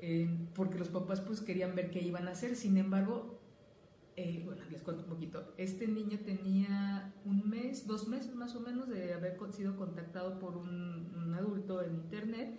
Eh, 0.00 0.48
porque 0.54 0.78
los 0.78 0.88
papás 0.88 1.20
pues 1.20 1.42
querían 1.42 1.74
ver 1.74 1.90
qué 1.90 2.00
iban 2.00 2.28
a 2.28 2.30
hacer. 2.30 2.56
Sin 2.56 2.78
embargo, 2.78 3.38
eh, 4.16 4.40
bueno, 4.42 4.62
les 4.70 4.80
cuento 4.80 5.02
un 5.02 5.10
poquito. 5.10 5.52
Este 5.58 5.86
niño 5.86 6.18
tenía 6.24 7.12
un 7.26 7.48
mes, 7.50 7.86
dos 7.86 8.08
meses 8.08 8.34
más 8.34 8.56
o 8.56 8.60
menos 8.60 8.88
de 8.88 9.12
haber 9.12 9.36
sido 9.52 9.76
contactado 9.76 10.38
por 10.38 10.56
un 10.56 11.34
adulto 11.36 11.82
en 11.82 11.94
internet 11.96 12.58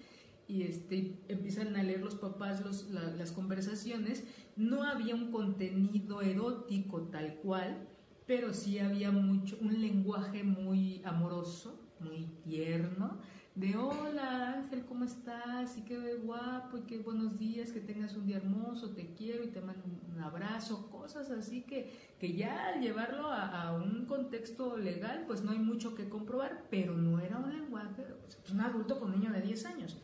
y 0.52 0.64
este, 0.64 1.18
empiezan 1.30 1.78
a 1.78 1.84
leer 1.84 2.02
los 2.02 2.16
papás 2.16 2.62
las 2.92 3.32
conversaciones. 3.32 4.26
No 4.58 4.84
había 4.84 5.16
un 5.16 5.32
contenido 5.32 6.22
erótico 6.22 7.04
tal 7.04 7.36
cual, 7.36 7.88
pero 8.28 8.54
sí 8.54 8.78
había 8.78 9.12
mucho, 9.12 9.58
un 9.62 9.80
lenguaje 9.80 10.44
muy 10.44 11.02
amoroso, 11.06 11.80
muy 12.02 12.26
tierno, 12.44 13.20
de 13.56 13.76
hola 13.76 14.54
Ángel, 14.54 14.86
¿cómo 14.86 15.04
estás? 15.04 15.78
Y 15.78 15.82
qué 15.82 16.16
guapo, 16.16 16.78
y 16.78 16.82
qué 16.82 17.00
buenos 17.00 17.38
días, 17.38 17.72
que 17.72 17.82
tengas 17.82 18.16
un 18.16 18.26
día 18.26 18.38
hermoso, 18.38 18.92
te 18.92 19.14
quiero 19.14 19.44
y 19.44 19.48
te 19.48 19.60
mando 19.60 19.84
un 19.86 20.22
abrazo, 20.22 20.90
cosas 20.90 21.30
así 21.32 21.64
que, 21.64 21.92
que 22.18 22.34
ya 22.34 22.70
al 22.70 22.82
llevarlo 22.82 23.28
a, 23.30 23.74
un 23.76 24.06
contexto 24.06 24.78
legal, 24.78 25.26
pues 25.28 25.44
no 25.44 25.52
hay 25.52 25.60
mucho 25.60 25.96
que 25.96 26.08
comprobar, 26.08 26.64
pero 26.70 26.96
no 26.96 27.20
era 27.20 27.40
un 27.40 27.52
lenguaje, 27.52 28.06
un 28.52 28.62
adulto 28.62 29.00
con 29.00 29.12
un 29.12 29.20
niño 29.20 29.34
de 29.34 29.42
10 29.42 29.66
años. 29.66 30.01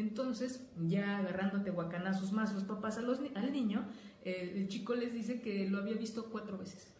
Entonces, 0.00 0.66
ya 0.88 1.18
agarrándote 1.18 1.70
guacanazos 1.70 2.32
más 2.32 2.54
los 2.54 2.64
papás 2.64 2.96
a 2.96 3.02
los, 3.02 3.20
al 3.34 3.52
niño, 3.52 3.86
el 4.24 4.66
chico 4.68 4.94
les 4.94 5.12
dice 5.12 5.40
que 5.40 5.68
lo 5.68 5.78
había 5.78 5.94
visto 5.94 6.30
cuatro 6.30 6.56
veces. 6.56 6.92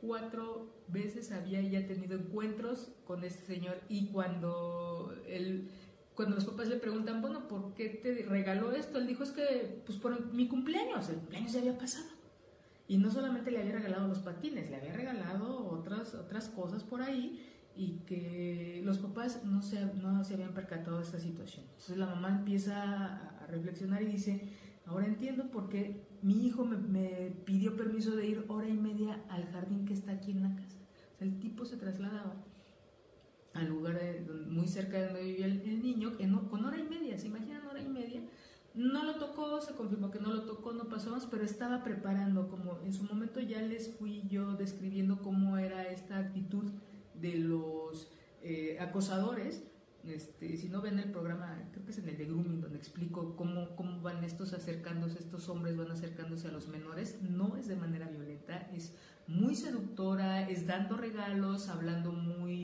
Cuatro 0.00 0.70
veces 0.88 1.32
había 1.32 1.60
ya 1.62 1.86
tenido 1.86 2.16
encuentros 2.16 2.92
con 3.06 3.24
este 3.24 3.46
señor 3.46 3.80
y 3.88 4.08
cuando 4.08 5.14
él, 5.26 5.70
cuando 6.14 6.36
los 6.36 6.44
papás 6.44 6.68
le 6.68 6.76
preguntan, 6.76 7.22
bueno, 7.22 7.48
¿por 7.48 7.74
qué 7.74 7.88
te 7.88 8.22
regaló 8.28 8.72
esto? 8.72 8.98
Él 8.98 9.06
dijo, 9.06 9.24
es 9.24 9.30
que, 9.30 9.82
pues 9.86 9.98
por 9.98 10.32
mi 10.32 10.48
cumpleaños, 10.48 11.08
el 11.08 11.16
cumpleaños 11.16 11.52
ya 11.52 11.60
había 11.60 11.78
pasado. 11.78 12.10
Y 12.86 12.98
no 12.98 13.10
solamente 13.10 13.50
le 13.50 13.60
había 13.60 13.72
regalado 13.72 14.06
los 14.06 14.18
patines, 14.20 14.70
le 14.70 14.76
había 14.76 14.92
regalado 14.92 15.66
otras, 15.66 16.14
otras 16.14 16.48
cosas 16.50 16.84
por 16.84 17.02
ahí 17.02 17.42
y 17.78 18.00
que 18.06 18.82
los 18.84 18.98
papás 18.98 19.44
no 19.44 19.62
se, 19.62 19.86
no 19.94 20.24
se 20.24 20.34
habían 20.34 20.52
percatado 20.52 20.98
de 20.98 21.04
esta 21.04 21.20
situación. 21.20 21.64
Entonces 21.70 21.96
la 21.96 22.06
mamá 22.06 22.30
empieza 22.30 23.14
a 23.38 23.46
reflexionar 23.46 24.02
y 24.02 24.06
dice, 24.06 24.52
ahora 24.84 25.06
entiendo 25.06 25.48
por 25.52 25.68
qué 25.68 26.04
mi 26.20 26.44
hijo 26.44 26.64
me, 26.64 27.36
pidió 27.44 27.76
permiso 27.76 28.16
de 28.16 28.26
ir 28.26 28.44
hora 28.48 28.68
y 28.68 28.76
media 28.76 29.22
al 29.28 29.46
jardín 29.52 29.84
que 29.84 29.94
está 29.94 30.10
aquí 30.10 30.32
en 30.32 30.42
la 30.42 30.56
casa. 30.56 30.76
O 31.14 31.18
sea, 31.18 31.28
el 31.28 31.38
tipo 31.38 31.64
se 31.64 31.76
trasladaba 31.76 32.34
al 33.54 33.68
lugar 33.68 33.96
muy 34.48 34.66
cerca 34.66 34.98
de 34.98 35.06
donde 35.06 35.22
vivía 35.22 35.46
el, 35.46 35.80
niño, 35.80 36.16
con 36.50 36.64
hora 36.64 36.78
y 36.78 36.82
media, 36.82 37.16
¿se 37.16 37.28
imaginan 37.28 37.64
hora 37.64 37.80
y 37.80 37.88
media? 37.88 38.22
No 38.74 39.04
lo 39.04 39.16
tocó, 39.16 39.60
se 39.60 39.74
confirmó 39.74 40.10
que 40.10 40.18
no 40.18 40.32
lo 40.32 40.42
tocó, 40.42 40.72
no 40.72 40.88
pasó 40.88 41.10
más, 41.10 41.26
pero 41.26 41.44
estaba 41.44 41.84
preparando, 41.84 42.48
como 42.48 42.80
en 42.84 42.92
su 42.92 43.04
momento 43.04 43.40
ya 43.40 43.62
les 43.62 43.94
fui 43.96 44.24
yo 44.28 44.54
describiendo 44.54 45.22
cómo 45.22 45.58
era 45.58 45.86
esta 45.88 46.18
actitud 46.18 46.70
de 47.20 47.34
los 47.36 48.10
eh, 48.42 48.78
acosadores. 48.80 49.64
Este, 50.04 50.56
si 50.56 50.68
no 50.68 50.80
ven 50.80 50.98
el 50.98 51.10
programa, 51.10 51.68
creo 51.72 51.84
que 51.84 51.90
es 51.90 51.98
en 51.98 52.08
el 52.08 52.16
de 52.16 52.24
Grooming, 52.24 52.60
donde 52.60 52.78
explico 52.78 53.36
cómo, 53.36 53.76
cómo 53.76 54.00
van 54.00 54.24
estos 54.24 54.52
acercándose, 54.52 55.18
estos 55.18 55.48
hombres 55.48 55.76
van 55.76 55.90
acercándose 55.90 56.48
a 56.48 56.52
los 56.52 56.68
menores, 56.68 57.20
no 57.20 57.56
es 57.56 57.66
de 57.66 57.76
manera 57.76 58.06
violenta, 58.08 58.70
es 58.74 58.94
muy 59.26 59.54
seductora, 59.54 60.48
es 60.48 60.66
dando 60.66 60.96
regalos, 60.96 61.68
hablando 61.68 62.12
muy 62.12 62.62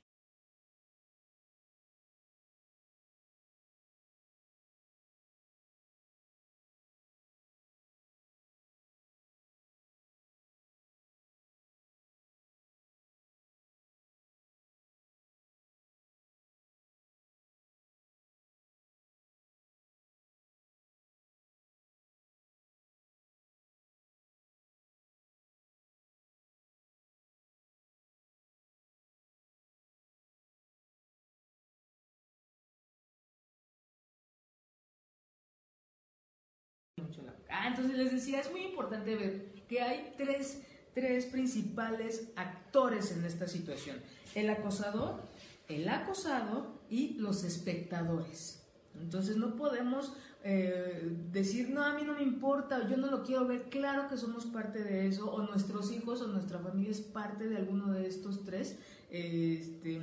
Ah, 37.57 37.69
entonces 37.69 37.97
les 37.97 38.12
decía, 38.12 38.40
es 38.40 38.51
muy 38.51 38.62
importante 38.62 39.14
ver 39.14 39.47
que 39.69 39.81
hay 39.81 40.12
tres, 40.17 40.62
tres 40.93 41.27
principales 41.27 42.29
actores 42.35 43.12
en 43.12 43.25
esta 43.25 43.47
situación. 43.47 43.97
El 44.35 44.51
acosador, 44.51 45.23
el 45.69 45.88
acosado 45.88 46.81
y 46.90 47.14
los 47.14 47.45
espectadores. 47.45 48.61
Entonces 49.01 49.37
no 49.37 49.55
podemos 49.57 50.12
eh, 50.43 51.17
decir, 51.33 51.71
no, 51.71 51.85
a 51.85 51.95
mí 51.95 52.03
no 52.03 52.14
me 52.14 52.23
importa, 52.23 52.88
yo 52.88 52.97
no 52.97 53.07
lo 53.07 53.23
quiero 53.23 53.47
ver. 53.47 53.71
Claro 53.71 54.09
que 54.09 54.17
somos 54.17 54.47
parte 54.47 54.83
de 54.83 55.07
eso, 55.07 55.31
o 55.31 55.43
nuestros 55.43 55.93
hijos 55.93 56.23
o 56.23 56.27
nuestra 56.27 56.59
familia 56.59 56.90
es 56.90 57.01
parte 57.01 57.49
de 57.49 57.57
alguno 57.57 57.93
de 57.93 58.07
estos 58.07 58.45
tres. 58.45 58.79
este, 59.11 60.03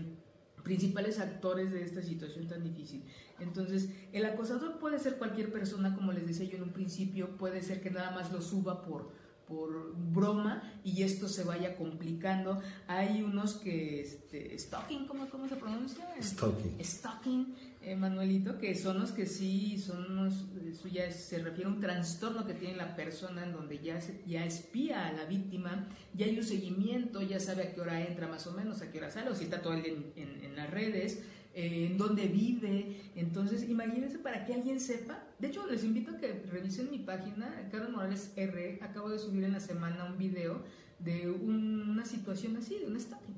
principales 0.64 1.20
actores 1.20 1.72
de 1.72 1.84
esta 1.84 2.02
situación 2.02 2.48
tan 2.48 2.64
difícil. 2.64 3.04
Entonces, 3.40 3.90
el 4.14 4.26
acosador 4.26 4.80
puede 4.80 5.00
ser 5.00 5.18
cualquier 5.18 5.52
persona, 5.52 5.96
como 5.96 6.12
les 6.12 6.28
decía 6.28 6.46
yo 6.46 6.58
en 6.58 6.64
un 6.64 6.74
principio, 6.74 7.38
puede 7.38 7.62
ser 7.62 7.82
que 7.82 7.90
nada 7.90 8.12
más 8.12 8.32
lo 8.32 8.42
suba 8.42 8.84
por, 8.84 9.12
por 9.48 9.96
broma 9.96 10.64
y 10.84 11.04
esto 11.04 11.28
se 11.28 11.44
vaya 11.44 11.76
complicando. 11.76 12.62
Hay 12.88 13.24
unos 13.24 13.56
que, 13.56 14.02
este, 14.02 14.58
stalking, 14.58 15.08
¿cómo, 15.08 15.30
cómo 15.30 15.48
se 15.48 15.56
pronuncia? 15.56 16.08
Stalking. 16.22 16.84
Stalking, 16.84 17.56
eh, 17.84 17.96
Manuelito, 17.96 18.58
que 18.58 18.76
son 18.76 19.00
los 19.00 19.12
que 19.12 19.26
sí, 19.26 19.78
son 19.78 20.12
unos, 20.12 20.46
eso 20.70 20.88
ya 20.88 21.12
se 21.12 21.40
refiere 21.40 21.70
a 21.70 21.74
un 21.74 21.80
trastorno 21.80 22.46
que 22.46 22.54
tiene 22.54 22.76
la 22.76 22.96
persona 22.96 23.44
en 23.44 23.54
donde 23.54 23.80
ya, 23.80 24.00
ya 24.28 24.46
espía 24.46 25.08
a 25.08 25.14
la 25.14 25.26
víctima, 25.26 25.88
ya 26.14 26.26
hay 26.26 26.38
un 26.38 26.44
seguimiento, 26.44 27.22
ya 27.22 27.40
sabe 27.40 27.64
a 27.64 27.74
qué 27.74 27.82
hora 27.82 28.06
entra 28.06 28.28
más 28.28 28.46
o 28.48 28.54
menos, 28.54 28.82
a 28.82 28.92
qué 28.92 29.00
hora 29.00 29.10
sale, 29.10 29.30
o 29.30 29.36
si 29.36 29.46
está 29.46 29.62
todo 29.62 29.74
el 29.74 29.86
en, 30.16 30.44
en 30.44 30.56
las 30.56 30.70
redes. 30.70 31.24
Eh, 31.54 31.88
en 31.88 31.98
dónde 31.98 32.28
vive. 32.28 32.96
Entonces, 33.16 33.68
imagínense 33.68 34.20
para 34.20 34.46
que 34.46 34.54
alguien 34.54 34.80
sepa. 34.80 35.22
De 35.38 35.50
hecho, 35.50 35.68
les 35.68 35.84
invito 35.84 36.12
a 36.12 36.18
que 36.18 36.32
revisen 36.50 36.90
mi 36.90 37.00
página, 37.00 37.68
Carlos 37.70 37.90
Morales 37.92 38.32
R. 38.38 38.80
Acabo 38.82 39.10
de 39.10 39.20
subir 39.20 39.44
en 39.44 39.52
la 39.52 39.60
semana 39.60 40.06
un 40.06 40.18
video 40.18 40.64
de 41.00 41.30
una 41.30 42.06
situación 42.06 42.56
así, 42.56 42.78
de 42.78 42.88
un 42.88 42.98
stalking, 42.98 43.36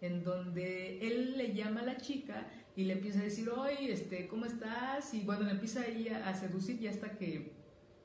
en 0.00 0.22
donde 0.22 1.04
él 1.06 1.36
le 1.36 1.54
llama 1.54 1.80
a 1.80 1.86
la 1.86 1.96
chica 1.96 2.46
y 2.76 2.84
le 2.84 2.92
empieza 2.92 3.20
a 3.20 3.24
decir, 3.24 3.48
oye, 3.48 3.92
este, 3.92 4.28
¿cómo 4.28 4.44
estás? 4.44 5.12
Y 5.14 5.22
bueno, 5.22 5.44
le 5.44 5.52
empieza 5.52 5.80
ahí 5.80 6.08
a, 6.08 6.28
a 6.28 6.34
seducir 6.34 6.78
ya 6.78 6.90
hasta 6.90 7.16
que 7.16 7.56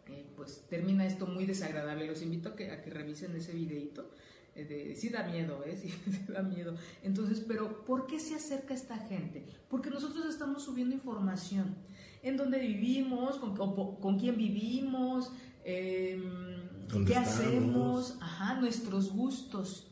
eh, 0.07 0.26
pues 0.36 0.65
termina 0.69 1.05
esto 1.05 1.28
muy 1.28 1.45
desagradable. 1.45 2.07
Los 2.07 2.22
invito 2.22 2.49
a 2.49 2.55
que, 2.55 2.72
a 2.72 2.82
que 2.82 2.89
revisen 2.89 3.36
ese 3.36 3.53
videito. 3.53 4.09
Eh, 4.55 4.65
de, 4.65 4.95
sí 4.95 5.09
da 5.09 5.24
miedo, 5.24 5.63
¿eh? 5.65 5.78
Sí, 5.82 5.93
da 6.28 6.41
miedo. 6.41 6.76
Entonces, 7.03 7.43
pero 7.47 7.86
¿por 7.86 8.07
qué 8.07 8.19
se 8.19 8.36
acerca 8.36 8.74
esta 8.74 8.97
gente? 8.97 9.45
Porque 9.69 9.89
nosotros 9.89 10.26
estamos 10.26 10.63
subiendo 10.63 10.95
información 10.95 11.76
en 12.24 12.38
dónde 12.38 12.59
vivimos, 12.59 13.38
con, 13.38 13.55
con 13.55 14.19
quién 14.19 14.38
vivimos, 14.38 15.32
em, 15.63 17.05
qué 17.05 17.15
hacemos, 17.15 18.17
ajá, 18.22 18.59
nuestros 18.59 19.11
gustos. 19.11 19.90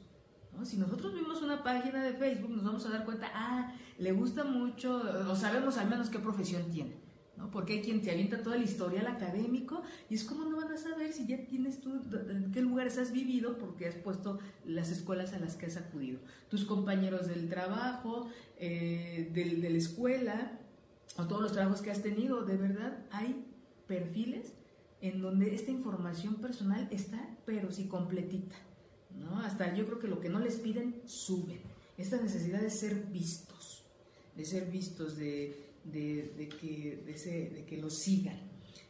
Si 0.66 0.78
nosotros 0.78 1.14
vimos 1.14 1.42
una 1.42 1.64
página 1.64 2.04
de 2.04 2.14
Facebook, 2.14 2.52
nos 2.52 2.64
vamos 2.64 2.86
a 2.86 2.90
dar 2.90 3.06
cuenta, 3.06 3.30
ah, 3.34 3.74
le 3.98 4.12
gusta 4.12 4.44
mucho, 4.44 5.02
o 5.30 5.36
sabemos 5.36 5.78
al 5.78 5.90
menos 5.90 6.10
qué 6.10 6.20
profesión 6.20 6.70
tiene. 6.72 6.98
¿no? 7.38 7.50
Porque 7.52 7.74
hay 7.74 7.82
quien 7.82 8.02
te 8.02 8.12
avienta 8.12 8.42
toda 8.44 8.58
la 8.58 8.64
historial 8.64 9.08
académico 9.08 9.82
y 10.10 10.16
es 10.16 10.26
como 10.26 10.46
no 10.46 10.58
van 10.58 10.72
a 10.72 10.78
saber 10.78 11.14
si 11.14 11.26
ya 11.26 11.46
tienes 11.46 11.80
tú, 11.80 12.02
en 12.30 12.52
qué 12.52 12.62
lugares 12.62 12.98
has 12.98 13.12
vivido 13.12 13.58
porque 13.58 13.88
has 13.88 13.96
puesto 13.96 14.40
las 14.66 14.92
escuelas 14.92 15.34
a 15.34 15.40
las 15.40 15.56
que 15.56 15.68
has 15.68 15.78
acudido. 15.78 16.20
Tus 16.50 16.66
compañeros 16.66 17.28
del 17.28 17.48
trabajo, 17.48 18.28
eh, 18.58 19.30
de 19.34 19.70
la 19.70 19.78
escuela, 19.78 20.60
o 21.18 21.26
todos 21.26 21.42
los 21.42 21.54
trabajos 21.54 21.82
que 21.82 21.92
has 21.92 22.02
tenido, 22.02 22.44
de 22.44 22.58
verdad 22.58 23.06
hay 23.12 23.46
perfiles 23.88 24.54
en 25.02 25.22
donde 25.22 25.56
esta 25.56 25.72
información 25.72 26.36
personal 26.36 26.88
está, 26.92 27.38
pero 27.46 27.72
sí 27.72 27.88
completita. 27.88 28.56
Hasta 29.44 29.74
yo 29.76 29.86
creo 29.86 30.00
que 30.00 30.08
lo 30.08 30.20
que 30.20 30.30
no 30.30 30.40
les 30.40 30.56
piden, 30.56 31.02
suben. 31.06 31.60
Esta 31.98 32.22
necesidad 32.22 32.62
de 32.62 32.70
ser 32.70 32.96
vistos, 33.12 33.84
de 34.36 34.46
ser 34.46 34.70
vistos, 34.70 35.18
de, 35.18 35.70
que, 35.92 37.04
de, 37.06 37.66
que 37.68 37.78
los 37.78 37.98
sigan. 37.98 38.38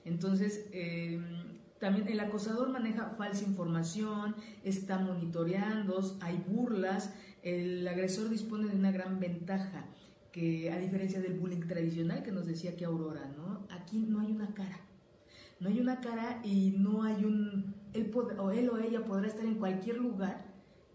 Entonces, 0.06 0.68
em, 0.72 1.24
también 1.80 2.08
el 2.08 2.20
acosador 2.20 2.70
maneja 2.70 3.16
falsa 3.18 3.44
información, 3.44 4.36
está 4.64 5.00
monitoreando, 5.00 6.18
hay 6.22 6.44
burlas, 6.48 7.14
el 7.42 7.88
agresor 7.88 8.30
dispone 8.30 8.68
de 8.68 8.76
una 8.76 8.92
gran 8.92 9.20
ventaja, 9.20 9.86
que 10.32 10.72
a 10.72 10.78
diferencia 10.78 11.20
del 11.20 11.34
bullying 11.34 11.68
tradicional 11.68 12.22
que 12.22 12.32
nos 12.32 12.46
decía 12.46 12.76
que 12.76 12.86
Aurora, 12.86 13.32
¿no? 13.36 13.66
Aquí 13.70 14.06
no 14.08 14.20
hay 14.20 14.32
una 14.32 14.54
cara 14.54 14.80
no 15.60 15.70
hay 15.70 15.80
una 15.80 16.00
cara 16.00 16.42
y 16.44 16.76
no 16.78 17.04
hay 17.04 17.26
un... 17.26 17.76
Él 17.94 18.70
o 18.70 18.78
ella 18.78 19.06
podrá 19.06 19.28
estar 19.28 19.46
en 19.46 19.56
cualquier 19.56 19.98
lugar 19.98 20.46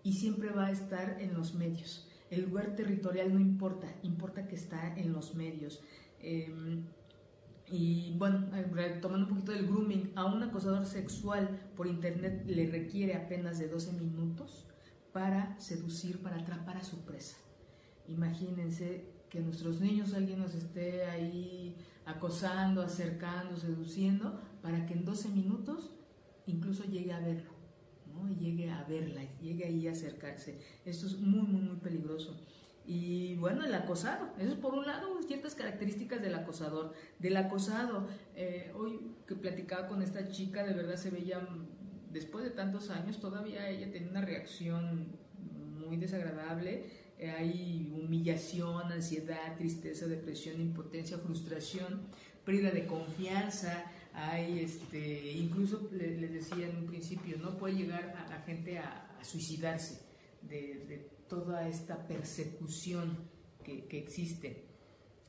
y 0.02 0.12
siempre 0.12 0.50
va 0.50 0.66
a 0.66 0.70
estar 0.70 1.20
en 1.20 1.34
los 1.34 1.54
medios. 1.54 2.08
El 2.30 2.44
lugar 2.44 2.76
territorial 2.76 3.32
no 3.32 3.40
importa, 3.40 3.88
importa 4.02 4.46
que 4.46 4.54
está 4.54 4.96
en 4.96 5.12
los 5.12 5.34
medios. 5.34 5.82
Em, 6.20 6.84
y 7.70 8.14
bueno, 8.18 8.46
tomando 9.00 9.26
un 9.26 9.30
poquito 9.30 9.52
del 9.52 9.66
grooming, 9.66 10.12
a 10.14 10.26
un 10.26 10.42
acosador 10.42 10.84
sexual 10.86 11.48
por 11.76 11.86
internet 11.86 12.44
le 12.46 12.70
requiere 12.70 13.14
apenas 13.14 13.58
de 13.58 13.68
12 13.68 13.92
minutos 13.92 14.66
para 15.12 15.58
seducir, 15.58 16.20
para 16.22 16.36
atrapar 16.36 16.76
a 16.76 16.84
su 16.84 17.04
presa. 17.04 17.36
Imagínense 18.08 19.06
que 19.30 19.40
nuestros 19.40 19.80
niños, 19.80 20.12
alguien 20.12 20.40
nos 20.40 20.54
esté 20.54 21.06
ahí 21.06 21.76
acosando, 22.04 22.82
acercando, 22.82 23.56
seduciendo, 23.56 24.40
para 24.62 24.86
que 24.86 24.94
en 24.94 25.04
12 25.04 25.30
minutos 25.30 25.90
incluso 26.46 26.84
llegue 26.84 27.12
a 27.12 27.20
verlo, 27.20 27.50
¿no? 28.12 28.28
Y 28.28 28.36
llegue 28.36 28.70
a 28.70 28.84
verla, 28.84 29.22
llegue 29.40 29.64
ahí 29.64 29.88
a 29.88 29.92
acercarse. 29.92 30.58
Esto 30.84 31.06
es 31.06 31.18
muy, 31.18 31.42
muy, 31.42 31.62
muy 31.62 31.76
peligroso. 31.76 32.36
Y 32.86 33.36
bueno, 33.36 33.64
el 33.64 33.74
acosado, 33.74 34.28
eso 34.38 34.52
es 34.52 34.58
por 34.58 34.74
un 34.74 34.86
lado 34.86 35.14
ciertas 35.22 35.54
características 35.54 36.20
del 36.20 36.34
acosador. 36.34 36.92
Del 37.18 37.36
acosado, 37.36 38.08
eh, 38.36 38.72
hoy 38.74 39.00
que 39.26 39.34
platicaba 39.34 39.88
con 39.88 40.02
esta 40.02 40.28
chica, 40.28 40.64
de 40.64 40.74
verdad 40.74 40.96
se 40.96 41.10
veía, 41.10 41.40
después 42.12 42.44
de 42.44 42.50
tantos 42.50 42.90
años, 42.90 43.20
todavía 43.20 43.68
ella 43.70 43.90
tenía 43.90 44.10
una 44.10 44.20
reacción 44.20 45.06
muy 45.86 45.96
desagradable. 45.96 46.84
Eh, 47.18 47.30
hay 47.30 47.92
humillación, 47.94 48.92
ansiedad, 48.92 49.56
tristeza, 49.56 50.06
depresión, 50.06 50.60
impotencia, 50.60 51.16
frustración, 51.18 52.02
pérdida 52.44 52.70
de 52.70 52.86
confianza, 52.86 53.86
hay 54.14 54.60
este, 54.60 55.32
incluso 55.32 55.88
les 55.90 56.32
decía 56.32 56.68
en 56.68 56.76
un 56.76 56.86
principio, 56.86 57.36
no 57.38 57.58
puede 57.58 57.74
llegar 57.74 58.14
a 58.16 58.28
la 58.30 58.40
gente 58.42 58.78
a, 58.78 59.10
suicidarse 59.22 60.02
de, 60.42 61.10
toda 61.28 61.66
esta 61.66 62.06
persecución 62.06 63.16
que, 63.64 63.86
existe. 63.98 64.66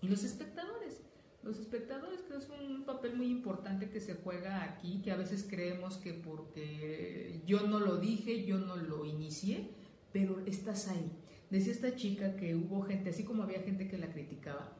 Y 0.01 0.09
los 0.09 0.23
espectadores, 0.25 1.01
los 1.41 1.57
espectadores 1.57 2.21
que 2.23 2.35
es 2.35 2.49
un 2.49 2.83
papel 2.83 3.15
muy 3.15 3.27
importante 3.27 3.89
que 3.89 4.01
se 4.01 4.15
juega 4.15 4.63
aquí, 4.63 5.01
que 5.01 5.11
a 5.11 5.15
veces 5.15 5.47
creemos 5.49 5.97
que 5.97 6.13
porque 6.13 7.41
yo 7.45 7.65
no 7.65 7.79
lo 7.79 7.97
dije, 7.97 8.45
yo 8.45 8.57
no 8.57 8.75
lo 8.75 9.05
inicié, 9.05 9.69
pero 10.11 10.41
estás 10.45 10.89
ahí. 10.89 11.09
Decía 11.49 11.71
esta 11.71 11.95
chica 11.95 12.35
que 12.35 12.53
hubo 12.53 12.81
gente, 12.81 13.11
así 13.11 13.23
como 13.23 13.43
había 13.43 13.61
gente 13.61 13.87
que 13.87 13.97
la 13.97 14.11
criticaba, 14.11 14.75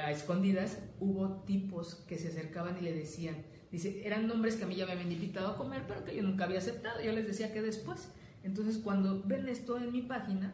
a 0.00 0.10
escondidas, 0.10 0.78
hubo 0.98 1.42
tipos 1.44 1.96
que 2.06 2.18
se 2.18 2.28
acercaban 2.28 2.78
y 2.78 2.82
le 2.82 2.92
decían, 2.92 3.36
dice, 3.70 4.06
eran 4.06 4.26
nombres 4.26 4.56
que 4.56 4.64
a 4.64 4.66
mí 4.66 4.76
ya 4.76 4.86
me 4.86 4.92
habían 4.92 5.12
invitado 5.12 5.48
a 5.48 5.56
comer, 5.56 5.84
pero 5.86 6.04
que 6.04 6.14
yo 6.14 6.22
nunca 6.22 6.44
había 6.44 6.58
aceptado. 6.58 7.00
Yo 7.00 7.12
les 7.12 7.26
decía 7.26 7.52
que 7.52 7.62
después. 7.62 8.08
Entonces, 8.42 8.78
cuando 8.78 9.22
ven 9.22 9.48
esto 9.48 9.76
en 9.76 9.92
mi 9.92 10.02
página, 10.02 10.52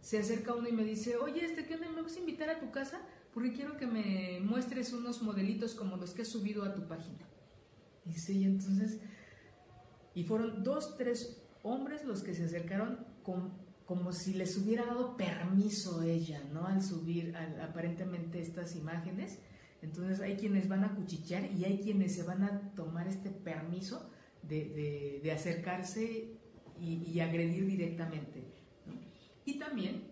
se 0.00 0.18
acerca 0.18 0.54
uno 0.54 0.68
y 0.68 0.72
me 0.72 0.84
dice, 0.84 1.16
oye, 1.16 1.44
este, 1.44 1.66
¿qué 1.66 1.76
me 1.76 1.90
vas 2.00 2.16
a 2.16 2.20
invitar 2.20 2.48
a 2.48 2.60
tu 2.60 2.70
casa? 2.70 3.00
Porque 3.34 3.52
quiero 3.52 3.76
que 3.76 3.86
me 3.86 4.40
muestres 4.40 4.92
unos 4.92 5.22
modelitos 5.22 5.74
como 5.74 5.96
los 5.96 6.12
que 6.12 6.22
has 6.22 6.28
subido 6.28 6.64
a 6.64 6.74
tu 6.74 6.86
página. 6.86 7.18
Y 8.06 8.44
entonces, 8.44 9.00
y 10.14 10.24
fueron 10.24 10.62
dos, 10.62 10.96
tres 10.96 11.42
hombres 11.62 12.04
los 12.04 12.22
que 12.22 12.34
se 12.34 12.44
acercaron 12.44 13.04
con 13.22 13.52
como 13.88 14.12
si 14.12 14.34
les 14.34 14.54
hubiera 14.58 14.84
dado 14.84 15.16
permiso 15.16 16.02
ella, 16.02 16.44
¿no? 16.52 16.66
Al 16.66 16.82
subir 16.82 17.34
aparentemente 17.62 18.38
estas 18.38 18.76
imágenes. 18.76 19.38
Entonces 19.80 20.20
hay 20.20 20.36
quienes 20.36 20.68
van 20.68 20.84
a 20.84 20.94
cuchichear 20.94 21.50
y 21.50 21.64
hay 21.64 21.78
quienes 21.78 22.14
se 22.14 22.22
van 22.22 22.42
a 22.42 22.74
tomar 22.74 23.08
este 23.08 23.30
permiso 23.30 24.10
de, 24.42 25.22
acercarse 25.34 26.34
y, 26.78 27.18
agredir 27.20 27.64
directamente. 27.64 28.44
Y 29.46 29.58
también 29.58 30.02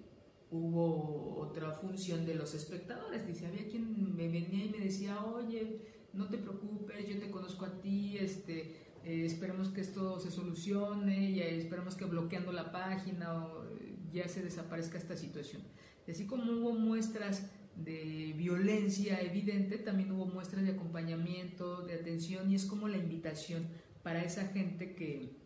hubo 0.50 1.36
otra 1.38 1.72
función 1.72 2.24
de 2.24 2.34
los 2.34 2.54
espectadores. 2.54 3.26
Dice, 3.26 3.46
había 3.46 3.68
quien 3.68 4.16
me 4.16 4.26
venía 4.28 4.64
y 4.64 4.70
me 4.70 4.78
decía, 4.78 5.22
oye, 5.22 5.82
no 6.14 6.30
te 6.30 6.38
preocupes, 6.38 7.06
yo 7.06 7.18
te 7.18 7.30
conozco 7.30 7.66
a 7.66 7.78
ti, 7.82 8.16
este, 8.16 8.85
eh, 9.06 9.24
esperemos 9.24 9.68
que 9.68 9.82
esto 9.82 10.18
se 10.18 10.32
solucione 10.32 11.30
y 11.30 11.40
esperemos 11.40 11.94
que 11.94 12.06
bloqueando 12.06 12.50
la 12.50 12.72
página 12.72 13.46
eh, 13.78 13.94
ya 14.12 14.26
se 14.26 14.42
desaparezca 14.42 14.98
esta 14.98 15.16
situación. 15.16 15.62
así 16.08 16.26
como 16.26 16.50
hubo 16.50 16.72
muestras 16.72 17.48
de 17.76 18.34
violencia 18.36 19.20
evidente, 19.20 19.78
también 19.78 20.10
hubo 20.10 20.26
muestras 20.26 20.64
de 20.64 20.72
acompañamiento, 20.72 21.82
de 21.82 21.94
atención 21.94 22.50
y 22.50 22.56
es 22.56 22.66
como 22.66 22.88
la 22.88 22.96
invitación 22.96 23.68
para 24.02 24.24
esa 24.24 24.48
gente 24.48 24.96
que, 24.96 25.36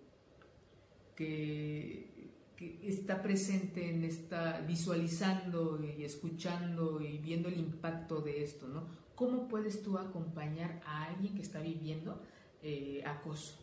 que, 1.14 2.30
que 2.56 2.80
está 2.82 3.20
presente 3.20 3.90
en 3.90 4.04
esta, 4.04 4.62
visualizando 4.62 5.84
y 5.84 6.02
escuchando 6.04 7.02
y 7.02 7.18
viendo 7.18 7.50
el 7.50 7.58
impacto 7.58 8.22
de 8.22 8.42
esto, 8.42 8.68
¿no? 8.68 8.86
¿Cómo 9.14 9.48
puedes 9.48 9.82
tú 9.82 9.98
acompañar 9.98 10.80
a 10.86 11.04
alguien 11.04 11.34
que 11.34 11.42
está 11.42 11.60
viviendo 11.60 12.22
eh, 12.62 13.02
acoso. 13.04 13.58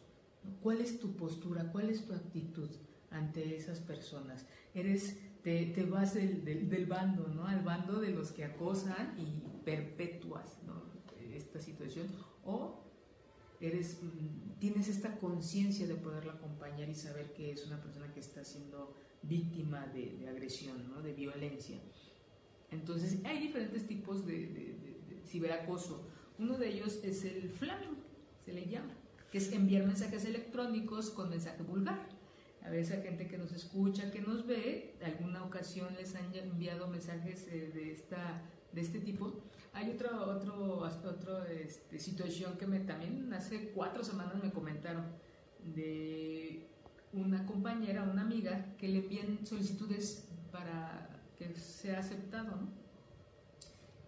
¿Cuál 0.62 0.82
es 0.82 1.00
tu 1.00 1.16
postura? 1.16 1.72
¿Cuál 1.72 1.90
es 1.90 2.06
tu 2.06 2.14
actitud 2.14 2.70
ante 3.12 3.56
esas 3.56 3.80
personas? 3.80 4.46
Eres, 4.74 5.18
te, 5.44 5.88
vas 5.90 6.14
del, 6.14 6.44
del, 6.44 6.86
bando, 6.86 7.28
¿no? 7.28 7.46
Al 7.46 7.64
bando 7.64 8.00
de 8.00 8.12
los 8.12 8.32
que 8.32 8.44
acosan 8.44 9.16
y 9.18 9.64
perpetúas 9.64 10.58
esta 11.38 11.60
situación. 11.60 12.08
O 12.46 12.84
eres, 13.62 14.00
mm, 14.02 14.60
tienes 14.60 14.88
esta 14.88 15.18
conciencia 15.18 15.88
de 15.88 15.96
poderla 15.96 16.34
acompañar 16.34 16.90
y 16.90 16.96
saber 16.96 17.34
que 17.34 17.52
es 17.52 17.66
una 17.66 17.82
persona 17.82 18.12
que 18.14 18.20
está 18.20 18.44
siendo 18.44 18.94
víctima 19.24 19.88
de, 19.88 20.28
agresión, 20.28 20.90
¿no? 20.90 21.02
de 21.02 21.14
violencia. 21.14 21.78
Entonces, 22.72 23.20
hay 23.24 23.40
diferentes 23.40 23.88
tipos 23.88 24.26
de, 24.26 24.48
de, 24.48 25.22
ciberacoso. 25.26 26.06
Uno 26.38 26.58
de 26.58 26.70
ellos 26.70 27.00
es 27.04 27.24
el 27.26 27.50
flaming, 27.50 27.98
se 28.48 28.54
le 28.54 28.66
llama, 28.66 28.94
que 29.30 29.40
es 29.40 29.52
enviar 29.52 29.86
mensajes 29.86 30.24
electrónicos 30.24 31.10
con 31.10 31.30
mensaje 31.30 31.64
vulgar. 31.64 32.08
A 32.64 32.70
veces 32.70 32.98
a 32.98 33.02
gente 33.02 33.28
que 33.28 33.38
nos 33.38 33.52
escucha, 33.52 34.10
que 34.10 34.22
nos 34.22 34.48
ve, 34.48 34.96
alguna 35.04 35.44
ocasión 35.44 35.94
les 35.98 36.16
han 36.16 36.34
enviado 36.34 36.88
mensajes 36.88 37.46
eh, 37.50 37.72
de, 37.74 37.92
esta, 37.92 38.42
de 38.72 38.82
este 38.82 39.00
tipo. 39.00 39.34
Hay 39.74 39.92
otra 39.92 40.22
otro, 40.22 40.80
otro, 40.80 41.44
este, 41.46 42.00
situación 42.00 42.58
que 42.58 42.68
me, 42.68 42.80
también 42.80 43.34
hace 43.34 43.72
cuatro 43.72 44.02
semanas 44.02 44.42
me 44.42 44.52
comentaron 44.52 45.04
de 45.76 46.68
una 47.12 47.46
compañera, 47.46 48.04
una 48.04 48.22
amiga, 48.22 48.76
que 48.78 48.88
le 48.88 49.00
envían 49.00 49.46
solicitudes 49.46 50.30
para 50.54 51.10
que 51.38 51.54
sea 51.56 52.00
aceptado, 52.00 52.56
¿no? 52.56 52.87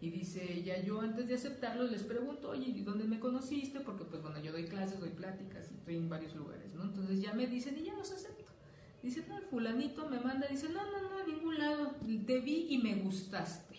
Y 0.02 0.10
dice 0.12 0.64
ya 0.64 0.82
yo 0.82 1.02
antes 1.02 1.28
de 1.28 1.36
aceptarlo 1.36 1.84
les 1.84 2.04
pregunto, 2.04 2.50
oye, 2.50 2.68
¿y 2.68 2.82
dónde 2.82 3.04
me 3.04 3.20
conociste? 3.20 3.82
Porque 3.82 4.06
pues 4.06 4.22
bueno, 4.22 4.40
yo 4.40 4.52
doy 4.52 4.66
clases, 4.66 5.00
doy 5.00 5.10
pláticas 5.10 5.70
y 5.72 5.76
estoy 5.76 5.96
en 5.98 6.08
varios 6.08 6.36
lugares, 6.36 6.74
¿no? 6.74 6.84
Entonces 6.84 7.22
ya 7.22 7.34
me 7.34 7.48
dicen 7.48 7.78
y 7.78 7.84
ya 7.84 7.94
los 7.96 8.12
acepto. 8.12 8.54
Dice, 9.02 9.26
no, 9.28 9.38
el 9.38 9.46
fulanito 9.46 10.10
me 10.10 10.20
manda, 10.20 10.48
dice, 10.48 10.70
no, 10.70 10.84
no, 10.92 11.10
no, 11.10 11.20
a 11.20 11.26
ningún 11.26 11.58
lado, 11.58 11.96
te 12.26 12.40
vi 12.42 12.68
y 12.70 12.78
me 12.80 12.96
gustaste. 12.96 13.78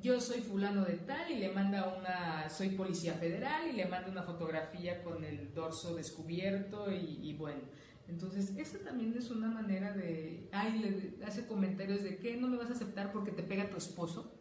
yo 0.00 0.20
soy 0.20 0.40
fulano 0.42 0.84
de 0.84 0.94
tal 0.94 1.30
y 1.30 1.36
le 1.36 1.50
manda 1.50 1.96
una, 1.98 2.48
soy 2.48 2.70
policía 2.70 3.14
federal 3.14 3.68
y 3.68 3.72
le 3.72 3.86
manda 3.86 4.10
una 4.10 4.22
fotografía 4.22 5.02
con 5.02 5.24
el 5.24 5.52
dorso 5.54 5.94
descubierto 5.96 6.92
y, 6.92 7.34
bueno. 7.34 7.62
Entonces, 8.06 8.54
esa 8.56 8.78
también 8.78 9.14
es 9.18 9.30
una 9.30 9.48
manera 9.48 9.92
de, 9.92 10.48
ay, 10.52 10.78
le 10.78 11.24
hace 11.26 11.46
comentarios 11.46 12.02
de 12.02 12.18
que 12.18 12.36
no 12.36 12.48
me 12.48 12.56
vas 12.56 12.70
a 12.70 12.74
aceptar 12.74 13.12
porque 13.12 13.32
te 13.32 13.42
pega 13.42 13.68
tu 13.68 13.76
esposo. 13.76 14.37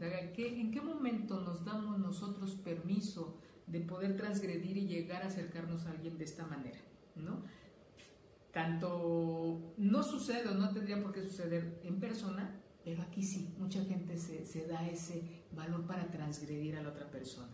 ¿No? 0.00 0.06
¿en 0.06 0.32
qué, 0.32 0.60
¿en 0.60 0.70
qué 0.70 0.80
momento 0.80 1.40
nos 1.40 1.64
damos 1.64 1.98
nosotros 1.98 2.54
permiso 2.56 3.38
de 3.66 3.80
poder 3.80 4.16
transgredir 4.16 4.76
y 4.76 4.86
llegar 4.86 5.22
a 5.22 5.26
acercarnos 5.26 5.86
a 5.86 5.90
alguien 5.90 6.18
de 6.18 6.24
esta 6.24 6.46
manera? 6.46 6.78
¿no? 7.16 7.42
Tanto 8.52 9.74
no 9.76 10.02
sucede 10.02 10.48
o 10.48 10.54
no 10.54 10.72
tendría 10.72 11.02
por 11.02 11.12
qué 11.12 11.22
suceder 11.22 11.80
en 11.84 12.00
persona, 12.00 12.60
pero 12.84 13.02
aquí 13.02 13.22
sí, 13.22 13.54
mucha 13.58 13.84
gente 13.84 14.16
se, 14.16 14.44
se 14.46 14.66
da 14.66 14.88
ese 14.88 15.42
valor 15.52 15.86
para 15.86 16.10
transgredir 16.10 16.76
a 16.76 16.82
la 16.82 16.90
otra 16.90 17.10
persona. 17.10 17.48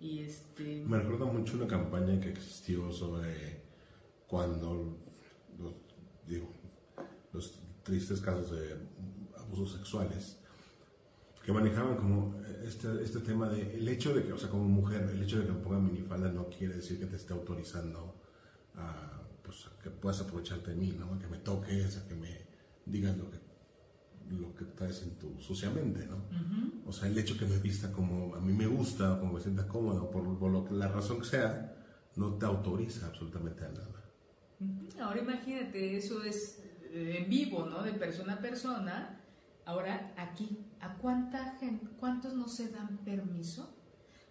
Y 0.00 0.20
este... 0.20 0.82
Me 0.86 0.98
recuerda 0.98 1.26
mucho 1.26 1.56
una 1.56 1.66
campaña 1.66 2.18
que 2.20 2.30
existió 2.30 2.90
sobre 2.90 3.60
cuando 4.26 4.96
los, 5.58 5.74
digo, 6.26 6.48
los 7.32 7.60
tristes 7.82 8.20
casos 8.20 8.52
de 8.52 8.76
abusos 9.36 9.72
sexuales 9.72 10.39
que 11.42 11.52
manejaban 11.52 11.96
como 11.96 12.34
este, 12.64 13.02
este 13.02 13.20
tema 13.20 13.48
de 13.48 13.76
el 13.76 13.88
hecho 13.88 14.14
de 14.14 14.24
que, 14.24 14.32
o 14.32 14.38
sea, 14.38 14.48
como 14.50 14.64
mujer, 14.64 15.10
el 15.12 15.22
hecho 15.22 15.38
de 15.38 15.46
que 15.46 15.52
me 15.52 15.58
ponga 15.60 15.78
minifalda 15.78 16.30
no 16.30 16.48
quiere 16.48 16.74
decir 16.74 16.98
que 16.98 17.06
te 17.06 17.16
esté 17.16 17.32
autorizando 17.32 18.14
a, 18.76 19.22
pues, 19.42 19.68
que 19.82 19.90
puedas 19.90 20.20
aprovecharte 20.20 20.70
de 20.70 20.76
mí, 20.76 20.96
¿no? 20.98 21.18
que 21.18 21.26
me 21.26 21.38
toques, 21.38 21.96
a 21.96 22.06
que 22.06 22.14
me 22.14 22.46
digas 22.86 23.16
lo 23.16 23.30
que 23.30 23.50
lo 24.30 24.54
que 24.54 24.64
traes 24.64 25.02
en 25.02 25.18
tu 25.18 25.40
suciamente, 25.40 26.06
¿no? 26.06 26.22
O 26.86 26.92
sea, 26.92 27.08
el 27.08 27.18
hecho 27.18 27.36
que 27.36 27.46
me 27.46 27.58
vista 27.58 27.90
como 27.90 28.34
a 28.34 28.40
mí 28.40 28.52
me 28.52 28.66
gusta, 28.66 29.18
como 29.18 29.34
me 29.34 29.40
sienta 29.40 29.66
cómodo, 29.66 30.10
por, 30.10 30.24
lo 30.24 30.64
que, 30.64 30.74
la 30.74 30.88
razón 30.88 31.20
que 31.20 31.26
sea, 31.26 31.76
no 32.16 32.34
te 32.34 32.46
autoriza 32.46 33.06
absolutamente 33.06 33.64
a 33.64 33.68
nada. 33.70 34.04
Ahora 35.00 35.20
imagínate, 35.20 35.96
eso 35.96 36.22
es 36.22 36.62
eh, 36.92 37.18
en 37.18 37.30
vivo, 37.30 37.66
¿no? 37.66 37.82
De 37.82 37.92
persona 37.92 38.34
a 38.34 38.38
persona. 38.38 39.19
Ahora 39.70 40.12
aquí, 40.16 40.66
¿a 40.80 40.96
cuánta 40.96 41.56
gente, 41.60 41.86
cuántos 42.00 42.34
no 42.34 42.48
se 42.48 42.70
dan 42.70 42.98
permiso, 43.04 43.72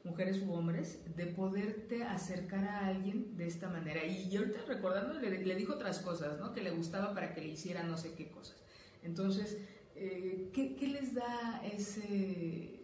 mujeres 0.03 0.41
u 0.45 0.51
hombres, 0.51 0.99
de 1.15 1.27
poderte 1.27 2.03
acercar 2.03 2.65
a 2.65 2.87
alguien 2.87 3.37
de 3.37 3.47
esta 3.47 3.69
manera? 3.69 4.05
Y 4.05 4.29
yo 4.29 4.41
ahorita 4.41 4.63
recordando 4.67 5.13
le, 5.17 5.45
le 5.45 5.55
dijo 5.55 5.75
otras 5.75 5.99
cosas, 5.99 6.37
¿no? 6.41 6.51
Que 6.51 6.61
le 6.61 6.71
gustaba 6.71 7.13
para 7.13 7.33
que 7.33 7.39
le 7.39 7.47
hiciera 7.47 7.83
no 7.83 7.95
sé 7.95 8.15
qué 8.15 8.29
cosas. 8.29 8.57
Entonces, 9.01 9.57
eh, 9.95 10.49
¿qué, 10.51 10.87
les 10.89 11.15
da 11.15 11.61
ese 11.63 12.81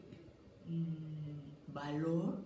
mm, 0.65 1.73
valor 1.73 2.39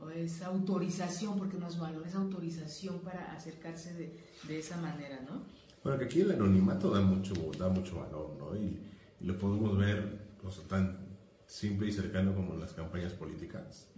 o 0.00 0.10
esa 0.10 0.48
autorización, 0.48 1.38
porque 1.38 1.56
no 1.56 1.68
es 1.68 1.78
valor, 1.78 2.04
esa 2.04 2.18
autorización 2.18 2.98
para 3.02 3.32
acercarse 3.32 4.12
de, 4.48 4.58
esa 4.58 4.76
manera, 4.78 5.20
¿no? 5.20 5.44
Bueno, 5.84 6.00
que 6.00 6.06
aquí 6.06 6.20
el 6.22 6.32
anonimato 6.32 6.90
da 6.90 7.00
mucho, 7.00 7.32
da 7.56 7.68
mucho 7.68 8.00
valor, 8.00 8.34
¿no? 8.40 8.56
Y, 8.56 8.88
lo 9.22 9.38
podemos 9.38 9.76
ver 9.78 10.32
tan 10.68 11.16
simple 11.46 11.88
y 11.88 11.92
cercano 11.92 12.34
como 12.34 12.54
en 12.54 12.60
las 12.60 12.72
campañas 12.72 13.12
políticas. 13.12 13.92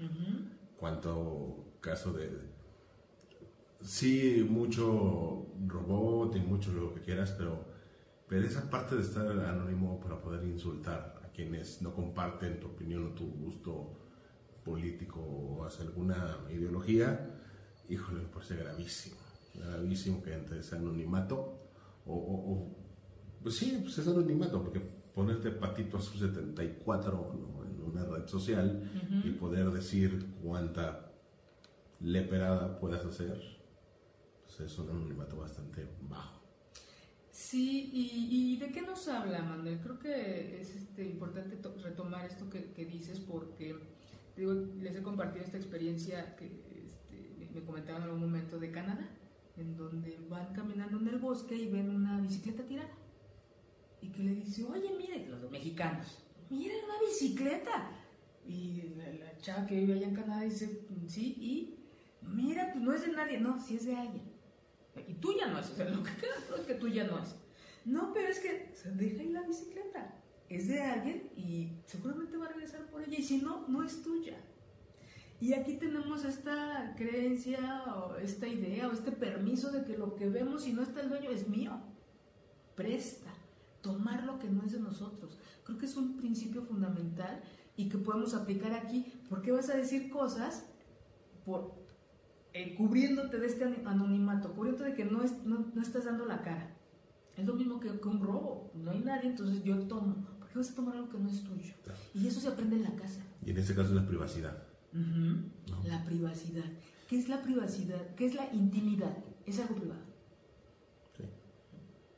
Cuanto 0.78 1.76
caso 1.80 2.12
de, 2.12 2.30
sí, 3.80 4.46
mucho 4.48 5.46
robot 5.66 6.36
y 6.36 6.40
mucho 6.40 6.72
lo 6.72 6.94
que 6.94 7.00
quieras, 7.00 7.34
pero 7.36 7.74
pero 8.26 8.46
esa 8.46 8.68
parte 8.70 8.96
de 8.96 9.02
estar 9.02 9.26
anónimo 9.26 10.00
para 10.00 10.20
poder 10.20 10.44
insultar 10.44 11.20
a 11.22 11.28
quienes 11.28 11.82
no 11.82 11.94
comparten 11.94 12.58
tu 12.58 12.68
opinión 12.68 13.06
o 13.06 13.10
tu 13.10 13.26
gusto 13.26 14.00
político 14.64 15.20
o 15.20 15.64
hacia 15.64 15.84
alguna 15.84 16.38
ideología, 16.50 17.38
híjole, 17.88 18.22
me 18.22 18.28
parece 18.28 18.56
gravísimo. 18.56 19.16
Gravísimo 19.54 20.22
que 20.22 20.32
entre 20.32 20.60
ese 20.60 20.74
anonimato 20.74 21.60
o, 22.06 22.74
pues 23.42 23.56
sí, 23.56 23.78
pues 23.82 23.98
es 23.98 24.08
anonimato, 24.08 24.62
porque 24.62 24.80
ponerte 25.14 25.50
patito 25.50 25.98
a 25.98 26.02
sus 26.02 26.20
74 26.20 27.32
en 27.64 27.82
una 27.82 28.04
red 28.04 28.26
social 28.26 28.82
y 29.24 29.30
poder 29.30 29.70
decir 29.70 30.26
cuánta 30.42 31.12
leperada 32.00 32.78
puedas 32.78 33.04
hacer, 33.04 33.40
pues 34.44 34.60
es 34.60 34.78
un 34.78 34.90
anonimato 34.90 35.36
bastante 35.36 35.86
bajo. 36.08 36.40
Sí, 37.30 37.90
y, 37.92 38.56
de 38.58 38.70
qué 38.70 38.82
nos 38.82 39.08
habla, 39.08 39.42
Manuel? 39.42 39.78
Creo 39.80 39.98
que 39.98 40.60
es 40.60 40.74
este, 40.74 41.04
importante 41.04 41.58
retomar 41.82 42.24
esto 42.24 42.48
que, 42.48 42.84
dices 42.84 43.20
porque 43.20 43.76
les 44.36 44.96
he 44.96 45.02
compartido 45.02 45.44
esta 45.44 45.56
experiencia 45.56 46.36
que 46.36 46.46
este, 46.46 47.48
me 47.52 47.62
comentaban 47.64 48.02
en 48.02 48.08
algún 48.08 48.20
momento 48.20 48.58
de 48.58 48.70
Canadá, 48.70 49.08
en 49.56 49.76
donde 49.76 50.18
van 50.28 50.52
caminando 50.52 50.98
en 50.98 51.08
el 51.08 51.18
bosque 51.18 51.54
y 51.54 51.68
ven 51.68 51.90
una 51.90 52.20
bicicleta 52.20 52.64
tirada. 52.64 52.90
Y 54.04 54.08
que 54.10 54.22
le 54.22 54.34
dice, 54.34 54.64
oye, 54.64 54.90
miren, 54.98 55.30
los 55.30 55.50
mexicanos, 55.50 56.18
miren 56.50 56.84
una 56.84 57.00
bicicleta. 57.00 57.90
Y 58.46 58.82
la, 58.96 59.38
chava 59.38 59.66
que 59.66 59.76
vive 59.76 59.94
allá 59.94 60.08
en 60.08 60.14
Canadá 60.14 60.42
dice, 60.42 60.86
sí, 61.06 61.36
y 61.40 61.78
mira, 62.20 62.70
pues 62.72 62.84
no 62.84 62.92
es 62.92 63.06
de 63.06 63.12
nadie, 63.12 63.40
no, 63.40 63.58
sí 63.58 63.76
es 63.76 63.86
de 63.86 63.96
alguien. 63.96 64.24
Y 65.08 65.14
tuya 65.14 65.46
no 65.46 65.58
es, 65.58 65.70
o 65.70 65.74
sea, 65.74 65.88
lo 65.88 66.02
que 66.02 66.10
queda 66.16 66.34
es 66.58 66.66
que 66.66 66.74
tuya 66.74 67.04
no 67.04 67.18
es. 67.18 67.34
No, 67.86 68.12
pero 68.12 68.28
es 68.28 68.40
que 68.40 68.72
se 68.74 68.90
deja 68.92 69.22
ahí 69.22 69.30
la 69.30 69.42
bicicleta. 69.42 70.14
Es 70.50 70.68
de 70.68 70.80
alguien 70.82 71.30
y 71.34 71.72
seguramente 71.86 72.36
va 72.36 72.46
a 72.46 72.48
regresar 72.48 72.86
por 72.90 73.02
ella. 73.02 73.18
Y 73.18 73.22
si 73.22 73.38
no, 73.38 73.66
no 73.68 73.82
es 73.82 74.02
tuya. 74.02 74.36
Y 75.40 75.54
aquí 75.54 75.76
tenemos 75.76 76.24
esta 76.24 76.94
creencia 76.96 77.84
o 77.94 78.16
esta 78.16 78.46
idea 78.46 78.88
o 78.88 78.92
este 78.92 79.12
permiso 79.12 79.72
de 79.72 79.84
que 79.84 79.96
lo 79.96 80.14
que 80.14 80.28
vemos 80.28 80.66
y 80.66 80.72
no 80.74 80.82
está 80.82 81.00
el 81.00 81.08
dueño 81.08 81.30
es 81.30 81.48
mío. 81.48 81.80
Presta. 82.76 83.32
Tomar 83.84 84.24
lo 84.24 84.38
que 84.38 84.48
no 84.48 84.62
es 84.64 84.72
de 84.72 84.80
nosotros. 84.80 85.38
Creo 85.62 85.76
que 85.76 85.84
es 85.84 85.94
un 85.96 86.16
principio 86.16 86.62
fundamental 86.62 87.42
y 87.76 87.90
que 87.90 87.98
podemos 87.98 88.32
aplicar 88.32 88.72
aquí. 88.72 89.12
¿Por 89.28 89.42
qué 89.42 89.52
vas 89.52 89.68
a 89.68 89.76
decir 89.76 90.08
cosas 90.08 90.64
por, 91.44 91.74
eh, 92.54 92.74
cubriéndote 92.76 93.38
de 93.38 93.46
este 93.46 93.64
anonimato, 93.84 94.54
cubriéndote 94.54 94.90
de 94.90 94.94
que 94.94 95.04
no, 95.04 95.20
no, 95.44 95.66
no 95.74 95.82
estás 95.82 96.06
dando 96.06 96.24
la 96.24 96.40
cara? 96.40 96.74
Es 97.36 97.44
lo 97.44 97.54
mismo 97.54 97.78
que, 97.78 97.90
un 97.90 98.22
robo. 98.22 98.70
No 98.74 98.90
hay 98.90 99.00
nadie, 99.00 99.28
entonces 99.28 99.62
yo 99.64 99.78
tomo. 99.80 100.14
¿Por 100.38 100.48
qué 100.48 100.58
vas 100.58 100.70
a 100.70 100.74
tomar 100.74 100.96
algo 100.96 101.10
que 101.10 101.18
no 101.18 101.28
es 101.28 101.42
tuyo? 101.42 101.74
Y 102.14 102.26
eso 102.26 102.40
se 102.40 102.48
aprende 102.48 102.76
en 102.76 102.84
la 102.84 102.94
casa. 102.94 103.20
Y 103.44 103.50
en 103.50 103.58
este 103.58 103.74
caso 103.74 103.90
es 103.90 103.96
la 103.96 104.06
privacidad. 104.06 104.62
La 105.84 106.02
privacidad. 106.06 106.64
¿Qué 107.06 107.18
es 107.18 107.28
la 107.28 107.42
privacidad? 107.42 108.14
¿Qué 108.14 108.24
es 108.24 108.34
la 108.34 108.50
intimidad? 108.54 109.14
Es 109.44 109.60
algo 109.60 109.74
privado. 109.74 110.03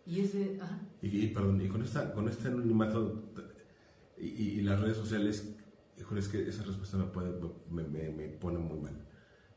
Y 0.06 0.20
es 0.20 0.32
de... 0.32 0.58
Y, 1.02 1.28
perdón, 1.28 1.60
y 1.60 1.68
con, 1.68 1.82
esta, 1.82 2.12
con 2.12 2.28
este 2.28 2.48
anonimato 2.48 3.32
y, 4.18 4.60
las 4.62 4.80
redes 4.80 4.96
sociales, 4.96 5.56
híjole, 5.98 6.20
es 6.20 6.28
que 6.28 6.48
esa 6.48 6.62
respuesta 6.62 6.96
me, 6.96 7.06
puede, 7.06 7.38
me, 7.70 7.82
me, 8.10 8.28
pone 8.28 8.58
muy 8.58 8.78
mal. 8.78 9.06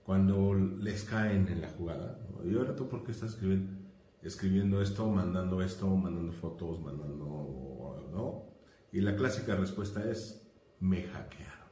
Cuando 0.04 0.54
les 0.56 1.04
caen 1.04 1.48
en 1.48 1.62
la 1.62 1.70
jugada, 1.70 2.20
¿no? 2.32 2.50
y 2.50 2.56
ahora 2.56 2.76
tú 2.76 2.90
por 2.90 3.04
qué 3.04 3.12
estás 3.12 3.32
escribiendo 3.32 3.80
escribiendo 4.22 4.82
esto, 4.82 5.10
mandando 5.10 5.62
esto, 5.62 5.88
mandando 5.88 6.32
fotos, 6.34 6.82
mandando, 6.82 8.10
¿no? 8.12 8.50
Y 8.92 9.02
la 9.02 9.16
clásica 9.16 9.56
respuesta 9.56 10.10
es, 10.10 10.42
me 10.80 11.04
hackearon. 11.04 11.70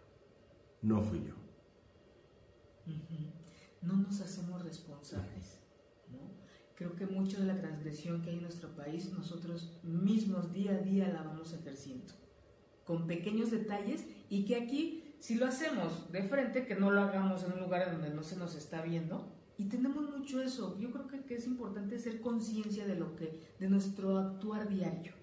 No 0.82 1.02
fui 1.02 1.24
yo. 1.26 1.36
No 3.82 3.98
nos 3.98 4.22
hacemos 4.22 4.64
responsables. 4.64 5.57
Creo 6.78 6.96
que 6.96 7.08
mucho 7.08 7.40
de 7.40 7.48
la 7.48 7.60
transgresión 7.60 8.22
que 8.22 8.30
hay 8.30 8.36
en 8.36 8.44
nuestro 8.44 8.70
país, 8.76 9.12
nosotros 9.12 9.80
mismos 9.82 10.54
día 10.54 10.74
a 10.74 10.78
día 10.78 11.08
la 11.08 11.24
vamos 11.24 11.52
ejerciendo. 11.52 12.14
Con 12.86 13.08
pequeños 13.08 13.50
detalles 13.50 14.06
y 14.30 14.46
que 14.46 14.58
aquí, 14.58 15.16
si 15.20 15.36
lo 15.36 15.48
hacemos 15.48 16.12
de 16.12 16.22
frente, 16.22 16.68
que 16.68 16.76
no 16.76 16.92
lo 16.92 17.02
hagamos 17.02 17.44
en 17.44 17.54
un 17.54 17.62
lugar 17.62 17.92
donde 17.92 18.12
no 18.12 18.22
se 18.22 18.38
nos 18.38 18.54
está 18.54 18.84
viendo, 18.84 19.34
y 19.58 19.70
tenemos 19.70 20.08
mucho 20.16 20.40
eso. 20.40 20.78
Yo 20.78 20.92
creo 20.92 21.08
que, 21.08 21.24
que 21.24 21.34
es 21.38 21.48
importante 21.48 21.98
ser 21.98 22.22
conciencia 22.22 22.86
de 22.86 22.96
lo 22.96 23.16
que, 23.16 23.56
de 23.60 23.70
nuestro 23.70 24.20
actuar 24.20 24.70
diario, 24.70 25.14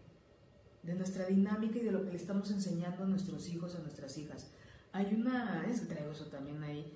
de 0.82 0.96
nuestra 0.96 1.26
dinámica 1.26 1.78
y 1.78 1.84
de 1.84 1.92
lo 1.92 2.02
que 2.02 2.10
le 2.10 2.16
estamos 2.16 2.50
enseñando 2.50 3.04
a 3.04 3.06
nuestros 3.06 3.48
hijos, 3.48 3.76
a 3.76 3.78
nuestras 3.78 4.18
hijas. 4.18 4.50
Hay 4.90 5.14
una, 5.14 5.64
es 5.70 5.82
que 5.82 5.86
traigo 5.86 6.10
eso 6.10 6.26
también 6.26 6.60
ahí. 6.64 6.92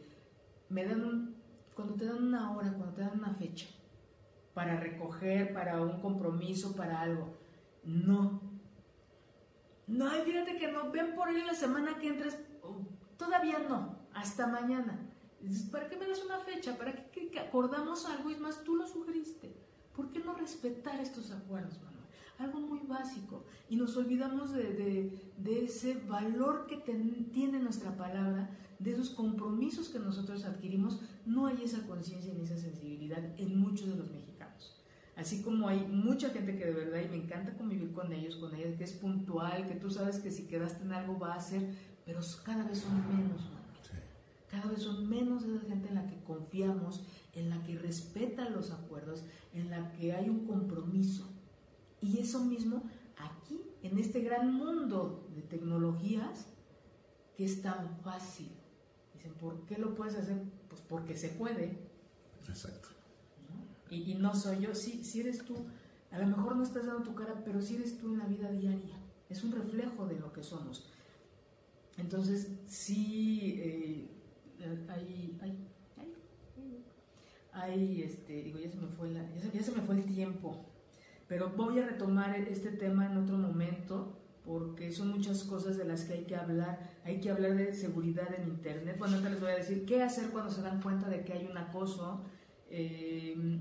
Me 0.69 0.85
dan 0.85 1.37
cuando 1.77 1.95
te 1.95 2.07
dan 2.07 2.25
una 2.25 2.57
hora, 2.57 2.73
cuando 2.73 2.93
te 2.97 3.03
dan 3.03 3.21
una 3.21 3.33
fecha 3.35 3.69
para 4.59 4.75
recoger, 4.75 5.53
para 5.53 5.81
un 5.81 6.01
compromiso, 6.01 6.75
para 6.75 7.01
algo. 7.01 7.33
No. 7.85 8.43
No, 9.87 10.11
fíjate 10.11 10.59
que 10.59 10.73
no, 10.73 10.91
ven 10.91 11.15
por 11.15 11.29
él 11.29 11.47
la 11.47 11.55
semana 11.55 11.97
que 12.01 12.09
entres. 12.09 12.37
Oh, 12.65 12.83
todavía 13.17 13.61
no, 13.61 14.01
hasta 14.13 14.49
mañana. 14.49 14.99
¿Para 15.71 15.89
qué 15.89 15.97
me 15.97 16.09
das 16.09 16.25
una 16.25 16.41
fecha? 16.41 16.77
¿Para 16.77 16.93
qué, 16.93 17.31
acordamos 17.39 18.05
algo? 18.07 18.33
Y 18.33 18.37
más, 18.39 18.65
tú 18.65 18.75
lo 18.75 18.89
sugeriste. 18.89 19.55
¿Por 19.95 20.11
qué 20.11 20.19
no 20.19 20.35
respetar 20.35 20.99
estos 20.99 21.31
acuerdos, 21.31 21.81
Manuel? 21.81 21.99
algo 22.39 22.59
muy 22.59 22.81
básico. 22.81 23.45
Y 23.69 23.77
nos 23.77 23.97
olvidamos 23.97 24.53
de, 24.53 25.13
ese 25.45 25.95
valor 26.09 26.67
que 26.67 26.79
tiene 26.79 27.61
nuestra 27.61 27.97
palabra, 27.97 28.51
de 28.81 28.93
esos 28.93 29.11
compromisos 29.11 29.89
que 29.89 30.01
nosotros 30.01 30.45
adquirimos. 30.45 31.01
No 31.27 31.47
hay 31.47 31.63
esa 31.63 31.87
conciencia 31.87 32.35
ni 32.35 32.43
esa 32.43 32.57
sensibilidad 32.57 33.23
en 33.39 33.57
muchos 33.57 33.89
de 33.89 33.97
los 33.97 34.11
mexicanos. 34.11 34.38
Así 35.19 35.43
como 35.43 35.67
hay 35.67 35.85
mucha 35.85 36.31
gente 36.31 36.57
que 36.57 36.65
de 36.65 36.73
verdad, 36.73 37.01
y 37.01 37.09
me 37.09 37.17
encanta 37.17 37.53
convivir 37.55 37.93
con 37.93 38.13
ellos, 38.13 38.37
con 38.37 38.55
ellas, 38.55 38.77
que 38.79 38.85
es 38.85 38.93
puntual, 38.93 39.67
que 39.67 39.75
tú 39.75 39.91
sabes 39.91 40.21
que 40.21 40.31
si 40.31 40.47
quedaste 40.47 40.85
en 40.85 40.93
algo 40.93 41.19
va 41.19 41.35
a 41.35 41.41
ser, 41.41 41.75
pero 42.07 42.21
cada 42.45 42.63
vez 42.63 42.79
son 42.79 42.97
menos, 43.09 43.43
Cada 44.49 44.71
vez 44.71 44.81
son 44.81 45.09
menos 45.11 45.43
esa 45.43 45.61
gente 45.67 45.89
en 45.89 45.97
la 45.97 46.07
que 46.07 46.23
confiamos, 46.23 47.05
en 47.35 47.51
la 47.51 47.61
que 47.65 47.77
respeta 47.77 48.49
los 48.49 48.71
acuerdos, 48.71 49.25
en 49.53 49.71
la 49.71 49.91
que 49.91 50.13
hay 50.13 50.29
un 50.29 50.47
compromiso. 50.47 51.29
Y 52.01 52.19
eso 52.19 52.45
mismo 52.45 52.85
aquí, 53.17 53.61
en 53.83 53.99
este 53.99 54.21
gran 54.21 54.55
mundo 54.55 55.29
de 55.35 55.43
tecnologías, 55.43 56.47
que 57.37 57.45
es 57.45 57.61
tan 57.61 57.99
fácil. 58.05 58.53
Dicen, 59.15 59.35
¿por 59.35 59.67
qué 59.67 59.79
lo 59.79 59.97
puedes 59.97 60.15
hacer? 60.15 60.41
Pues 60.69 60.81
porque 60.83 61.17
se 61.17 61.31
puede. 61.31 61.77
Exacto. 62.49 62.98
Y, 63.91 64.15
no 64.15 64.35
soy 64.35 64.61
yo, 64.61 64.75
sí, 64.75 65.05
sí 65.05 65.21
eres 65.21 65.45
tú. 65.45 65.55
A 66.11 66.19
lo 66.19 66.27
mejor 66.27 66.57
no 66.57 66.63
estás 66.63 66.87
dando 66.87 67.03
tu 67.03 67.15
cara, 67.15 67.43
pero 67.45 67.61
sí 67.61 67.77
eres 67.77 67.99
tú 67.99 68.13
en 68.13 68.19
la 68.19 68.27
vida 68.27 68.51
diaria. 68.51 68.97
Es 69.29 69.45
un 69.45 69.53
reflejo 69.53 70.07
de 70.07 70.19
lo 70.19 70.33
que 70.33 70.43
somos. 70.43 70.91
Entonces, 71.99 72.51
sí, 72.67 73.57
eh, 73.59 74.09
hay, 74.89 75.39
hay, 75.41 75.69
hay, 77.53 78.03
este, 78.03 78.43
digo, 78.43 78.59
ya 78.59 78.71
se 78.71 78.77
me 78.77 78.89
fue 78.89 79.11
la, 79.11 79.23
ya 79.53 79.63
se 79.63 79.73
me 79.73 79.83
fue 79.83 79.97
el 79.97 80.05
tiempo. 80.05 80.65
Pero 81.27 81.51
voy 81.51 81.79
a 81.79 81.87
retomar 81.87 82.35
este 82.37 82.71
tema 82.71 83.07
en 83.07 83.19
otro 83.19 83.37
momento 83.37 84.19
porque 84.49 84.91
son 84.93 85.09
muchas 85.09 85.45
cosas 85.45 85.77
de 85.77 85.85
las 85.85 86.05
que 86.05 86.15
hay 86.15 86.25
que 86.25 86.35
hablar. 86.35 86.79
Hay 87.05 87.21
que 87.21 87.31
hablar 87.31 87.55
de 87.55 87.75
seguridad 87.75 88.33
en 88.35 88.49
Internet. 88.49 88.97
Bueno, 88.99 89.17
ahorita 89.17 89.31
les 89.31 89.41
voy 89.41 89.51
a 89.51 89.57
decir 89.57 89.85
qué 89.85 90.03
hacer 90.03 90.31
cuando 90.31 90.51
se 90.51 90.63
dan 90.63 90.81
cuenta 90.81 91.07
de 91.09 91.23
que 91.23 91.35
hay 91.35 91.47
un 91.47 91.59
acoso. 91.59 92.25
Em, 92.71 93.61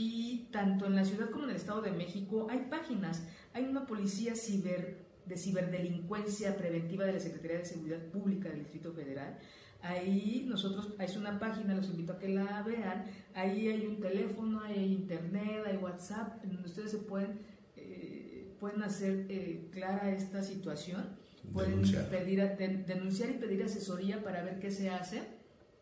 y 0.00 0.48
tanto 0.50 0.86
en 0.86 0.96
la 0.96 1.04
ciudad 1.04 1.30
como 1.30 1.44
en 1.44 1.50
el 1.50 1.56
Estado 1.56 1.82
de 1.82 1.92
México 1.92 2.46
hay 2.50 2.66
páginas. 2.70 3.22
Hay 3.52 3.64
una 3.64 3.86
policía 3.86 4.34
ciber, 4.34 5.06
de 5.26 5.36
ciberdelincuencia 5.36 6.56
preventiva 6.56 7.04
de 7.04 7.14
la 7.14 7.20
Secretaría 7.20 7.58
de 7.58 7.64
Seguridad 7.64 8.00
Pública 8.06 8.48
del 8.48 8.60
Distrito 8.60 8.92
Federal 8.92 9.38
Ahí 9.82 10.44
nosotros, 10.48 10.90
es 10.98 11.16
una 11.16 11.38
página, 11.38 11.74
los 11.74 11.88
invito 11.88 12.12
a 12.12 12.18
que 12.18 12.28
la 12.28 12.62
vean. 12.62 13.04
Ahí 13.34 13.68
hay 13.68 13.86
un 13.86 14.00
teléfono, 14.00 14.60
hay 14.60 14.92
internet, 14.92 15.64
hay 15.66 15.76
WhatsApp, 15.78 16.42
donde 16.44 16.68
ustedes 16.68 16.90
se 16.90 16.98
pueden, 16.98 17.40
eh, 17.76 18.54
pueden 18.60 18.82
hacer 18.82 19.26
eh, 19.28 19.68
clara 19.72 20.10
esta 20.10 20.42
situación. 20.42 21.18
Pueden 21.54 21.80
pedir, 22.10 22.42
denunciar 22.86 23.30
y 23.30 23.34
pedir 23.34 23.62
asesoría 23.62 24.22
para 24.22 24.42
ver 24.42 24.60
qué 24.60 24.70
se 24.70 24.90
hace 24.90 25.22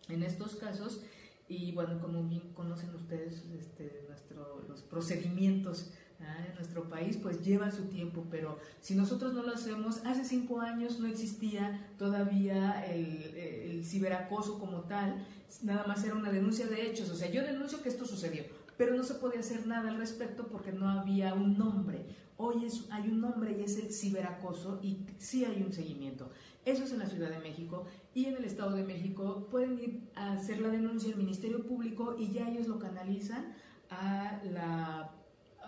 en 0.09 0.23
estos 0.23 0.55
casos. 0.55 1.03
Y 1.49 1.73
bueno, 1.73 2.01
como 2.01 2.23
bien 2.23 2.53
conocen 2.55 2.95
ustedes 2.95 3.45
este, 3.59 4.07
nuestro, 4.39 4.65
los 4.69 4.83
procedimientos 4.83 5.91
en 6.21 6.55
nuestro 6.55 6.89
país, 6.89 7.17
pues 7.17 7.45
lleva 7.45 7.71
su 7.71 7.85
tiempo, 7.85 8.27
pero 8.31 8.59
si 8.81 8.97
nosotros 8.97 9.35
no 9.35 9.43
lo 9.43 9.55
hacemos, 9.55 10.05
hace 10.05 10.25
cinco 10.25 10.61
años 10.61 10.99
no 10.99 11.07
existía 11.07 11.89
todavía 11.97 12.85
el, 12.87 13.35
el 13.37 13.85
ciberacoso 13.85 14.59
como 14.59 14.83
tal, 14.83 15.25
nada 15.63 15.87
más 15.87 16.05
era 16.05 16.15
una 16.15 16.33
denuncia 16.33 16.67
de 16.67 16.87
hechos, 16.87 17.09
o 17.11 17.15
sea, 17.15 17.31
yo 17.31 17.43
denuncio 17.43 17.83
que 17.83 17.89
esto 17.89 18.05
sucedió, 18.05 18.45
pero 18.77 18.95
no 18.95 19.05
se 19.05 19.15
podía 19.15 19.41
hacer 19.41 19.67
nada 19.67 19.91
al 19.91 19.99
respecto 19.99 20.49
porque 20.49 20.73
no 20.73 20.89
había 20.89 21.35
un 21.35 21.57
nombre. 21.57 22.05
Hoy 22.37 22.65
es, 22.65 22.87
hay 22.91 23.09
un 23.09 23.21
nombre 23.21 23.57
y 23.59 23.65
es 23.65 23.77
el 23.79 23.93
ciberacoso 23.93 24.79
y 24.81 25.05
sí 25.19 25.45
hay 25.45 25.61
un 25.61 25.73
seguimiento. 25.73 26.31
Eso 26.65 26.85
es 26.85 26.93
en 26.93 27.01
la 27.01 27.07
Ciudad 27.07 27.31
de 27.31 27.41
México 27.41 27.87
y 28.15 28.27
en 28.27 28.37
el 28.37 28.45
Estado 28.45 28.77
de 28.77 28.85
México 28.85 29.49
pueden 29.51 29.79
ir 29.81 30.11
a 30.15 30.33
hacer 30.35 30.61
la 30.61 30.69
denuncia 30.69 31.11
al 31.11 31.19
Ministerio 31.19 31.67
Público 31.67 32.15
y 32.17 32.31
ya 32.31 32.49
ellos 32.49 32.69
lo 32.69 32.79
canalizan 32.79 33.55
a 33.91 34.41
la 34.45 35.11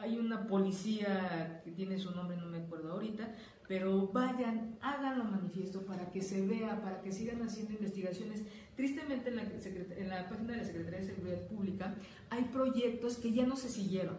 hay 0.01 0.17
una 0.17 0.47
policía 0.47 1.61
que 1.63 1.71
tiene 1.73 1.99
su 1.99 2.11
nombre, 2.13 2.37
no 2.37 2.47
me 2.47 2.59
acuerdo 2.59 2.93
ahorita, 2.93 3.35
pero 3.69 4.09
vayan, 4.09 4.79
háganlo 4.81 5.25
manifiesto 5.25 5.83
para 5.85 6.11
que 6.11 6.23
se 6.23 6.45
vea, 6.47 6.81
para 6.81 7.03
que 7.03 7.13
sigan 7.13 7.43
haciendo 7.43 7.75
investigaciones. 7.75 8.43
Tristemente 8.77 9.29
en 9.29 9.37
la, 9.37 9.43
en 9.43 10.09
la 10.09 10.27
página 10.29 10.53
de 10.53 10.59
la 10.59 10.65
Secretaría 10.65 11.01
de 11.01 11.07
Seguridad 11.07 11.47
Pública 11.49 11.95
hay 12.31 12.45
proyectos 12.45 13.19
que 13.19 13.33
ya 13.33 13.47
no 13.47 13.57
se 13.57 13.69
siguieron. 13.69 14.17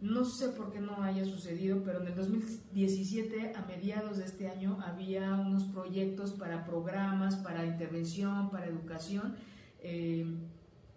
No 0.00 0.24
sé 0.24 0.50
por 0.50 0.72
qué 0.72 0.78
no 0.78 1.02
haya 1.02 1.24
sucedido, 1.24 1.82
pero 1.82 2.02
en 2.02 2.08
el 2.08 2.14
2017, 2.14 3.54
a 3.56 3.62
mediados 3.62 4.18
de 4.18 4.26
este 4.26 4.48
año, 4.48 4.78
había 4.84 5.34
unos 5.34 5.64
proyectos 5.64 6.32
para 6.32 6.64
programas, 6.66 7.36
para 7.36 7.64
intervención, 7.64 8.50
para 8.50 8.66
educación. 8.66 9.34
Eh, 9.80 10.36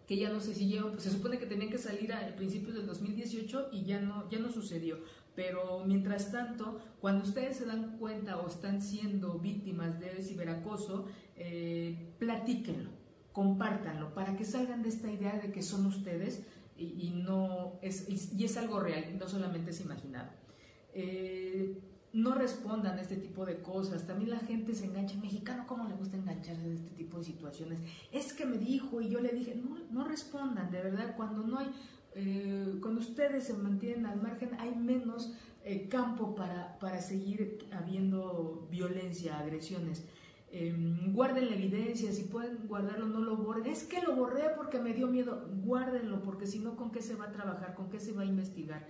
que 0.09 0.17
ya 0.17 0.31
no 0.31 0.39
se 0.39 0.55
siguieron, 0.55 0.93
pues 0.93 1.03
se 1.03 1.11
supone 1.11 1.37
que 1.37 1.45
tenían 1.45 1.69
que 1.69 1.77
salir 1.77 2.11
a 2.11 2.35
principios 2.35 2.73
del 2.73 2.87
2018 2.87 3.69
y 3.71 3.83
ya 3.83 4.01
no, 4.01 4.27
ya 4.31 4.39
no 4.39 4.51
sucedió. 4.51 4.97
Pero 5.35 5.83
mientras 5.85 6.31
tanto, 6.31 6.79
cuando 6.99 7.23
ustedes 7.25 7.57
se 7.57 7.67
dan 7.67 7.95
cuenta 7.99 8.39
o 8.39 8.47
están 8.47 8.81
siendo 8.81 9.37
víctimas 9.37 9.99
de 9.99 10.19
ciberacoso, 10.23 11.05
eh, 11.35 12.15
platíquenlo, 12.17 12.89
compártanlo, 13.33 14.15
para 14.15 14.35
que 14.35 14.45
salgan 14.45 14.81
de 14.81 14.89
esta 14.89 15.11
idea 15.11 15.37
de 15.37 15.51
que 15.51 15.61
son 15.61 15.85
ustedes 15.85 16.41
y, 16.75 17.11
no 17.11 17.77
es, 17.83 18.09
es 18.09 18.57
algo 18.57 18.79
real, 18.79 19.15
no 19.19 19.27
solamente 19.27 19.69
es 19.69 19.81
imaginado. 19.81 20.31
Eh, 20.95 21.77
no 22.13 22.33
respondan 22.35 22.97
a 22.97 23.01
este 23.01 23.17
tipo 23.17 23.45
de 23.45 23.61
cosas. 23.61 24.07
También 24.07 24.31
la 24.31 24.39
gente 24.39 24.73
se 24.73 24.85
engancha. 24.85 25.17
mexicano, 25.17 25.65
¿cómo 25.67 25.87
le 25.87 25.95
gusta 25.95 26.17
engancharse 26.17 26.67
de 26.67 26.75
este 26.75 26.89
tipo 26.95 27.17
de 27.19 27.23
situaciones? 27.23 27.79
Es 28.11 28.33
que 28.33 28.45
me 28.45 28.57
dijo 28.57 29.01
y 29.01 29.09
yo 29.09 29.19
le 29.19 29.29
dije, 29.29 29.55
no, 29.55 29.77
no 29.91 30.07
respondan, 30.07 30.71
de 30.71 30.81
verdad, 30.81 31.15
cuando 31.15 31.45
no 31.45 31.59
hay, 31.59 31.71
eh, 32.15 32.77
cuando 32.81 33.01
ustedes 33.01 33.45
se 33.45 33.53
mantienen 33.53 34.05
al 34.05 34.21
margen, 34.21 34.51
hay 34.59 34.75
menos 34.75 35.33
eh, 35.63 35.87
campo 35.87 36.35
para, 36.35 36.79
para 36.79 37.01
seguir 37.01 37.67
habiendo 37.71 38.67
violencia, 38.71 39.39
agresiones. 39.39 40.03
Em, 40.51 41.13
guarden 41.13 41.47
la 41.47 41.55
evidencia, 41.55 42.11
si 42.11 42.23
pueden 42.23 42.67
guardarlo, 42.67 43.05
no 43.05 43.19
lo 43.19 43.37
borren. 43.37 43.67
Es 43.67 43.83
que 43.83 44.01
lo 44.01 44.15
borré 44.15 44.45
porque 44.55 44.79
me 44.79 44.93
dio 44.93 45.07
miedo. 45.07 45.47
Guárdenlo, 45.63 46.23
porque 46.23 46.47
si 46.47 46.59
no, 46.59 46.75
¿con 46.75 46.91
qué 46.91 47.01
se 47.01 47.15
va 47.15 47.25
a 47.25 47.31
trabajar? 47.31 47.75
¿Con 47.75 47.89
qué 47.89 47.99
se 47.99 48.13
va 48.13 48.23
a 48.23 48.25
investigar? 48.25 48.87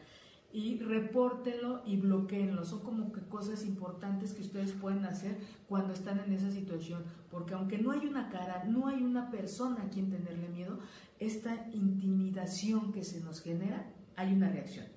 Y 0.51 0.79
repórtenlo 0.79 1.81
y 1.85 1.97
bloqueenlo. 1.97 2.65
Son 2.65 2.79
como 2.79 3.11
que 3.11 3.21
cosas 3.21 3.65
importantes 3.65 4.33
que 4.33 4.41
ustedes 4.41 4.71
pueden 4.71 5.05
hacer 5.05 5.37
cuando 5.67 5.93
están 5.93 6.19
en 6.19 6.33
esa 6.33 6.51
situación, 6.51 7.03
porque 7.29 7.53
aunque 7.53 7.77
no 7.77 7.91
hay 7.91 8.07
una 8.07 8.29
cara, 8.29 8.63
no 8.65 8.87
hay 8.87 9.03
una 9.03 9.29
persona 9.29 9.83
a 9.83 9.89
quien 9.89 10.09
tenerle 10.09 10.49
miedo, 10.49 10.79
esta 11.19 11.67
intimidación 11.73 12.91
que 12.91 13.03
se 13.03 13.21
nos 13.21 13.41
genera, 13.41 13.91
hay 14.15 14.33
una 14.33 14.49
reacción 14.49 14.87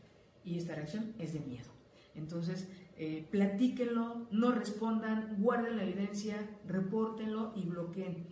y 0.44 0.56
esta 0.56 0.74
reacción 0.74 1.14
es 1.18 1.32
de 1.34 1.40
miedo. 1.40 1.70
Entonces, 2.14 2.68
eh, 2.96 3.26
platíquenlo, 3.30 4.26
no 4.30 4.52
respondan, 4.52 5.36
guarden 5.38 5.76
la 5.76 5.84
evidencia, 5.84 6.36
repórtenlo 6.66 7.52
y 7.56 7.66
bloqueen. 7.66 8.26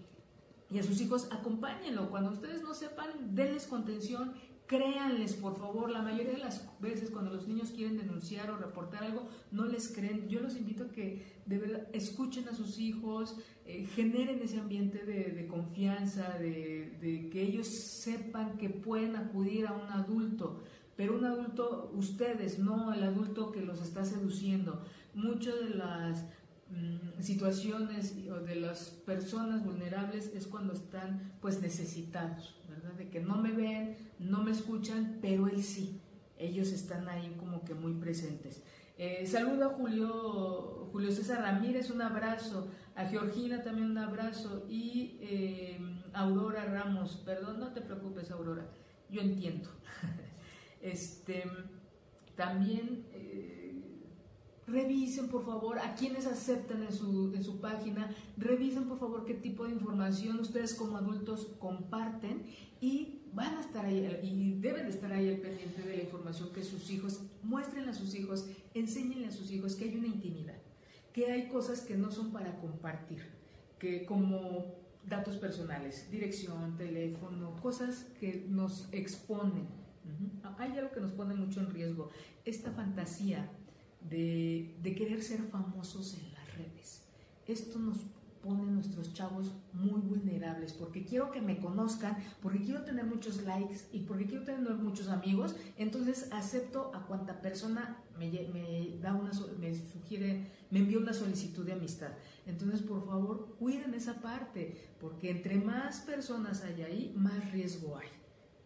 Y 0.71 0.79
a 0.79 0.83
sus 0.83 1.01
hijos 1.01 1.29
acompáñenlo. 1.33 2.11
Cuando 2.11 2.31
ustedes 2.31 2.63
no 2.63 2.75
sepan, 2.75 3.35
denles 3.35 3.67
contención 3.67 4.35
créanles, 4.71 5.35
por 5.35 5.59
favor. 5.59 5.91
La 5.91 6.01
mayoría 6.01 6.35
de 6.35 6.39
las 6.39 6.65
veces 6.79 7.11
cuando 7.11 7.33
los 7.33 7.49
niños 7.49 7.73
quieren 7.73 7.97
denunciar 7.97 8.53
o 8.53 8.57
reportar 8.57 9.03
algo, 9.03 9.29
no 9.51 9.67
les 9.67 9.89
creen. 9.89 10.29
Yo 10.29 10.39
los 10.39 10.57
invito 10.57 10.85
a 10.85 10.93
que 10.93 11.41
de 11.45 11.59
verdad 11.59 11.89
escuchen 11.93 12.49
a 12.49 12.55
sus 12.55 12.79
hijos, 12.79 13.37
eh, 13.67 13.85
generen 13.97 14.41
ese 14.41 14.61
ambiente 14.61 15.05
de, 15.05 15.49
confianza, 15.49 16.39
de, 16.39 17.29
que 17.33 17.43
ellos 17.43 17.67
sepan 17.67 18.59
que 18.59 18.71
pueden 18.71 19.17
acudir 19.17 19.67
a 19.67 19.73
un 19.73 19.91
adulto. 19.91 20.61
Pero 20.95 21.19
un 21.19 21.25
adulto, 21.25 21.91
ustedes, 21.97 22.61
no 22.61 22.95
el 22.95 23.03
adulto 23.03 23.51
que 23.51 23.63
los 23.63 23.83
está 23.83 24.05
seduciendo. 24.05 24.85
Muchas 25.15 25.59
de 25.59 25.71
las 25.71 26.27
mm, 26.71 27.21
situaciones 27.21 28.15
o 28.31 28.37
de 28.37 28.55
las 28.55 28.91
personas 29.05 29.65
vulnerables 29.65 30.31
es 30.33 30.47
cuando 30.47 30.75
están 30.75 31.33
pues 31.41 31.61
necesitados 31.61 32.60
de 32.97 33.09
que 33.09 33.21
no 33.21 33.37
me 33.37 33.53
ven, 33.53 33.97
no 34.19 34.43
me 34.43 34.51
escuchan, 34.51 35.19
pero 35.21 35.49
él 35.49 35.63
sí. 35.63 36.01
Ellos 36.39 36.73
están 36.73 37.09
ahí 37.09 37.37
como 37.39 37.65
que 37.65 37.75
muy 37.75 37.93
presentes. 37.95 38.63
Eh, 38.97 39.27
saludo 39.27 39.67
a 39.67 39.75
Julio, 39.75 40.89
Julio 40.93 41.13
César 41.13 41.43
Ramírez, 41.43 41.91
un 41.91 42.03
abrazo. 42.03 42.69
A 42.95 43.07
Georgina 43.07 43.63
también 43.63 43.91
un 43.91 43.99
abrazo. 43.99 44.67
Y 44.69 45.19
eh, 45.21 45.79
Aurora 46.13 46.65
Ramos, 46.65 47.17
perdón, 47.25 47.61
no 47.61 47.73
te 47.73 47.81
preocupes, 47.81 48.31
Aurora, 48.31 48.67
yo 49.11 49.21
entiendo. 49.21 49.69
este, 50.83 51.45
también 52.37 53.07
eh, 53.13 53.60
revisen 54.71 55.29
por 55.29 55.45
favor 55.45 55.79
a 55.79 55.95
quienes 55.95 56.27
aceptan 56.27 56.83
en 56.83 56.93
su, 56.93 57.33
en 57.35 57.43
su 57.43 57.61
página, 57.61 58.15
revisen 58.37 58.85
por 58.85 58.99
favor 58.99 59.25
qué 59.25 59.35
tipo 59.35 59.65
de 59.65 59.73
información 59.73 60.41
ustedes 60.41 60.75
como 60.75 60.97
adultos 60.97 61.49
comparten 61.59 62.45
y 62.81 63.21
van 63.33 63.57
a 63.57 63.61
estar 63.61 63.85
ahí 63.85 64.19
y 64.23 64.61
deben 64.61 64.85
de 64.85 64.91
estar 64.91 65.13
ahí 65.13 65.29
al 65.29 65.41
pendiente 65.41 65.83
de 65.83 65.97
la 65.97 66.03
información 66.03 66.53
que 66.53 66.65
sus 66.65 66.91
hijos 66.91 67.21
muestren 67.43 67.89
a 67.89 67.95
sus 67.95 68.15
hijos, 68.15 68.47
enséñenle 68.75 69.29
a 69.29 69.33
sus 69.33 69.51
hijos 69.51 69.75
que 69.75 69.85
hay 69.85 69.97
una 69.97 70.09
intimidad, 70.09 70.57
que 71.13 71.31
hay 71.31 71.49
cosas 71.49 71.81
que 71.83 71.97
no 71.97 72.11
son 72.11 72.33
para 72.33 72.59
compartir, 72.59 73.23
que 73.79 74.05
como 74.05 74.81
datos 75.07 75.37
personales, 75.37 76.11
dirección, 76.11 76.77
teléfono, 76.77 77.57
cosas 77.63 78.07
que 78.19 78.47
nos 78.49 78.89
exponen. 78.93 79.69
Hay 80.59 80.77
algo 80.77 80.91
que 80.91 81.01
nos 81.01 81.13
pone 81.13 81.35
mucho 81.35 81.61
en 81.61 81.71
riesgo, 81.71 82.11
esta 82.45 82.73
fantasía 82.73 83.49
de, 84.09 84.75
de 84.83 84.95
querer 84.95 85.23
ser 85.23 85.43
famosos 85.43 86.15
en 86.15 86.33
las 86.33 86.57
redes. 86.57 87.03
Esto 87.47 87.79
nos 87.79 87.99
pone 88.43 88.63
a 88.63 88.73
nuestros 88.73 89.13
chavos 89.13 89.53
muy 89.73 90.01
vulnerables, 90.01 90.73
porque 90.73 91.05
quiero 91.05 91.31
que 91.31 91.41
me 91.41 91.59
conozcan, 91.59 92.17
porque 92.41 92.61
quiero 92.61 92.83
tener 92.83 93.05
muchos 93.05 93.43
likes 93.43 93.81
y 93.93 94.01
porque 94.01 94.27
quiero 94.27 94.45
tener 94.45 94.61
muchos 94.75 95.09
amigos, 95.09 95.55
entonces 95.77 96.29
acepto 96.33 96.91
a 96.95 97.07
cuanta 97.07 97.41
persona 97.41 97.99
me, 98.19 98.31
me 98.31 98.99
da 99.01 99.15
una, 99.15 99.31
me 99.59 99.75
sugiere, 99.75 100.47
me 100.71 100.81
envía 100.81 100.99
una 100.99 101.13
solicitud 101.13 101.65
de 101.65 101.73
amistad. 101.73 102.13
Entonces, 102.47 102.81
por 102.83 103.05
favor, 103.07 103.55
cuiden 103.59 103.95
esa 103.95 104.21
parte, 104.21 104.77
porque 105.01 105.31
entre 105.31 105.57
más 105.57 106.01
personas 106.01 106.63
hay 106.63 106.83
ahí, 106.83 107.15
más 107.17 107.53
riesgo 107.53 107.97
hay. 107.99 108.09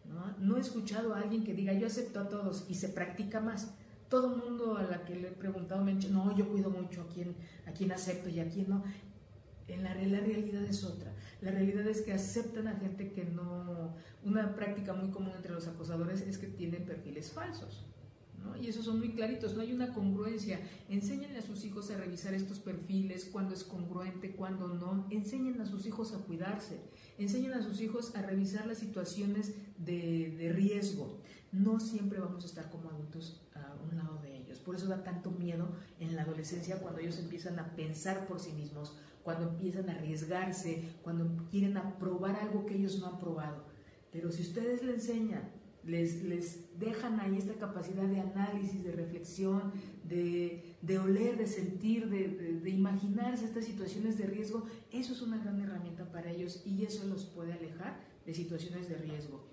¿no? 0.05 0.35
no 0.39 0.57
he 0.57 0.61
escuchado 0.61 1.15
a 1.15 1.19
alguien 1.19 1.43
que 1.43 1.53
diga 1.53 1.73
yo 1.73 1.87
acepto 1.87 2.19
a 2.19 2.29
todos 2.29 2.65
y 2.69 2.75
se 2.75 2.89
practica 2.89 3.41
más 3.41 3.73
todo 4.09 4.33
el 4.33 4.41
mundo 4.41 4.77
a 4.77 4.83
la 4.83 5.03
que 5.03 5.15
le 5.15 5.29
he 5.29 5.31
preguntado 5.31 5.83
me 5.83 5.91
ha 5.91 5.95
dicho, 5.95 6.09
no, 6.09 6.35
yo 6.35 6.47
cuido 6.49 6.69
mucho 6.69 7.01
a 7.01 7.07
quien, 7.07 7.35
a 7.65 7.71
quien 7.71 7.91
acepto 7.91 8.29
y 8.29 8.39
a 8.39 8.49
quien 8.49 8.69
no. 8.69 8.83
En 9.67 9.83
la, 9.83 9.93
realidad 9.93 10.63
es 10.63 10.83
otra. 10.83 11.11
La 11.41 11.51
realidad 11.51 11.87
es 11.87 12.01
que 12.01 12.13
aceptan 12.13 12.67
a 12.67 12.75
gente 12.75 13.11
que 13.11 13.25
no... 13.25 13.95
Una 14.23 14.55
práctica 14.55 14.93
muy 14.93 15.09
común 15.09 15.33
entre 15.35 15.53
los 15.53 15.67
acosadores 15.67 16.21
es 16.21 16.37
que 16.37 16.47
tienen 16.47 16.85
perfiles 16.85 17.31
falsos. 17.31 17.83
¿no? 18.43 18.55
Y 18.61 18.67
esos 18.67 18.85
son 18.85 18.99
muy 18.99 19.13
claritos, 19.13 19.55
no 19.55 19.61
hay 19.61 19.73
una 19.73 19.91
congruencia. 19.91 20.59
Enséñenle 20.87 21.39
a 21.39 21.41
sus 21.41 21.65
hijos 21.65 21.89
a 21.89 21.97
revisar 21.97 22.35
estos 22.35 22.59
perfiles, 22.59 23.27
cuándo 23.31 23.55
es 23.55 23.63
congruente, 23.63 24.35
cuándo 24.35 24.67
no. 24.67 25.07
Enseñen 25.09 25.59
a 25.61 25.65
sus 25.65 25.87
hijos 25.87 26.13
a 26.13 26.19
cuidarse. 26.19 26.79
Enseñen 27.17 27.53
a 27.53 27.63
sus 27.63 27.81
hijos 27.81 28.15
a 28.15 28.21
revisar 28.21 28.67
las 28.67 28.77
situaciones 28.77 29.55
de, 29.79 30.51
riesgo. 30.53 31.21
No 31.51 31.79
siempre 31.79 32.19
vamos 32.19 32.43
a 32.43 32.47
estar 32.47 32.69
como 32.69 32.89
adultos 32.89 33.44
de. 33.91 34.35
Por 34.65 34.75
eso 34.75 34.87
da 34.87 35.03
tanto 35.03 35.29
miedo 35.29 35.69
en 35.99 36.15
la 36.15 36.23
adolescencia 36.23 36.79
cuando 36.79 36.99
ellos 36.99 37.19
empiezan 37.19 37.59
a 37.59 37.75
pensar 37.75 38.25
por 38.27 38.39
sí 38.39 38.51
mismos, 38.53 38.97
cuando 39.23 39.49
empiezan 39.49 39.89
a 39.89 39.93
arriesgarse, 39.93 40.89
cuando 41.03 41.45
quieren 41.51 41.77
aprobar 41.77 42.35
algo 42.35 42.65
que 42.65 42.75
ellos 42.75 42.99
no 42.99 43.07
han 43.07 43.19
probado. 43.19 43.63
Pero 44.11 44.31
si 44.31 44.41
ustedes 44.41 44.81
le 44.81 44.93
enseñan, 44.93 45.51
les, 45.83 46.79
dejan 46.79 47.19
ahí 47.19 47.37
esta 47.37 47.53
capacidad 47.53 48.07
de 48.07 48.19
análisis, 48.19 48.83
de 48.83 48.91
reflexión, 48.91 49.71
de, 50.03 50.75
de 50.81 50.97
oler, 50.97 51.37
de 51.37 51.45
sentir, 51.45 52.09
de, 52.09 52.59
de, 52.59 52.69
imaginarse 52.71 53.45
estas 53.45 53.65
situaciones 53.65 54.17
de 54.17 54.25
riesgo, 54.25 54.65
eso 54.91 55.13
es 55.13 55.21
una 55.21 55.37
gran 55.37 55.61
herramienta 55.61 56.11
para 56.11 56.31
ellos 56.31 56.63
y 56.65 56.83
eso 56.85 57.05
los 57.05 57.25
puede 57.25 57.53
alejar 57.53 57.99
de 58.25 58.33
situaciones 58.33 58.89
de 58.89 58.95
riesgo. 58.95 59.45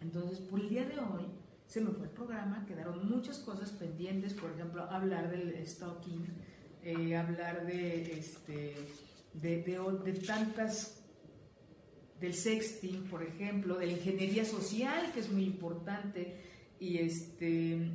Entonces, 0.00 0.38
por 0.38 0.60
el 0.60 0.70
día 0.70 0.86
de 0.86 0.98
hoy, 0.98 1.26
se 1.68 1.82
me 1.82 1.90
fue 1.90 2.06
el 2.06 2.12
programa, 2.12 2.64
quedaron 2.66 3.10
muchas 3.10 3.38
cosas 3.40 3.70
pendientes, 3.72 4.32
por 4.32 4.50
ejemplo, 4.50 4.84
hablar 4.84 5.30
del 5.30 5.54
stalking, 5.66 6.26
eh, 6.82 7.14
hablar 7.14 7.66
de, 7.66 8.18
este, 8.18 8.74
de, 9.34 9.62
de, 9.62 10.12
tantas, 10.26 11.02
del 12.18 12.32
sexting, 12.32 13.04
por 13.04 13.22
ejemplo, 13.22 13.76
de 13.76 13.86
la 13.86 13.92
ingeniería 13.92 14.46
social, 14.46 15.12
que 15.12 15.20
es 15.20 15.30
muy 15.30 15.44
importante, 15.44 16.40
y, 16.80 16.96
este, 16.98 17.92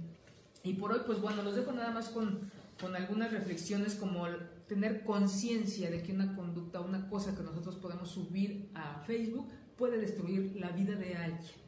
y 0.62 0.74
por 0.74 0.92
hoy, 0.92 1.02
pues 1.08 1.20
bueno, 1.20 1.42
los 1.42 1.56
dejo 1.56 1.72
nada 1.72 1.90
más 1.90 2.10
con, 2.10 2.52
con 2.80 2.96
algunas 2.96 3.32
reflexiones 3.32 3.96
como 3.96 4.28
tener 4.68 5.04
conciencia 5.04 5.90
de 5.90 6.04
que 6.04 6.14
una 6.14 6.36
conducta, 6.36 6.80
una 6.80 7.10
cosa 7.10 7.36
que 7.36 7.42
nosotros 7.42 7.78
podemos 7.78 8.12
subir 8.12 8.70
a 8.76 9.02
Facebook 9.08 9.50
puede 9.76 9.98
destruir 9.98 10.56
la 10.58 10.70
vida 10.70 10.94
de 10.96 11.16
alguien. 11.16 11.63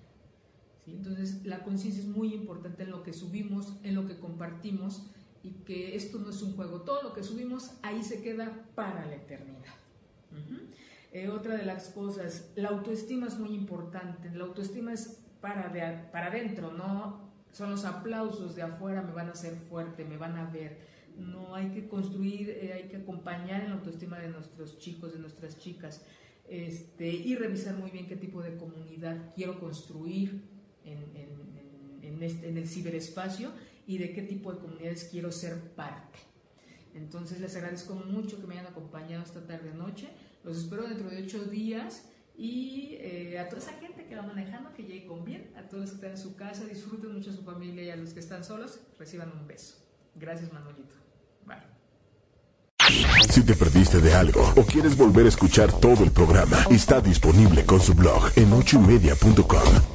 Entonces, 0.87 1.45
la 1.45 1.63
conciencia 1.63 2.01
es 2.01 2.07
muy 2.07 2.33
importante 2.33 2.83
en 2.83 2.91
lo 2.91 3.03
que 3.03 3.13
subimos, 3.13 3.73
en 3.83 3.95
lo 3.95 4.05
que 4.05 4.19
compartimos 4.19 5.07
y 5.43 5.51
que 5.65 5.95
esto 5.95 6.19
no 6.19 6.29
es 6.29 6.41
un 6.41 6.55
juego. 6.55 6.81
Todo 6.81 7.03
lo 7.03 7.13
que 7.13 7.23
subimos 7.23 7.71
ahí 7.81 8.03
se 8.03 8.21
queda 8.21 8.65
para 8.75 9.05
la 9.05 9.15
eternidad. 9.15 9.73
Eh, 11.11 11.29
otra 11.29 11.55
de 11.55 11.65
las 11.65 11.89
cosas, 11.89 12.51
la 12.55 12.69
autoestima 12.69 13.27
es 13.27 13.39
muy 13.39 13.55
importante. 13.55 14.29
La 14.31 14.43
autoestima 14.43 14.91
es 14.93 15.19
para, 15.39 15.71
para 16.11 16.27
adentro, 16.27 16.71
no 16.71 17.25
son 17.51 17.71
los 17.71 17.85
aplausos 17.85 18.55
de 18.55 18.63
afuera, 18.63 19.01
me 19.01 19.13
van 19.13 19.29
a 19.29 19.31
hacer 19.31 19.55
fuerte, 19.55 20.03
me 20.03 20.17
van 20.17 20.35
a 20.35 20.49
ver. 20.49 20.77
No 21.17 21.55
hay 21.55 21.69
que 21.69 21.87
construir, 21.87 22.49
eh, 22.49 22.73
hay 22.73 22.89
que 22.89 22.97
acompañar 22.97 23.61
en 23.61 23.69
la 23.69 23.75
autoestima 23.75 24.19
de 24.19 24.27
nuestros 24.27 24.77
chicos, 24.77 25.13
de 25.13 25.19
nuestras 25.19 25.57
chicas, 25.57 26.03
este, 26.49 27.07
y 27.07 27.35
revisar 27.35 27.75
muy 27.75 27.91
bien 27.91 28.07
qué 28.07 28.17
tipo 28.17 28.41
de 28.41 28.57
comunidad 28.57 29.33
quiero 29.33 29.59
construir, 29.59 30.43
en, 30.85 32.23
este, 32.23 32.49
en 32.49 32.57
el 32.57 32.67
ciberespacio 32.67 33.51
y 33.87 33.97
de 33.97 34.13
qué 34.13 34.21
tipo 34.21 34.53
de 34.53 34.59
comunidades 34.59 35.07
quiero 35.11 35.31
ser 35.31 35.59
parte. 35.75 36.19
Entonces 36.93 37.39
les 37.41 37.55
agradezco 37.55 37.93
mucho 37.93 38.39
que 38.39 38.47
me 38.47 38.55
hayan 38.55 38.67
acompañado 38.71 39.23
esta 39.23 39.45
tarde 39.45 39.73
noche. 39.73 40.07
Los 40.43 40.57
espero 40.57 40.87
dentro 40.87 41.09
de 41.09 41.23
ocho 41.23 41.43
días 41.43 42.05
y 42.37 42.97
eh, 42.99 43.39
a 43.39 43.49
toda 43.49 43.61
esa 43.61 43.73
gente 43.73 44.05
que 44.05 44.15
va 44.15 44.23
manejando, 44.23 44.73
que 44.73 44.83
llegue 44.83 45.05
con 45.05 45.23
bien, 45.23 45.51
a 45.57 45.63
todos 45.63 45.81
los 45.81 45.89
que 45.91 45.95
están 45.95 46.11
en 46.11 46.17
su 46.17 46.35
casa, 46.35 46.65
disfruten 46.65 47.13
mucho 47.13 47.31
su 47.33 47.43
familia 47.43 47.83
y 47.83 47.89
a 47.89 47.95
los 47.95 48.13
que 48.13 48.19
están 48.19 48.43
solos, 48.43 48.79
reciban 48.97 49.31
un 49.31 49.47
beso. 49.47 49.75
Gracias, 50.15 50.51
Manuelito. 50.53 50.95
Bye. 51.45 51.75
Si 53.29 53.43
te 53.43 53.55
perdiste 53.55 53.99
de 53.99 54.13
algo 54.13 54.53
o 54.55 54.63
quieres 54.63 54.95
volver 54.95 55.25
a 55.25 55.29
escuchar 55.29 55.71
todo 55.79 56.03
el 56.03 56.11
programa, 56.11 56.65
está 56.69 57.01
disponible 57.01 57.65
con 57.65 57.81
su 57.81 57.93
blog 57.93 58.31
en 58.35 58.53
ochoymedia.com 58.53 59.94